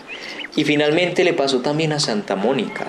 Y 0.56 0.64
finalmente 0.64 1.24
le 1.24 1.32
pasó 1.32 1.60
también 1.60 1.92
a 1.92 2.00
Santa 2.00 2.36
Mónica, 2.36 2.86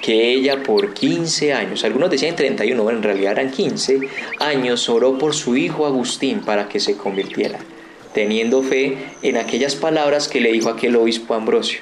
que 0.00 0.32
ella 0.32 0.62
por 0.62 0.94
15 0.94 1.52
años, 1.52 1.84
algunos 1.84 2.10
decían 2.10 2.36
31, 2.36 2.82
bueno, 2.82 2.98
en 2.98 3.04
realidad 3.04 3.32
eran 3.32 3.50
15 3.50 4.00
años, 4.40 4.88
oró 4.88 5.18
por 5.18 5.34
su 5.34 5.56
hijo 5.56 5.84
Agustín 5.84 6.40
para 6.40 6.68
que 6.68 6.80
se 6.80 6.96
convirtiera 6.96 7.58
teniendo 8.16 8.62
fe 8.62 8.96
en 9.20 9.36
aquellas 9.36 9.76
palabras 9.76 10.26
que 10.26 10.40
le 10.40 10.50
dijo 10.50 10.70
aquel 10.70 10.96
obispo 10.96 11.34
Ambrosio. 11.34 11.80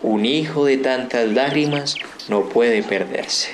Un 0.00 0.26
hijo 0.26 0.64
de 0.64 0.76
tantas 0.76 1.28
lágrimas 1.28 1.96
no 2.28 2.48
puede 2.48 2.84
perderse. 2.84 3.48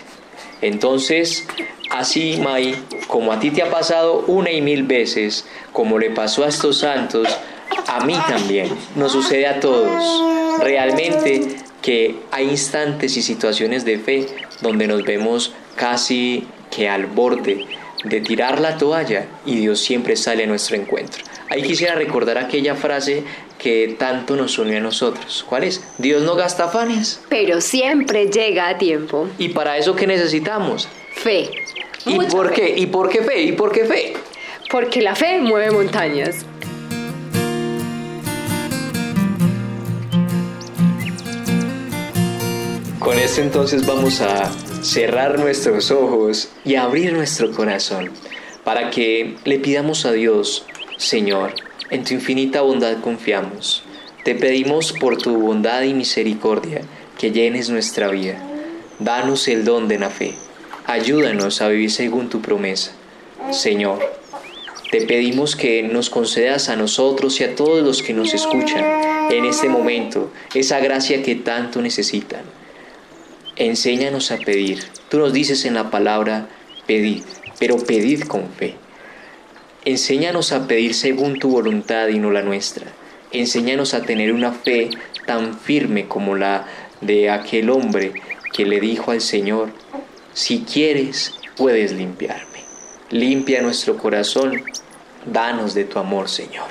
Entonces, 0.61 1.47
Así, 1.91 2.37
May, 2.37 2.75
como 3.07 3.33
a 3.33 3.41
ti 3.41 3.51
te 3.51 3.63
ha 3.63 3.71
pasado 3.71 4.25
una 4.27 4.51
y 4.51 4.61
mil 4.61 4.83
veces, 4.83 5.47
como 5.73 5.99
le 5.99 6.11
pasó 6.11 6.45
a 6.45 6.49
estos 6.49 6.81
santos, 6.81 7.27
a 7.87 8.05
mí 8.05 8.15
también, 8.29 8.69
nos 8.95 9.13
sucede 9.13 9.47
a 9.47 9.59
todos. 9.59 10.61
Realmente 10.61 11.57
que 11.81 12.17
hay 12.31 12.51
instantes 12.51 13.17
y 13.17 13.23
situaciones 13.23 13.87
de 13.87 13.99
fe 13.99 14.27
donde 14.61 14.87
nos 14.87 15.03
vemos 15.03 15.55
casi 15.77 16.47
que 16.71 16.91
al 16.91 17.07
borde 17.07 17.65
de 18.05 18.21
tirar 18.21 18.61
la 18.61 18.77
toalla 18.77 19.25
y 19.47 19.57
Dios 19.57 19.81
siempre 19.81 20.15
sale 20.15 20.45
a 20.45 20.47
nuestro 20.47 20.77
encuentro. 20.77 21.25
Ahí 21.51 21.63
quisiera 21.63 21.95
recordar 21.95 22.37
aquella 22.37 22.75
frase 22.75 23.25
que 23.59 23.97
tanto 23.99 24.37
nos 24.37 24.59
unió 24.59 24.77
a 24.79 24.81
nosotros. 24.81 25.45
¿Cuál 25.49 25.65
es? 25.65 25.83
Dios 25.97 26.23
no 26.23 26.35
gasta 26.35 26.65
afanes. 26.65 27.21
Pero 27.31 27.61
siempre 27.61 28.27
llega 28.27 28.69
a 28.69 28.77
tiempo. 28.79 29.29
¿Y 29.39 29.49
para 29.51 29.79
eso 29.79 29.97
qué 29.97 30.07
necesitamos? 30.07 30.89
Fe. 31.15 31.51
¿Y 32.05 32.15
Mucha 32.15 32.29
por 32.29 32.49
fe. 32.51 32.55
qué? 32.55 32.75
¿Y 32.79 32.87
por 32.87 33.09
qué 33.09 33.23
fe? 33.23 33.43
¿Y 33.43 33.53
por 33.53 33.73
qué 33.73 33.85
fe? 33.85 34.13
Porque 34.71 35.01
la 35.01 35.15
fe 35.15 35.39
mueve 35.41 35.71
montañas. 35.71 36.45
Con 42.99 43.19
esto 43.19 43.41
entonces 43.41 43.87
vamos 43.87 44.21
a 44.21 44.51
cerrar 44.83 45.39
nuestros 45.39 45.91
ojos 45.91 46.51
y 46.65 46.75
abrir 46.75 47.13
nuestro 47.13 47.51
corazón 47.53 48.11
para 48.65 48.91
que 48.91 49.37
le 49.45 49.59
pidamos 49.59 50.05
a 50.05 50.13
Dios, 50.13 50.67
Señor, 50.99 51.55
en 51.91 52.03
tu 52.03 52.15
infinita 52.15 52.61
bondad 52.63 53.01
confiamos. 53.01 53.85
Te 54.25 54.35
pedimos 54.35 54.93
por 54.93 55.17
tu 55.17 55.39
bondad 55.39 55.83
y 55.83 55.95
misericordia 55.95 56.81
que 57.17 57.31
llenes 57.31 57.71
nuestra 57.71 58.09
vida. 58.09 58.43
Danos 58.99 59.47
el 59.47 59.65
don 59.65 59.87
de 59.87 60.01
la 60.01 60.11
fe. 60.11 60.35
Ayúdanos 60.87 61.63
a 61.63 61.69
vivir 61.69 61.93
según 61.93 62.29
tu 62.29 62.41
promesa. 62.41 62.91
Señor, 63.53 64.01
te 64.91 65.03
pedimos 65.03 65.55
que 65.55 65.85
nos 65.85 66.11
concedas 66.11 66.69
a 66.69 66.75
nosotros 66.75 67.41
y 67.41 67.45
a 67.45 67.55
todos 67.55 67.85
los 67.85 68.03
que 68.03 68.13
nos 68.13 68.35
escuchan 68.35 68.85
en 69.31 69.45
este 69.45 69.69
momento 69.69 70.33
esa 70.53 70.81
gracia 70.81 71.23
que 71.23 71.37
tanto 71.37 71.81
necesitan. 71.81 72.43
Enséñanos 73.55 74.33
a 74.33 74.39
pedir. 74.39 74.83
Tú 75.09 75.19
nos 75.19 75.33
dices 75.33 75.65
en 75.65 75.75
la 75.75 75.93
palabra, 75.93 76.49
pedid, 76.89 77.23
pero 77.61 77.77
pedid 77.77 78.25
con 78.25 78.49
fe. 78.49 78.75
Enséñanos 79.85 80.53
a 80.53 80.67
pedir 80.67 80.95
según 80.95 81.39
tu 81.39 81.51
voluntad 81.51 82.09
y 82.09 82.19
no 82.19 82.31
la 82.31 82.43
nuestra. 82.43 82.87
Enséñanos 83.31 83.95
a 83.95 84.03
tener 84.03 84.33
una 84.33 84.53
fe 84.53 84.91
tan 85.27 85.59
firme 85.59 86.09
como 86.09 86.35
la 86.35 86.67
de 87.01 87.31
aquel 87.31 87.71
hombre 87.71 88.13
que 88.53 88.65
le 88.65 88.81
dijo 88.81 89.13
al 89.13 89.21
Señor, 89.21 89.71
si 90.33 90.61
quieres, 90.61 91.35
puedes 91.57 91.93
limpiarme. 91.93 92.65
Limpia 93.11 93.63
nuestro 93.63 93.97
corazón, 93.97 94.63
danos 95.25 95.75
de 95.75 95.85
tu 95.85 95.99
amor, 95.99 96.29
Señor. 96.29 96.67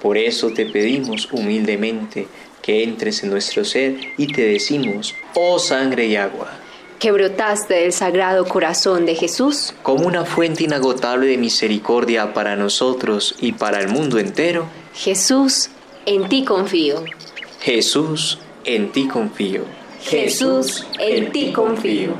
Por 0.00 0.16
eso 0.16 0.50
te 0.50 0.66
pedimos 0.66 1.28
humildemente 1.32 2.28
que 2.62 2.82
entres 2.82 3.22
en 3.22 3.30
nuestro 3.30 3.64
ser 3.64 3.96
y 4.16 4.32
te 4.32 4.42
decimos, 4.42 5.14
oh 5.34 5.58
sangre 5.58 6.06
y 6.06 6.16
agua, 6.16 6.50
Que 6.98 7.12
brotaste 7.12 7.74
del 7.74 7.92
sagrado 7.92 8.44
corazón 8.46 9.06
de 9.06 9.14
Jesús. 9.14 9.72
como 9.82 10.06
una 10.06 10.24
fuente 10.24 10.64
inagotable 10.64 11.26
de 11.26 11.36
misericordia 11.36 12.34
para 12.34 12.56
nosotros 12.56 13.36
y 13.40 13.52
para 13.52 13.80
el 13.80 13.88
mundo 13.88 14.18
entero, 14.18 14.66
Jesús, 14.94 15.70
en 16.06 16.28
ti 16.28 16.44
confío. 16.44 17.04
Jesús, 17.60 18.38
en 18.64 18.90
ti 18.90 19.06
confío. 19.06 19.64
Jesús, 20.02 20.86
en 20.98 21.30
ti 21.30 21.52
confío. 21.52 22.14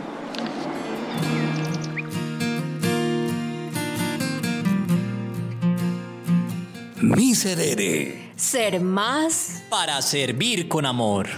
Miserere 7.01 8.29
Ser 8.39 8.81
más 8.81 9.65
para 9.69 10.01
servir 10.01 10.69
con 10.69 10.87
amor. 10.87 11.29